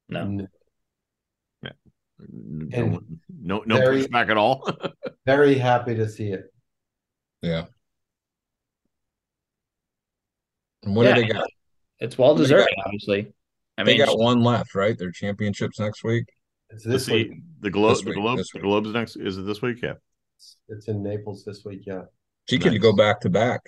no, 0.10 0.22
N- 0.22 0.50
No, 2.20 3.00
no, 3.48 3.64
no 3.66 3.78
very- 3.78 4.04
pushback 4.06 4.30
at 4.30 4.38
all. 4.38 4.68
Very 5.26 5.56
happy 5.58 5.94
to 5.96 6.08
see 6.08 6.30
it. 6.32 6.54
Yeah. 7.42 7.66
And 10.84 10.96
what 10.96 11.06
Yeah. 11.06 11.16
do 11.16 11.22
they 11.22 11.28
got? 11.28 11.48
it's 12.00 12.18
well 12.18 12.36
deserved, 12.36 12.70
got- 12.76 12.86
obviously. 12.86 13.34
I 13.78 13.84
They 13.84 13.98
mean, 13.98 14.06
got 14.06 14.18
one 14.18 14.42
left, 14.42 14.74
right? 14.74 14.98
Their 14.98 15.12
championships 15.12 15.80
next 15.80 16.04
week. 16.04 16.26
It's 16.70 16.84
this 16.84 17.06
see, 17.06 17.14
week. 17.30 17.32
the 17.60 17.70
globe, 17.70 17.96
This 17.96 18.04
the 18.04 18.10
week, 18.12 18.16
globe, 18.18 18.38
the 18.38 18.46
week. 18.56 18.64
globe's 18.64 18.92
next. 18.92 19.16
Is 19.18 19.38
it 19.38 19.44
this 19.46 19.62
week? 19.62 19.82
Yeah. 19.82 19.94
It's 20.70 20.88
in 20.88 21.04
Naples 21.04 21.44
this 21.46 21.64
week. 21.66 21.82
Yeah. 21.86 22.04
She 22.50 22.58
could 22.60 22.80
go 22.82 22.94
back 22.96 23.22
to 23.22 23.30
back. 23.30 23.62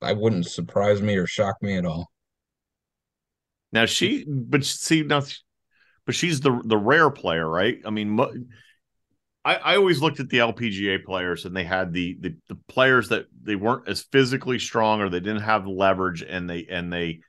I 0.00 0.12
wouldn't 0.14 0.46
surprise 0.46 1.00
me 1.02 1.16
or 1.16 1.26
shock 1.26 1.56
me 1.62 1.76
at 1.76 1.84
all. 1.86 2.10
Now 3.72 3.86
she, 3.86 4.24
but 4.26 4.64
see 4.64 5.02
now, 5.02 5.22
but 6.06 6.14
she's 6.14 6.40
the 6.40 6.60
the 6.64 6.76
rare 6.76 7.10
player, 7.10 7.48
right? 7.48 7.78
I 7.84 7.90
mean, 7.90 8.10
mo- 8.10 8.32
I 9.44 9.54
I 9.56 9.76
always 9.76 10.00
looked 10.00 10.20
at 10.20 10.28
the 10.28 10.38
LPGA 10.38 11.04
players, 11.04 11.44
and 11.44 11.56
they 11.56 11.64
had 11.64 11.92
the 11.92 12.16
the 12.20 12.36
the 12.48 12.58
players 12.68 13.08
that 13.08 13.26
they 13.42 13.56
weren't 13.56 13.88
as 13.88 14.02
physically 14.02 14.58
strong, 14.58 15.00
or 15.00 15.08
they 15.08 15.20
didn't 15.20 15.42
have 15.42 15.66
leverage, 15.66 16.22
and 16.22 16.48
they 16.48 16.66
and 16.70 16.92
they 16.92 17.20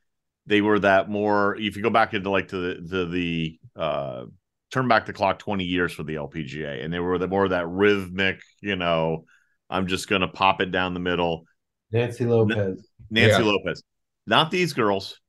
they 0.46 0.62
were 0.62 0.80
that 0.80 1.10
more. 1.10 1.56
If 1.56 1.76
you 1.76 1.84
go 1.84 1.90
back 1.90 2.14
into 2.14 2.30
like 2.30 2.50
to 2.50 2.58
the 2.58 2.90
to 2.90 3.06
the 3.06 3.60
uh 3.76 4.26
turn 4.74 4.88
back 4.88 5.06
the 5.06 5.14
clock 5.14 5.38
20 5.38 5.64
years 5.64 5.94
for 5.94 6.02
the 6.02 6.16
LPGA 6.16 6.84
and 6.84 6.92
they 6.92 6.98
were 6.98 7.20
the 7.20 7.28
more 7.28 7.48
that 7.48 7.68
rhythmic, 7.70 8.42
you 8.60 8.76
know, 8.76 9.24
I'm 9.70 9.86
just 9.86 10.10
going 10.10 10.22
to 10.22 10.28
pop 10.28 10.62
it 10.62 10.72
down 10.72 10.96
the 10.96 11.00
middle. 11.00 11.46
Nancy 11.92 12.26
Lopez. 12.26 12.90
Nancy 13.12 13.44
Yeah. 13.44 13.52
Lopez. 13.52 13.84
Not 14.26 14.50
these 14.50 14.74
girls. 14.74 15.20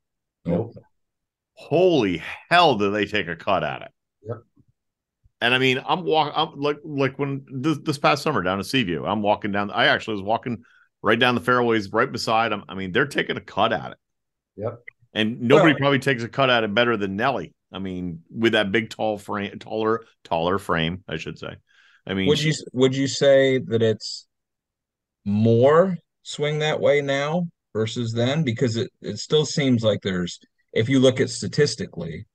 Nope. 0.45 0.73
Holy 1.53 2.23
hell 2.49 2.75
do 2.75 2.89
they 2.89 3.05
take 3.05 3.27
a 3.27 3.35
cut 3.35 3.63
at 3.63 3.83
it. 3.83 3.91
And 5.45 5.53
I 5.53 5.59
mean, 5.59 5.79
I'm 5.87 6.03
walking 6.03 6.33
I'm 6.35 6.59
like 6.59 6.79
like 6.83 7.19
when 7.19 7.45
this, 7.51 7.77
this 7.77 7.99
past 7.99 8.23
summer 8.23 8.41
down 8.41 8.57
at 8.57 8.65
Seaview, 8.65 9.05
I'm 9.05 9.21
walking 9.21 9.51
down 9.51 9.69
I 9.69 9.85
actually 9.85 10.15
was 10.15 10.23
walking 10.23 10.63
right 11.03 11.19
down 11.19 11.35
the 11.35 11.41
fairways 11.41 11.93
right 11.93 12.11
beside 12.11 12.51
them. 12.51 12.63
I 12.67 12.73
mean, 12.73 12.91
they're 12.91 13.05
taking 13.05 13.37
a 13.37 13.41
cut 13.41 13.71
at 13.71 13.91
it. 13.91 13.97
Yep. 14.55 14.79
And 15.13 15.41
nobody 15.41 15.73
Well- 15.73 15.79
probably 15.79 15.99
takes 15.99 16.23
a 16.23 16.27
cut 16.29 16.49
at 16.49 16.63
it 16.63 16.73
better 16.73 16.97
than 16.97 17.15
Nelly. 17.15 17.53
I 17.71 17.77
mean, 17.77 18.23
with 18.31 18.53
that 18.53 18.71
big 18.71 18.89
tall 18.89 19.19
frame, 19.19 19.59
taller, 19.59 20.05
taller 20.23 20.57
frame, 20.57 21.03
I 21.07 21.17
should 21.17 21.37
say. 21.37 21.55
I 22.07 22.15
mean, 22.15 22.27
Would 22.27 22.41
you 22.41 22.53
would 22.73 22.95
you 22.95 23.07
say 23.07 23.59
that 23.59 23.83
it's 23.83 24.25
more 25.25 25.95
swing 26.23 26.59
that 26.59 26.79
way 26.79 27.01
now 27.01 27.47
versus 27.71 28.13
then 28.13 28.43
because 28.43 28.77
it, 28.77 28.91
it 29.01 29.19
still 29.19 29.45
seems 29.45 29.83
like 29.83 30.01
there's 30.01 30.39
if 30.73 30.89
you 30.89 30.99
look 30.99 31.19
at 31.19 31.29
statistically 31.29 32.25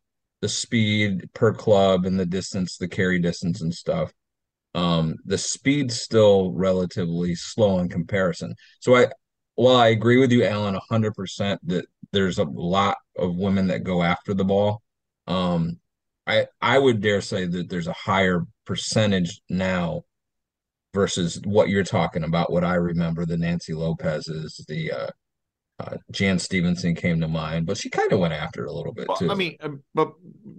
the 0.41 0.49
speed 0.49 1.29
per 1.35 1.53
club 1.53 2.07
and 2.07 2.19
the 2.19 2.27
distance 2.27 2.77
the 2.77 2.89
carry 2.89 3.19
distance 3.19 3.61
and 3.61 3.75
stuff 3.75 4.13
um 4.75 5.17
the 5.25 5.39
speed's 5.39 6.01
still 6.01 6.53
relatively 6.53 7.35
slow 7.35 7.79
in 7.79 7.89
comparison. 7.89 8.55
So 8.81 8.97
i 8.97 9.09
while 9.57 9.77
i 9.77 9.89
agree 9.89 10.19
with 10.19 10.33
you 10.33 10.45
alan 10.45 10.79
100% 10.91 11.59
that 11.65 11.85
there's 12.13 12.39
a 12.39 12.45
lot 12.45 12.97
of 13.17 13.37
women 13.37 13.67
that 13.69 13.85
go 13.85 14.03
after 14.03 14.33
the 14.33 14.45
ball 14.45 14.83
um 15.27 15.79
i 16.27 16.47
i 16.61 16.79
would 16.79 17.01
dare 17.01 17.21
say 17.21 17.47
that 17.47 17.69
there's 17.69 17.89
a 17.89 17.93
higher 17.93 18.47
percentage 18.65 19.41
now 19.51 20.03
versus 20.95 21.41
what 21.45 21.69
you're 21.69 21.85
talking 21.85 22.25
about 22.25 22.53
what 22.53 22.65
i 22.65 22.75
remember 22.75 23.27
the 23.27 23.37
nancy 23.37 23.75
lopez's 23.75 24.65
the 24.69 24.93
uh 24.93 25.11
uh, 25.81 25.97
Jan 26.11 26.39
Stephenson 26.39 26.95
came 26.95 27.21
to 27.21 27.29
mind, 27.29 27.67
but 27.67 27.77
she 27.77 27.91
kind 27.91 28.13
of 28.13 28.19
went 28.19 28.35
after 28.35 28.65
it 28.65 28.69
a 28.69 28.73
little 28.73 28.93
bit 28.93 29.09
Well, 29.09 29.17
too. 29.19 29.31
I 29.31 29.35
mean, 29.35 29.57
uh, 29.61 29.71
but 29.95 30.13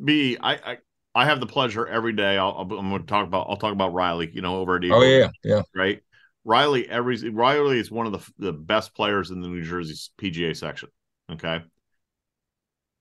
B, 0.03 0.37
I, 0.41 0.53
I, 0.53 0.77
I 1.13 1.25
have 1.25 1.39
the 1.39 1.45
pleasure 1.47 1.87
every 1.87 2.13
day. 2.13 2.37
I'll, 2.37 2.51
I'll, 2.51 2.79
I'm 2.79 2.89
going 2.89 3.01
to 3.01 3.07
talk 3.07 3.27
about. 3.27 3.47
I'll 3.49 3.57
talk 3.57 3.73
about 3.73 3.93
Riley. 3.93 4.29
You 4.33 4.41
know, 4.41 4.57
over 4.59 4.77
at 4.77 4.83
oh 4.89 5.01
yeah, 5.03 5.29
yeah, 5.43 5.61
right. 5.75 6.01
Riley, 6.43 6.89
every 6.89 7.29
Riley 7.29 7.79
is 7.79 7.91
one 7.91 8.07
of 8.07 8.13
the 8.13 8.31
the 8.39 8.53
best 8.53 8.95
players 8.95 9.29
in 9.31 9.41
the 9.41 9.47
New 9.47 9.63
Jersey 9.63 9.95
PGA 10.17 10.53
section. 10.53 10.89
Okay, 11.31 11.61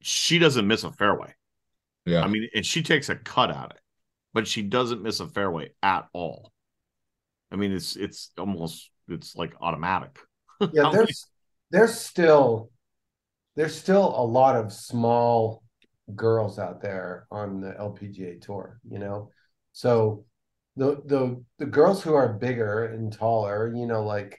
she 0.03 0.39
doesn't 0.39 0.67
miss 0.67 0.85
a 0.85 0.93
fairway. 0.93 1.35
yeah. 2.07 2.23
I 2.23 2.29
mean, 2.29 2.49
and 2.55 2.65
she 2.65 2.83
takes 2.83 3.09
a 3.09 3.17
cut 3.17 3.51
at 3.51 3.71
it, 3.71 3.81
but 4.33 4.47
she 4.47 4.63
doesn't 4.63 5.03
miss 5.03 5.21
a 5.21 5.29
fairway 5.29 5.71
at 5.83 6.09
all. 6.13 6.53
I 7.51 7.57
mean, 7.57 7.73
it's 7.73 7.97
it's 7.97 8.31
almost 8.39 8.91
it's 9.09 9.37
like 9.37 9.55
automatic. 9.61 10.19
Yeah, 10.73 10.89
there's 10.93 11.30
there's 11.71 11.99
still 11.99 12.71
there's 13.57 13.77
still 13.77 14.15
a 14.17 14.25
lot 14.25 14.57
of 14.57 14.73
small 14.73 15.63
girls 16.15 16.59
out 16.59 16.81
there 16.81 17.27
on 17.31 17.61
the 17.61 17.73
LPGA 17.73 18.41
tour, 18.41 18.81
you 18.89 18.99
know. 18.99 19.31
So 19.73 20.25
the 20.77 21.03
the 21.05 21.43
the 21.59 21.67
girls 21.67 22.03
who 22.03 22.15
are 22.15 22.33
bigger 22.33 22.87
and 22.87 23.13
taller, 23.13 23.73
you 23.75 23.87
know, 23.87 24.05
like 24.05 24.39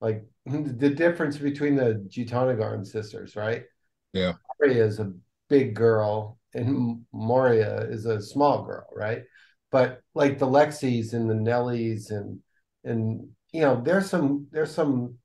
like 0.00 0.24
the 0.46 0.90
difference 0.90 1.38
between 1.38 1.76
the 1.76 2.06
Jutanugarn 2.08 2.86
sisters, 2.86 3.36
right? 3.36 3.64
Yeah. 4.12 4.34
Maria 4.60 4.84
is 4.84 4.98
a 4.98 5.12
big 5.48 5.74
girl 5.74 6.38
and 6.54 7.04
Moria 7.12 7.80
is 7.88 8.06
a 8.06 8.20
small 8.20 8.64
girl, 8.64 8.86
right? 8.94 9.22
But 9.70 10.00
like 10.14 10.38
the 10.38 10.46
Lexis 10.46 11.14
and 11.14 11.28
the 11.28 11.34
Nellies 11.34 12.10
and 12.10 12.40
and 12.84 13.28
you 13.52 13.62
know, 13.62 13.80
there's 13.82 14.08
some 14.08 14.46
there's 14.50 14.74
some 14.74 15.16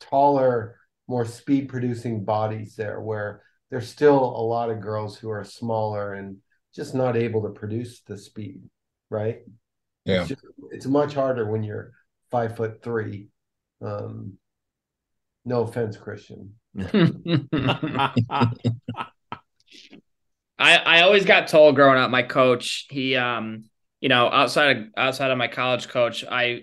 taller, 0.00 0.76
more 1.08 1.24
speed 1.24 1.68
producing 1.68 2.24
bodies 2.24 2.76
there 2.76 3.00
where 3.00 3.42
there's 3.70 3.88
still 3.88 4.18
a 4.18 4.44
lot 4.44 4.70
of 4.70 4.80
girls 4.80 5.16
who 5.16 5.30
are 5.30 5.44
smaller 5.44 6.14
and 6.14 6.36
just 6.74 6.94
not 6.94 7.16
able 7.16 7.42
to 7.42 7.50
produce 7.50 8.02
the 8.02 8.16
speed, 8.16 8.62
right? 9.10 9.40
Yeah. 10.04 10.20
It's, 10.20 10.28
just, 10.28 10.42
it's 10.70 10.86
much 10.86 11.14
harder 11.14 11.50
when 11.50 11.62
you're 11.62 11.92
five 12.30 12.56
foot 12.56 12.82
three. 12.82 13.28
Um, 13.82 14.34
no 15.44 15.62
offense, 15.62 15.96
Christian. 15.96 16.54
I 20.58 20.76
I 20.76 21.02
always 21.02 21.24
got 21.24 21.48
told 21.48 21.74
growing 21.74 21.98
up, 21.98 22.10
my 22.10 22.22
coach, 22.22 22.86
he 22.88 23.16
um, 23.16 23.64
you 24.00 24.08
know, 24.08 24.28
outside 24.28 24.76
of 24.76 24.84
outside 24.96 25.30
of 25.30 25.38
my 25.38 25.48
college 25.48 25.88
coach, 25.88 26.24
I 26.24 26.62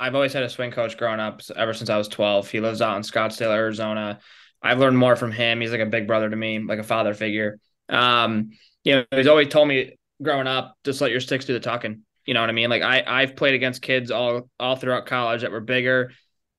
I've 0.00 0.14
always 0.14 0.32
had 0.32 0.42
a 0.42 0.48
swing 0.48 0.70
coach 0.70 0.96
growing 0.96 1.20
up 1.20 1.42
ever 1.54 1.74
since 1.74 1.90
I 1.90 1.98
was 1.98 2.08
12. 2.08 2.50
He 2.50 2.60
lives 2.60 2.80
out 2.80 2.96
in 2.96 3.02
Scottsdale, 3.02 3.54
Arizona. 3.54 4.18
I've 4.62 4.78
learned 4.78 4.98
more 4.98 5.14
from 5.14 5.30
him. 5.30 5.60
He's 5.60 5.70
like 5.70 5.80
a 5.80 5.86
big 5.86 6.06
brother 6.06 6.28
to 6.28 6.36
me, 6.36 6.58
like 6.58 6.78
a 6.78 6.84
father 6.84 7.14
figure. 7.14 7.58
Um, 7.88 8.50
you 8.82 8.94
know, 8.94 9.04
he's 9.10 9.26
always 9.26 9.48
told 9.48 9.68
me 9.68 9.98
growing 10.22 10.46
up, 10.46 10.74
just 10.84 11.00
let 11.00 11.10
your 11.10 11.20
sticks 11.20 11.44
do 11.44 11.52
the 11.52 11.60
talking. 11.60 12.02
You 12.24 12.34
know 12.34 12.40
what 12.40 12.50
I 12.50 12.54
mean? 12.54 12.70
Like 12.70 12.82
I 12.82 13.04
I've 13.06 13.36
played 13.36 13.54
against 13.54 13.82
kids 13.82 14.10
all 14.10 14.48
all 14.58 14.76
throughout 14.76 15.06
college 15.06 15.42
that 15.42 15.52
were 15.52 15.60
bigger, 15.60 16.12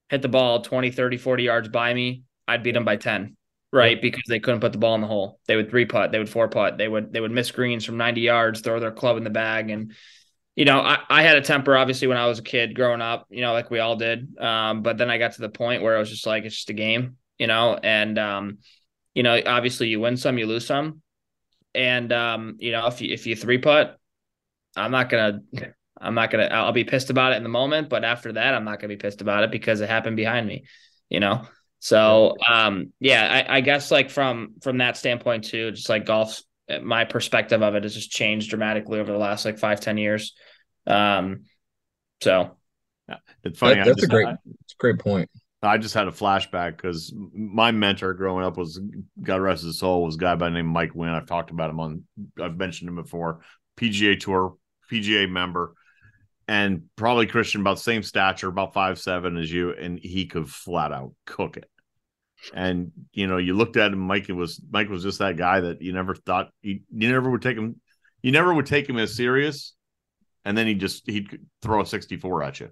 hit 0.10 0.22
the 0.22 0.28
ball 0.28 0.62
20, 0.62 0.92
30, 0.92 1.18
40 1.18 1.44
yards 1.44 1.68
by 1.68 1.94
me. 1.94 2.24
I'd 2.48 2.64
beat 2.64 2.74
them 2.74 2.86
by 2.86 2.98
10 2.98 3.36
right? 3.74 4.02
Because 4.02 4.24
they 4.28 4.40
couldn't 4.40 4.60
put 4.60 4.74
the 4.74 4.78
ball 4.78 4.96
in 4.96 5.02
the 5.02 5.08
hole. 5.08 5.40
They 5.48 5.56
would 5.56 5.70
three 5.70 5.86
putt, 5.86 6.12
they 6.12 6.20
would 6.20 6.30
four 6.30 6.50
putt, 6.50 6.78
they 6.78 6.88
would 6.88 7.14
they 7.14 7.22
would 7.22 7.32
miss 7.32 7.52
greens 7.52 7.86
from 7.86 7.98
90 7.98 8.22
yards, 8.22 8.62
throw 8.62 8.80
their 8.80 8.92
club 8.92 9.18
in 9.18 9.24
the 9.24 9.30
bag. 9.30 9.70
And, 9.70 9.94
you 10.56 10.66
know, 10.66 10.80
I, 10.80 11.00
I 11.10 11.24
had 11.24 11.38
a 11.38 11.42
temper 11.42 11.78
obviously 11.78 12.08
when 12.08 12.18
I 12.18 12.28
was 12.28 12.40
a 12.40 12.44
kid 12.44 12.76
growing 12.76 13.02
up, 13.02 13.28
you 13.30 13.42
know, 13.42 13.54
like 13.54 13.72
we 13.72 13.80
all 13.80 13.96
did. 13.96 14.38
Um, 14.38 14.84
but 14.84 14.98
then 14.98 15.10
I 15.10 15.18
got 15.18 15.34
to 15.34 15.42
the 15.42 15.50
point 15.50 15.82
where 15.82 15.96
I 15.96 16.00
was 16.00 16.10
just 16.10 16.28
like 16.28 16.44
it's 16.44 16.56
just 16.56 16.70
a 16.70 16.74
game, 16.74 17.18
you 17.38 17.48
know, 17.48 17.78
and 17.82 18.20
um, 18.20 18.58
you 19.14 19.24
know, 19.24 19.40
obviously 19.46 19.88
you 19.88 20.00
win 20.00 20.18
some, 20.18 20.38
you 20.38 20.46
lose 20.46 20.66
some. 20.66 21.02
And 21.74 22.12
um, 22.12 22.58
you 22.60 22.72
know, 22.72 22.88
if 22.88 23.02
you 23.02 23.14
if 23.14 23.26
you 23.26 23.36
three 23.36 23.58
putt, 23.58 23.98
I'm 24.76 24.92
not 24.92 25.10
gonna 25.10 25.42
I'm 26.02 26.16
not 26.16 26.32
gonna 26.32 26.46
I'll 26.46 26.72
be 26.72 26.84
pissed 26.84 27.10
about 27.10 27.34
it 27.34 27.38
in 27.38 27.44
the 27.44 27.50
moment, 27.50 27.90
but 27.90 28.04
after 28.04 28.34
that, 28.34 28.54
I'm 28.54 28.66
not 28.66 28.80
gonna 28.80 28.90
be 28.90 28.98
pissed 28.98 29.22
about 29.22 29.44
it 29.44 29.52
because 29.52 29.80
it 29.82 29.90
happened 29.90 30.18
behind 30.18 30.48
me, 30.48 30.66
you 31.10 31.20
know. 31.20 31.48
So 31.80 32.36
um 32.48 32.92
yeah, 33.00 33.46
I, 33.50 33.58
I 33.58 33.62
guess 33.62 33.90
like 33.90 34.10
from 34.10 34.56
from 34.62 34.80
that 34.80 34.98
standpoint 34.98 35.46
too, 35.46 35.72
just 35.72 35.90
like 35.90 36.06
golf, 36.06 36.42
my 36.80 37.06
perspective 37.06 37.62
of 37.62 37.76
it 37.76 37.84
has 37.84 37.94
just 37.94 38.12
changed 38.12 38.50
dramatically 38.50 39.00
over 39.00 39.12
the 39.12 39.18
last 39.18 39.46
like 39.46 39.60
five, 39.60 39.80
ten 39.80 39.98
years. 39.98 40.34
Um 40.88 41.46
so 42.22 42.58
It's 43.44 43.60
funny. 43.60 43.76
That- 43.76 43.82
I 43.82 43.90
that's 43.90 44.04
a 44.04 44.08
great, 44.08 44.28
I- 44.28 44.38
it's 44.64 44.74
a 44.74 44.78
great 44.78 45.00
point. 45.00 45.30
I 45.64 45.78
just 45.78 45.94
had 45.94 46.08
a 46.08 46.12
flashback 46.12 46.76
because 46.78 47.14
my 47.36 47.72
mentor 47.72 48.14
growing 48.16 48.44
up 48.44 48.58
was 48.58 48.82
God 49.22 49.42
rest 49.42 49.64
his 49.64 49.78
soul 49.78 50.04
was 50.04 50.16
a 50.16 50.18
guy 50.18 50.36
by 50.36 50.50
the 50.50 50.56
name 50.56 50.68
of 50.68 50.74
Mike 50.74 50.96
Wynn. 50.96 51.10
I've 51.12 51.28
talked 51.28 51.52
about 51.52 51.70
him 51.70 51.80
on 51.80 52.04
I've 52.42 52.58
mentioned 52.58 52.90
him 52.90 52.96
before. 52.96 53.42
PGA 53.78 54.20
Tour, 54.20 54.56
PGA 54.92 55.30
member, 55.30 55.74
and 56.48 56.84
probably 56.96 57.28
Christian 57.28 57.62
about 57.62 57.78
the 57.78 57.84
same 57.84 58.02
stature, 58.04 58.48
about 58.48 58.74
five 58.74 59.00
seven 59.00 59.38
as 59.38 59.52
you, 59.52 59.72
and 59.72 60.00
he 60.00 60.26
could 60.26 60.50
flat 60.50 60.92
out 60.92 61.14
cook 61.26 61.58
it. 61.58 61.70
And 62.54 62.92
you 63.14 63.28
know, 63.28 63.38
you 63.38 63.54
looked 63.54 63.78
at 63.78 63.92
him, 63.92 64.00
Mike 64.00 64.30
it 64.30 64.34
was 64.34 64.62
Mike 64.70 64.90
was 64.90 65.04
just 65.04 65.20
that 65.20 65.38
guy 65.38 65.62
that 65.62 65.82
you 65.82 65.94
never 65.94 66.16
thought 66.16 66.50
you, 66.62 66.80
you 66.92 67.10
never 67.10 67.30
would 67.30 67.42
take 67.42 67.58
him, 67.58 67.80
you 68.22 68.32
never 68.32 68.54
would 68.54 68.66
take 68.66 68.90
him 68.90 68.98
as 68.98 69.16
serious, 69.16 69.74
and 70.44 70.58
then 70.58 70.68
he 70.68 70.74
just 70.74 71.10
he'd 71.10 71.40
throw 71.62 71.82
a 71.82 71.86
sixty 71.86 72.18
four 72.18 72.44
at 72.44 72.60
you. 72.60 72.70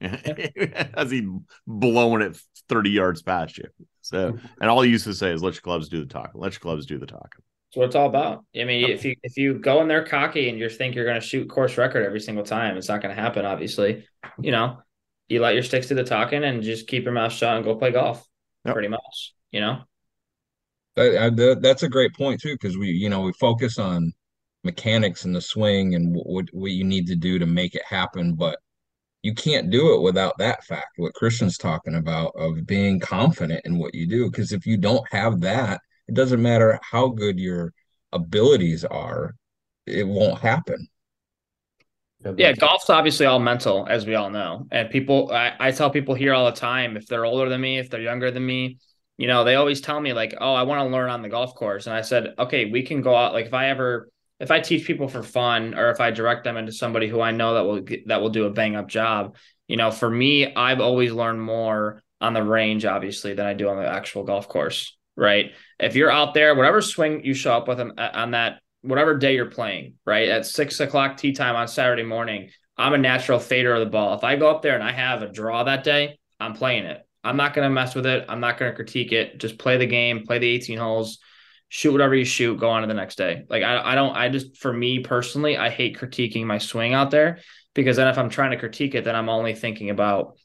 as 0.00 1.10
he 1.10 1.28
blowing 1.66 2.22
it 2.22 2.40
30 2.68 2.90
yards 2.90 3.22
past 3.22 3.58
you. 3.58 3.64
So, 4.00 4.38
and 4.60 4.70
all 4.70 4.82
he 4.82 4.90
used 4.90 5.04
to 5.04 5.14
say 5.14 5.32
is, 5.32 5.42
let 5.42 5.54
your 5.54 5.62
clubs 5.62 5.88
do 5.88 6.00
the 6.00 6.06
talking. 6.06 6.40
Let 6.40 6.52
your 6.52 6.60
clubs 6.60 6.86
do 6.86 6.98
the 6.98 7.06
talking. 7.06 7.42
That's 7.68 7.76
what 7.76 7.86
it's 7.86 7.96
all 7.96 8.06
about. 8.06 8.44
I 8.58 8.64
mean, 8.64 8.88
if 8.88 9.04
you 9.04 9.14
if 9.22 9.36
you 9.36 9.58
go 9.58 9.82
in 9.82 9.88
there 9.88 10.04
cocky 10.04 10.48
and 10.48 10.58
you 10.58 10.70
think 10.70 10.94
you're 10.94 11.04
going 11.04 11.20
to 11.20 11.26
shoot 11.26 11.50
course 11.50 11.76
record 11.76 12.06
every 12.06 12.20
single 12.20 12.44
time, 12.44 12.78
it's 12.78 12.88
not 12.88 13.02
going 13.02 13.14
to 13.14 13.20
happen. 13.20 13.44
Obviously, 13.44 14.06
you 14.40 14.52
know, 14.52 14.78
you 15.28 15.40
let 15.40 15.52
your 15.52 15.62
sticks 15.62 15.88
do 15.88 15.94
the 15.94 16.04
talking 16.04 16.44
and 16.44 16.62
just 16.62 16.86
keep 16.86 17.04
your 17.04 17.12
mouth 17.12 17.32
shut 17.32 17.56
and 17.56 17.64
go 17.64 17.74
play 17.74 17.90
golf. 17.90 18.26
Yep. 18.68 18.74
Pretty 18.74 18.88
much, 18.88 19.34
you 19.50 19.60
know. 19.60 19.82
That, 20.96 21.16
uh, 21.16 21.26
I- 21.26 21.30
that- 21.30 21.62
that's 21.62 21.82
a 21.82 21.88
great 21.88 22.14
point 22.14 22.40
too, 22.40 22.54
because 22.54 22.76
we, 22.76 22.90
you 22.90 23.08
know, 23.08 23.22
we 23.22 23.32
focus 23.32 23.78
on 23.78 24.12
mechanics 24.64 25.24
and 25.24 25.34
the 25.34 25.40
swing 25.40 25.94
and 25.94 26.14
what 26.14 26.46
what 26.52 26.72
you 26.72 26.84
need 26.84 27.06
to 27.06 27.16
do 27.16 27.38
to 27.38 27.46
make 27.46 27.74
it 27.74 27.84
happen, 27.88 28.34
but 28.34 28.58
you 29.22 29.34
can't 29.34 29.70
do 29.70 29.94
it 29.94 30.02
without 30.02 30.36
that 30.38 30.64
fact. 30.64 30.88
What 30.96 31.14
Christian's 31.14 31.58
talking 31.58 31.94
about 31.94 32.32
of 32.36 32.66
being 32.66 33.00
confident 33.00 33.62
in 33.64 33.78
what 33.78 33.94
you 33.94 34.06
do, 34.06 34.30
because 34.30 34.52
if 34.52 34.66
you 34.66 34.76
don't 34.76 35.06
have 35.12 35.40
that, 35.40 35.80
it 36.08 36.14
doesn't 36.14 36.42
matter 36.42 36.78
how 36.82 37.08
good 37.08 37.38
your 37.38 37.72
abilities 38.12 38.84
are, 38.84 39.34
it 39.86 40.06
won't 40.06 40.40
happen. 40.40 40.88
Yeah, 42.36 42.52
golf's 42.52 42.90
obviously 42.90 43.26
all 43.26 43.38
mental, 43.38 43.86
as 43.88 44.06
we 44.06 44.14
all 44.16 44.30
know. 44.30 44.66
And 44.72 44.90
people, 44.90 45.30
I, 45.32 45.52
I 45.60 45.70
tell 45.70 45.90
people 45.90 46.14
here 46.14 46.34
all 46.34 46.46
the 46.46 46.56
time, 46.56 46.96
if 46.96 47.06
they're 47.06 47.24
older 47.24 47.48
than 47.48 47.60
me, 47.60 47.78
if 47.78 47.90
they're 47.90 48.00
younger 48.00 48.30
than 48.30 48.44
me, 48.44 48.78
you 49.16 49.26
know, 49.26 49.44
they 49.44 49.54
always 49.56 49.80
tell 49.80 50.00
me 50.00 50.12
like, 50.12 50.34
"Oh, 50.40 50.54
I 50.54 50.62
want 50.62 50.80
to 50.86 50.92
learn 50.92 51.10
on 51.10 51.22
the 51.22 51.28
golf 51.28 51.54
course." 51.54 51.86
And 51.86 51.94
I 51.94 52.02
said, 52.02 52.34
"Okay, 52.38 52.66
we 52.66 52.82
can 52.82 53.02
go 53.02 53.14
out. 53.14 53.32
Like, 53.32 53.46
if 53.46 53.54
I 53.54 53.68
ever, 53.70 54.10
if 54.40 54.50
I 54.50 54.60
teach 54.60 54.86
people 54.86 55.08
for 55.08 55.22
fun, 55.22 55.74
or 55.74 55.90
if 55.90 56.00
I 56.00 56.10
direct 56.10 56.44
them 56.44 56.56
into 56.56 56.72
somebody 56.72 57.08
who 57.08 57.20
I 57.20 57.32
know 57.32 57.54
that 57.54 57.64
will 57.64 57.80
get, 57.80 58.08
that 58.08 58.20
will 58.20 58.30
do 58.30 58.46
a 58.46 58.50
bang 58.50 58.76
up 58.76 58.88
job, 58.88 59.36
you 59.66 59.76
know, 59.76 59.90
for 59.90 60.08
me, 60.08 60.54
I've 60.54 60.80
always 60.80 61.12
learned 61.12 61.42
more 61.42 62.02
on 62.20 62.32
the 62.32 62.42
range, 62.42 62.84
obviously, 62.84 63.34
than 63.34 63.46
I 63.46 63.54
do 63.54 63.68
on 63.68 63.76
the 63.76 63.88
actual 63.88 64.24
golf 64.24 64.48
course. 64.48 64.96
Right? 65.16 65.52
If 65.80 65.96
you're 65.96 66.12
out 66.12 66.32
there, 66.34 66.54
whatever 66.54 66.80
swing 66.80 67.24
you 67.24 67.34
show 67.34 67.52
up 67.52 67.66
with 67.66 67.80
on, 67.80 67.98
uh, 67.98 68.10
on 68.14 68.30
that 68.32 68.60
whatever 68.82 69.16
day 69.16 69.34
you're 69.34 69.46
playing, 69.46 69.94
right? 70.04 70.28
At 70.28 70.46
six 70.46 70.80
o'clock 70.80 71.16
tee 71.16 71.32
time 71.32 71.56
on 71.56 71.68
Saturday 71.68 72.02
morning, 72.02 72.50
I'm 72.76 72.94
a 72.94 72.98
natural 72.98 73.38
fader 73.38 73.74
of 73.74 73.80
the 73.80 73.90
ball. 73.90 74.14
If 74.14 74.24
I 74.24 74.36
go 74.36 74.50
up 74.50 74.62
there 74.62 74.74
and 74.74 74.82
I 74.82 74.92
have 74.92 75.22
a 75.22 75.28
draw 75.28 75.64
that 75.64 75.84
day, 75.84 76.18
I'm 76.38 76.54
playing 76.54 76.84
it. 76.84 77.04
I'm 77.24 77.36
not 77.36 77.54
going 77.54 77.66
to 77.66 77.74
mess 77.74 77.94
with 77.94 78.06
it. 78.06 78.24
I'm 78.28 78.40
not 78.40 78.58
going 78.58 78.70
to 78.70 78.76
critique 78.76 79.12
it. 79.12 79.38
Just 79.38 79.58
play 79.58 79.76
the 79.76 79.86
game, 79.86 80.24
play 80.24 80.38
the 80.38 80.48
18 80.48 80.78
holes, 80.78 81.18
shoot 81.68 81.92
whatever 81.92 82.14
you 82.14 82.24
shoot, 82.24 82.58
go 82.58 82.70
on 82.70 82.82
to 82.82 82.88
the 82.88 82.94
next 82.94 83.16
day. 83.16 83.44
Like 83.48 83.64
I, 83.64 83.92
I 83.92 83.94
don't, 83.94 84.16
I 84.16 84.28
just, 84.28 84.56
for 84.58 84.72
me 84.72 85.00
personally, 85.00 85.56
I 85.56 85.70
hate 85.70 85.98
critiquing 85.98 86.44
my 86.44 86.58
swing 86.58 86.94
out 86.94 87.10
there 87.10 87.40
because 87.74 87.96
then 87.96 88.06
if 88.06 88.16
I'm 88.16 88.30
trying 88.30 88.52
to 88.52 88.56
critique 88.56 88.94
it, 88.94 89.04
then 89.04 89.16
I'm 89.16 89.28
only 89.28 89.54
thinking 89.54 89.90
about, 89.90 90.36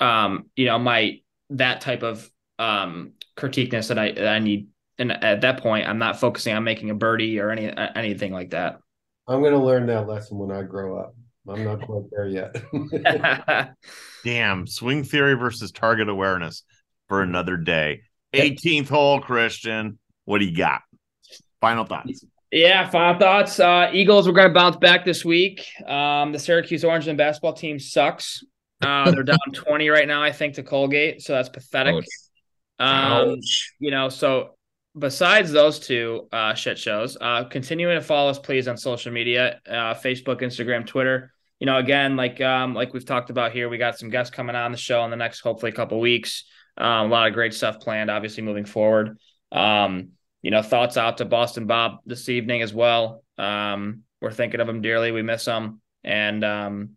um, 0.00 0.46
you 0.56 0.64
know, 0.64 0.78
my, 0.78 1.20
that 1.50 1.82
type 1.82 2.02
of 2.02 2.28
um, 2.58 3.12
critiqueness 3.36 3.88
that 3.88 3.98
I 3.98 4.12
that 4.12 4.28
I 4.28 4.38
need. 4.38 4.68
And 4.98 5.12
at 5.12 5.40
that 5.40 5.60
point, 5.60 5.88
I'm 5.88 5.98
not 5.98 6.20
focusing 6.20 6.54
on 6.54 6.64
making 6.64 6.90
a 6.90 6.94
birdie 6.94 7.40
or 7.40 7.50
any 7.50 7.72
anything 7.96 8.32
like 8.32 8.50
that. 8.50 8.78
I'm 9.26 9.40
going 9.40 9.52
to 9.54 9.58
learn 9.58 9.86
that 9.86 10.06
lesson 10.06 10.38
when 10.38 10.52
I 10.56 10.62
grow 10.62 10.98
up. 10.98 11.14
I'm 11.48 11.64
not 11.64 11.82
quite 11.82 12.04
there 12.10 12.28
yet. 12.28 12.56
Damn, 14.24 14.66
swing 14.66 15.04
theory 15.04 15.34
versus 15.34 15.72
target 15.72 16.08
awareness 16.08 16.62
for 17.08 17.22
another 17.22 17.56
day. 17.56 18.02
18th 18.34 18.88
hole, 18.88 19.20
Christian. 19.20 19.98
What 20.24 20.38
do 20.38 20.46
you 20.46 20.56
got? 20.56 20.80
Final 21.60 21.84
thoughts. 21.84 22.24
Yeah, 22.50 22.88
final 22.88 23.18
thoughts. 23.18 23.60
Uh, 23.60 23.90
Eagles, 23.92 24.26
we're 24.26 24.34
going 24.34 24.48
to 24.48 24.54
bounce 24.54 24.76
back 24.76 25.04
this 25.04 25.24
week. 25.24 25.66
Um, 25.86 26.32
the 26.32 26.38
Syracuse 26.38 26.84
Orange 26.84 27.08
and 27.08 27.18
basketball 27.18 27.52
team 27.52 27.78
sucks. 27.78 28.42
Uh, 28.80 29.10
they're 29.10 29.22
down 29.22 29.38
20 29.52 29.88
right 29.88 30.06
now, 30.06 30.22
I 30.22 30.32
think, 30.32 30.54
to 30.54 30.62
Colgate. 30.62 31.20
So 31.22 31.32
that's 31.34 31.48
pathetic. 31.48 32.04
Um, 32.78 32.88
Ouch. 32.88 33.74
you 33.78 33.90
know, 33.90 34.08
so 34.08 34.53
besides 34.96 35.50
those 35.50 35.78
two 35.78 36.28
uh, 36.32 36.54
shit 36.54 36.78
shows, 36.78 37.16
uh, 37.20 37.44
continuing 37.44 37.96
to 37.96 38.04
follow 38.04 38.30
us, 38.30 38.38
please, 38.38 38.68
on 38.68 38.76
social 38.76 39.12
media, 39.12 39.60
uh, 39.68 39.94
Facebook, 39.94 40.40
Instagram, 40.40 40.86
Twitter. 40.86 41.32
You 41.60 41.66
know, 41.66 41.78
again, 41.78 42.16
like 42.16 42.40
um, 42.40 42.74
like 42.74 42.92
we've 42.92 43.06
talked 43.06 43.30
about 43.30 43.52
here, 43.52 43.68
we 43.68 43.78
got 43.78 43.98
some 43.98 44.10
guests 44.10 44.34
coming 44.34 44.56
on 44.56 44.72
the 44.72 44.78
show 44.78 45.04
in 45.04 45.10
the 45.10 45.16
next, 45.16 45.40
hopefully, 45.40 45.72
couple 45.72 46.00
weeks. 46.00 46.44
Um, 46.76 47.06
a 47.06 47.08
lot 47.08 47.28
of 47.28 47.34
great 47.34 47.54
stuff 47.54 47.80
planned, 47.80 48.10
obviously, 48.10 48.42
moving 48.42 48.64
forward. 48.64 49.18
Um, 49.52 50.10
you 50.42 50.50
know, 50.50 50.62
thoughts 50.62 50.96
out 50.96 51.18
to 51.18 51.24
Boston 51.24 51.66
Bob 51.66 51.98
this 52.04 52.28
evening 52.28 52.62
as 52.62 52.74
well. 52.74 53.24
Um, 53.38 54.02
we're 54.20 54.32
thinking 54.32 54.60
of 54.60 54.68
him 54.68 54.82
dearly. 54.82 55.12
We 55.12 55.22
miss 55.22 55.46
him, 55.46 55.80
and 56.02 56.44
um, 56.44 56.90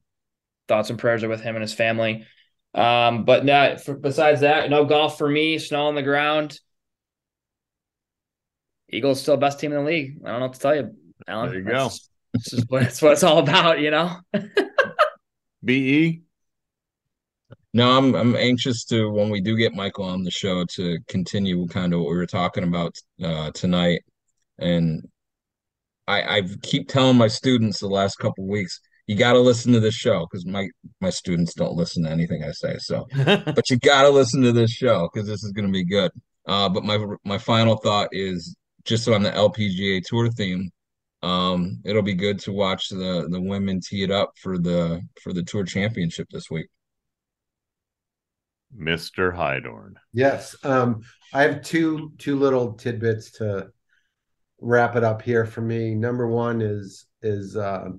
thoughts 0.68 0.90
and 0.90 1.00
prayers 1.00 1.24
are 1.24 1.30
with 1.30 1.42
him 1.42 1.56
and 1.56 1.62
his 1.62 1.74
family. 1.74 2.26
Um, 2.74 3.24
but 3.26 3.46
not 3.46 3.82
for, 3.82 3.96
besides 3.96 4.42
that, 4.42 4.70
no 4.70 4.86
golf 4.86 5.18
for 5.18 5.30
me. 5.30 5.60
Snow 5.60 5.88
on 5.88 5.96
the 5.96 6.04
ground. 6.04 6.60
Eagles 8.90 9.22
still 9.22 9.38
best 9.38 9.60
team 9.60 9.74
in 9.74 9.84
the 9.84 9.90
league. 9.90 10.18
I 10.26 10.32
don't 10.32 10.40
know 10.40 10.46
what 10.48 10.54
to 10.56 10.60
tell 10.60 10.76
you, 10.76 10.96
Alan. 11.28 11.50
There 11.50 11.60
you 11.60 11.66
go. 11.66 11.90
This 12.34 12.54
is 12.54 12.66
what 12.68 12.84
it's 12.84 13.02
what 13.02 13.14
it's 13.14 13.24
all 13.24 13.40
about, 13.40 13.80
you 13.80 13.92
know. 13.92 14.18
Be 15.64 16.22
No, 17.74 17.98
I'm 17.98 18.16
I'm 18.16 18.36
anxious 18.36 18.86
to 18.86 19.10
when 19.10 19.30
we 19.30 19.42
do 19.42 19.58
get 19.58 19.74
Michael 19.74 20.06
on 20.06 20.24
the 20.24 20.32
show 20.32 20.66
to 20.76 21.00
continue 21.08 21.68
kind 21.68 21.94
of 21.94 22.00
what 22.00 22.10
we 22.10 22.16
were 22.18 22.26
talking 22.26 22.64
about 22.64 22.96
uh, 23.24 23.52
tonight, 23.52 24.02
and 24.60 25.08
I 26.08 26.38
I 26.38 26.42
keep 26.62 26.88
telling 26.88 27.18
my 27.18 27.28
students 27.28 27.80
the 27.80 27.88
last 27.88 28.18
couple 28.18 28.44
of 28.44 28.50
weeks 28.50 28.80
you 29.08 29.16
got 29.16 29.34
to 29.34 29.40
listen 29.40 29.72
to 29.72 29.80
this 29.80 29.96
show 29.96 30.28
because 30.30 30.46
my 30.46 30.68
my 31.00 31.10
students 31.10 31.54
don't 31.54 31.76
listen 31.76 32.04
to 32.04 32.12
anything 32.12 32.44
I 32.44 32.52
say, 32.52 32.78
so 32.78 33.08
but 33.16 33.70
you 33.70 33.80
got 33.80 34.04
to 34.04 34.10
listen 34.10 34.42
to 34.44 34.52
this 34.52 34.72
show 34.72 35.10
because 35.12 35.28
this 35.28 35.44
is 35.44 35.54
going 35.54 35.66
to 35.66 35.72
be 35.72 35.86
good. 35.86 36.12
Uh, 36.46 36.70
but 36.70 36.84
my 36.84 37.04
my 37.26 37.38
final 37.38 37.78
thought 37.78 38.10
is 38.12 38.56
just 38.88 39.08
on 39.08 39.22
the 39.22 39.32
LPGA 39.32 40.02
Tour 40.04 40.32
theme. 40.32 40.72
Um, 41.22 41.82
it'll 41.84 42.02
be 42.02 42.14
good 42.16 42.40
to 42.40 42.52
watch 42.52 42.90
the 42.90 43.28
the 43.30 43.42
women 43.42 43.82
tee 43.82 44.04
it 44.04 44.12
up 44.12 44.32
for 44.42 44.58
the 44.58 45.02
for 45.22 45.34
the 45.34 45.44
Tour 45.44 45.64
Championship 45.64 46.28
this 46.32 46.50
week. 46.50 46.68
Mr. 48.76 49.36
Hydorn. 49.36 49.94
Yes. 50.14 50.56
Um, 50.64 51.02
I 51.34 51.44
have 51.44 51.62
two 51.62 52.14
two 52.18 52.38
little 52.38 52.74
tidbits 52.74 53.32
to 53.34 53.70
wrap 54.60 54.96
it 54.96 55.04
up 55.04 55.22
here 55.22 55.46
for 55.46 55.62
me. 55.62 55.94
Number 55.94 56.28
one 56.28 56.62
is 56.62 57.06
is 57.22 57.58
uh, 57.58 57.90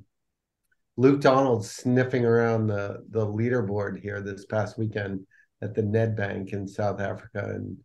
Luke 0.96 1.20
Donald 1.20 1.66
sniffing 1.66 2.24
around 2.24 2.68
the 2.68 3.04
the 3.10 3.26
leaderboard 3.26 4.00
here 4.00 4.20
this 4.20 4.46
past 4.46 4.78
weekend 4.78 5.26
at 5.60 5.74
the 5.74 5.82
Nedbank 5.82 6.52
in 6.52 6.68
South 6.68 7.00
Africa, 7.00 7.52
and 7.54 7.76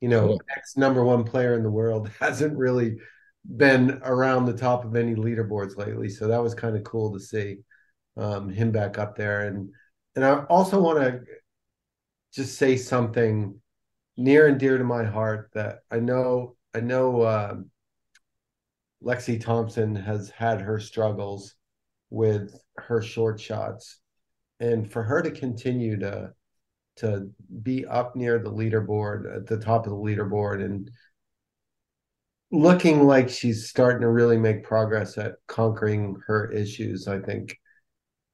you 0.00 0.08
know, 0.08 0.38
ex 0.56 0.76
number 0.76 1.04
one 1.04 1.24
player 1.24 1.54
in 1.54 1.62
the 1.62 1.70
world 1.70 2.10
hasn't 2.20 2.56
really 2.56 2.96
been 3.56 4.00
around 4.04 4.44
the 4.44 4.56
top 4.56 4.84
of 4.84 4.96
any 4.96 5.14
leaderboards 5.14 5.76
lately. 5.76 6.08
So 6.08 6.28
that 6.28 6.42
was 6.42 6.54
kind 6.54 6.76
of 6.76 6.84
cool 6.84 7.12
to 7.12 7.20
see 7.20 7.58
um, 8.16 8.48
him 8.48 8.72
back 8.72 8.98
up 8.98 9.16
there, 9.16 9.46
and 9.46 9.70
and 10.14 10.24
I 10.24 10.40
also 10.44 10.80
want 10.80 10.98
to 10.98 11.20
just 12.34 12.58
say 12.58 12.76
something 12.76 13.60
near 14.16 14.46
and 14.46 14.58
dear 14.58 14.78
to 14.78 14.84
my 14.84 15.04
heart 15.04 15.50
that 15.54 15.80
I 15.90 16.00
know 16.00 16.56
I 16.74 16.80
know 16.80 17.26
um 17.26 17.70
Lexi 19.02 19.40
Thompson 19.40 19.94
has 19.94 20.30
had 20.30 20.60
her 20.60 20.80
struggles 20.80 21.54
with 22.10 22.58
her 22.76 23.02
short 23.02 23.40
shots. 23.40 24.00
And 24.58 24.90
for 24.90 25.02
her 25.02 25.22
to 25.22 25.30
continue 25.30 25.98
to 26.00 26.32
to 26.96 27.30
be 27.62 27.86
up 27.86 28.16
near 28.16 28.38
the 28.38 28.50
leaderboard 28.52 29.34
at 29.34 29.46
the 29.46 29.58
top 29.58 29.86
of 29.86 29.90
the 29.92 29.98
leaderboard 29.98 30.64
and 30.64 30.90
looking 32.52 33.06
like 33.06 33.28
she's 33.28 33.68
starting 33.68 34.00
to 34.02 34.08
really 34.08 34.36
make 34.38 34.62
progress 34.64 35.18
at 35.18 35.34
conquering 35.48 36.16
her 36.26 36.50
issues 36.50 37.08
I 37.08 37.18
think 37.20 37.56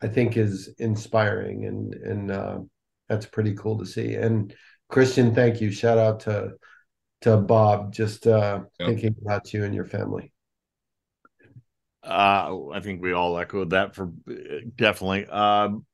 I 0.02 0.08
think 0.08 0.36
is 0.36 0.74
inspiring 0.78 1.66
and 1.66 1.94
and 1.94 2.30
uh, 2.30 2.58
that's 3.08 3.26
pretty 3.26 3.54
cool 3.54 3.78
to 3.78 3.86
see. 3.86 4.14
And 4.14 4.54
Christian, 4.88 5.34
thank 5.34 5.60
you. 5.60 5.70
Shout 5.70 5.98
out 5.98 6.20
to 6.20 6.54
to 7.22 7.36
Bob, 7.36 7.92
just 7.92 8.26
uh, 8.26 8.60
Yep. 8.80 8.88
thinking 8.88 9.14
about 9.22 9.52
you 9.54 9.64
and 9.64 9.74
your 9.74 9.84
family. 9.84 10.32
Uh, 12.04 12.68
I 12.72 12.80
think 12.80 13.00
we 13.00 13.12
all 13.12 13.38
echoed 13.38 13.70
that 13.70 13.94
for 13.94 14.10
definitely. 14.76 15.26
Um, 15.26 15.86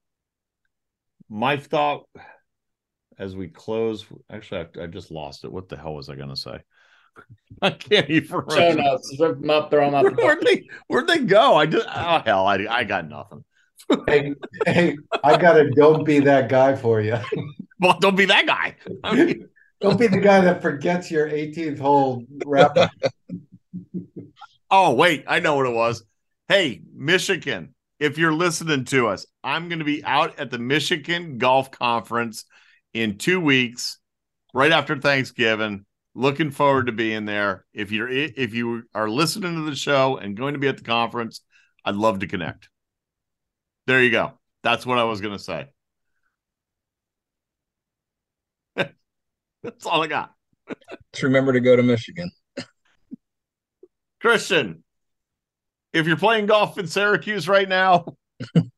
my 1.29 1.57
thought 1.57 2.07
as 3.19 3.35
we 3.35 3.49
close, 3.49 4.05
actually, 4.31 4.67
I, 4.77 4.85
I 4.85 4.87
just 4.87 5.11
lost 5.11 5.45
it. 5.45 5.53
What 5.53 5.69
the 5.69 5.77
hell 5.77 5.95
was 5.95 6.09
I 6.09 6.15
going 6.15 6.29
to 6.29 6.37
say? 6.37 6.59
I 7.63 7.71
can't 7.71 8.09
even 8.11 8.43
Show 8.51 8.73
notes, 8.73 9.17
rip 9.19 9.41
them 9.41 9.51
up, 9.51 9.71
throw 9.71 9.91
them 9.91 9.95
up. 9.95 10.17
Where'd 10.17 10.45
they 10.47 10.69
Where'd 10.87 11.09
they 11.09 11.19
go? 11.19 11.57
I 11.57 11.67
just 11.67 11.87
oh 11.89 12.23
hell, 12.25 12.47
I 12.47 12.67
I 12.71 12.85
got 12.85 13.09
nothing. 13.09 13.45
Hey, 14.07 14.35
hey, 14.67 14.97
I 15.25 15.37
gotta. 15.37 15.71
don't 15.71 16.05
be 16.05 16.21
that 16.21 16.49
guy 16.49 16.77
for 16.77 17.01
you. 17.01 17.17
Well, 17.81 17.97
don't 18.01 18.17
be 18.17 18.25
that 18.25 18.45
guy. 18.45 18.75
I 19.05 19.15
mean, 19.15 19.49
Don't 19.81 20.01
be 20.01 20.09
the 20.09 20.19
guy 20.19 20.41
that 20.41 20.63
forgets 20.63 21.13
your 21.13 21.29
18th 21.31 21.79
hole 21.79 22.25
wrap 22.45 22.77
up. 22.77 22.91
oh 24.69 24.95
wait, 24.95 25.23
I 25.29 25.39
know 25.39 25.55
what 25.55 25.67
it 25.67 25.73
was. 25.73 26.03
Hey, 26.49 26.83
Michigan, 26.93 27.77
if 28.01 28.19
you're 28.19 28.33
listening 28.33 28.85
to 28.87 29.07
us, 29.07 29.27
I'm 29.45 29.69
going 29.69 29.79
to 29.79 29.85
be 29.85 30.03
out 30.05 30.41
at 30.41 30.51
the 30.51 30.59
Michigan 30.59 31.39
Golf 31.39 31.71
Conference 31.71 32.47
in 32.95 33.19
two 33.19 33.41
weeks, 33.41 33.99
right 34.55 34.73
after 34.73 34.97
Thanksgiving. 34.97 35.85
Looking 36.15 36.51
forward 36.51 36.87
to 36.87 36.93
being 36.93 37.27
there. 37.27 37.65
If 37.73 37.93
you're 37.93 38.09
if 38.09 38.53
you 38.53 38.83
are 38.95 39.09
listening 39.09 39.55
to 39.55 39.71
the 39.71 39.77
show 39.77 40.17
and 40.17 40.37
going 40.37 40.55
to 40.55 40.59
be 40.59 40.67
at 40.67 40.77
the 40.77 40.83
conference, 40.83 41.43
I'd 41.85 41.95
love 41.95 42.21
to 42.21 42.27
connect. 42.27 42.69
There 43.87 44.03
you 44.03 44.11
go. 44.11 44.33
That's 44.63 44.85
what 44.85 44.99
I 44.99 45.05
was 45.05 45.21
going 45.21 45.37
to 45.37 45.43
say. 45.43 45.69
That's 49.63 49.87
all 49.87 50.03
I 50.03 50.09
got. 50.09 50.33
Just 51.13 51.23
remember 51.23 51.53
to 51.53 51.61
go 51.61 51.77
to 51.77 51.83
Michigan. 51.83 52.31
Christian, 54.21 54.83
if 55.93 56.07
you're 56.07 56.17
playing 56.17 56.47
golf 56.47 56.79
in 56.79 56.87
Syracuse 56.87 57.49
right 57.49 57.69
now, 57.69 58.17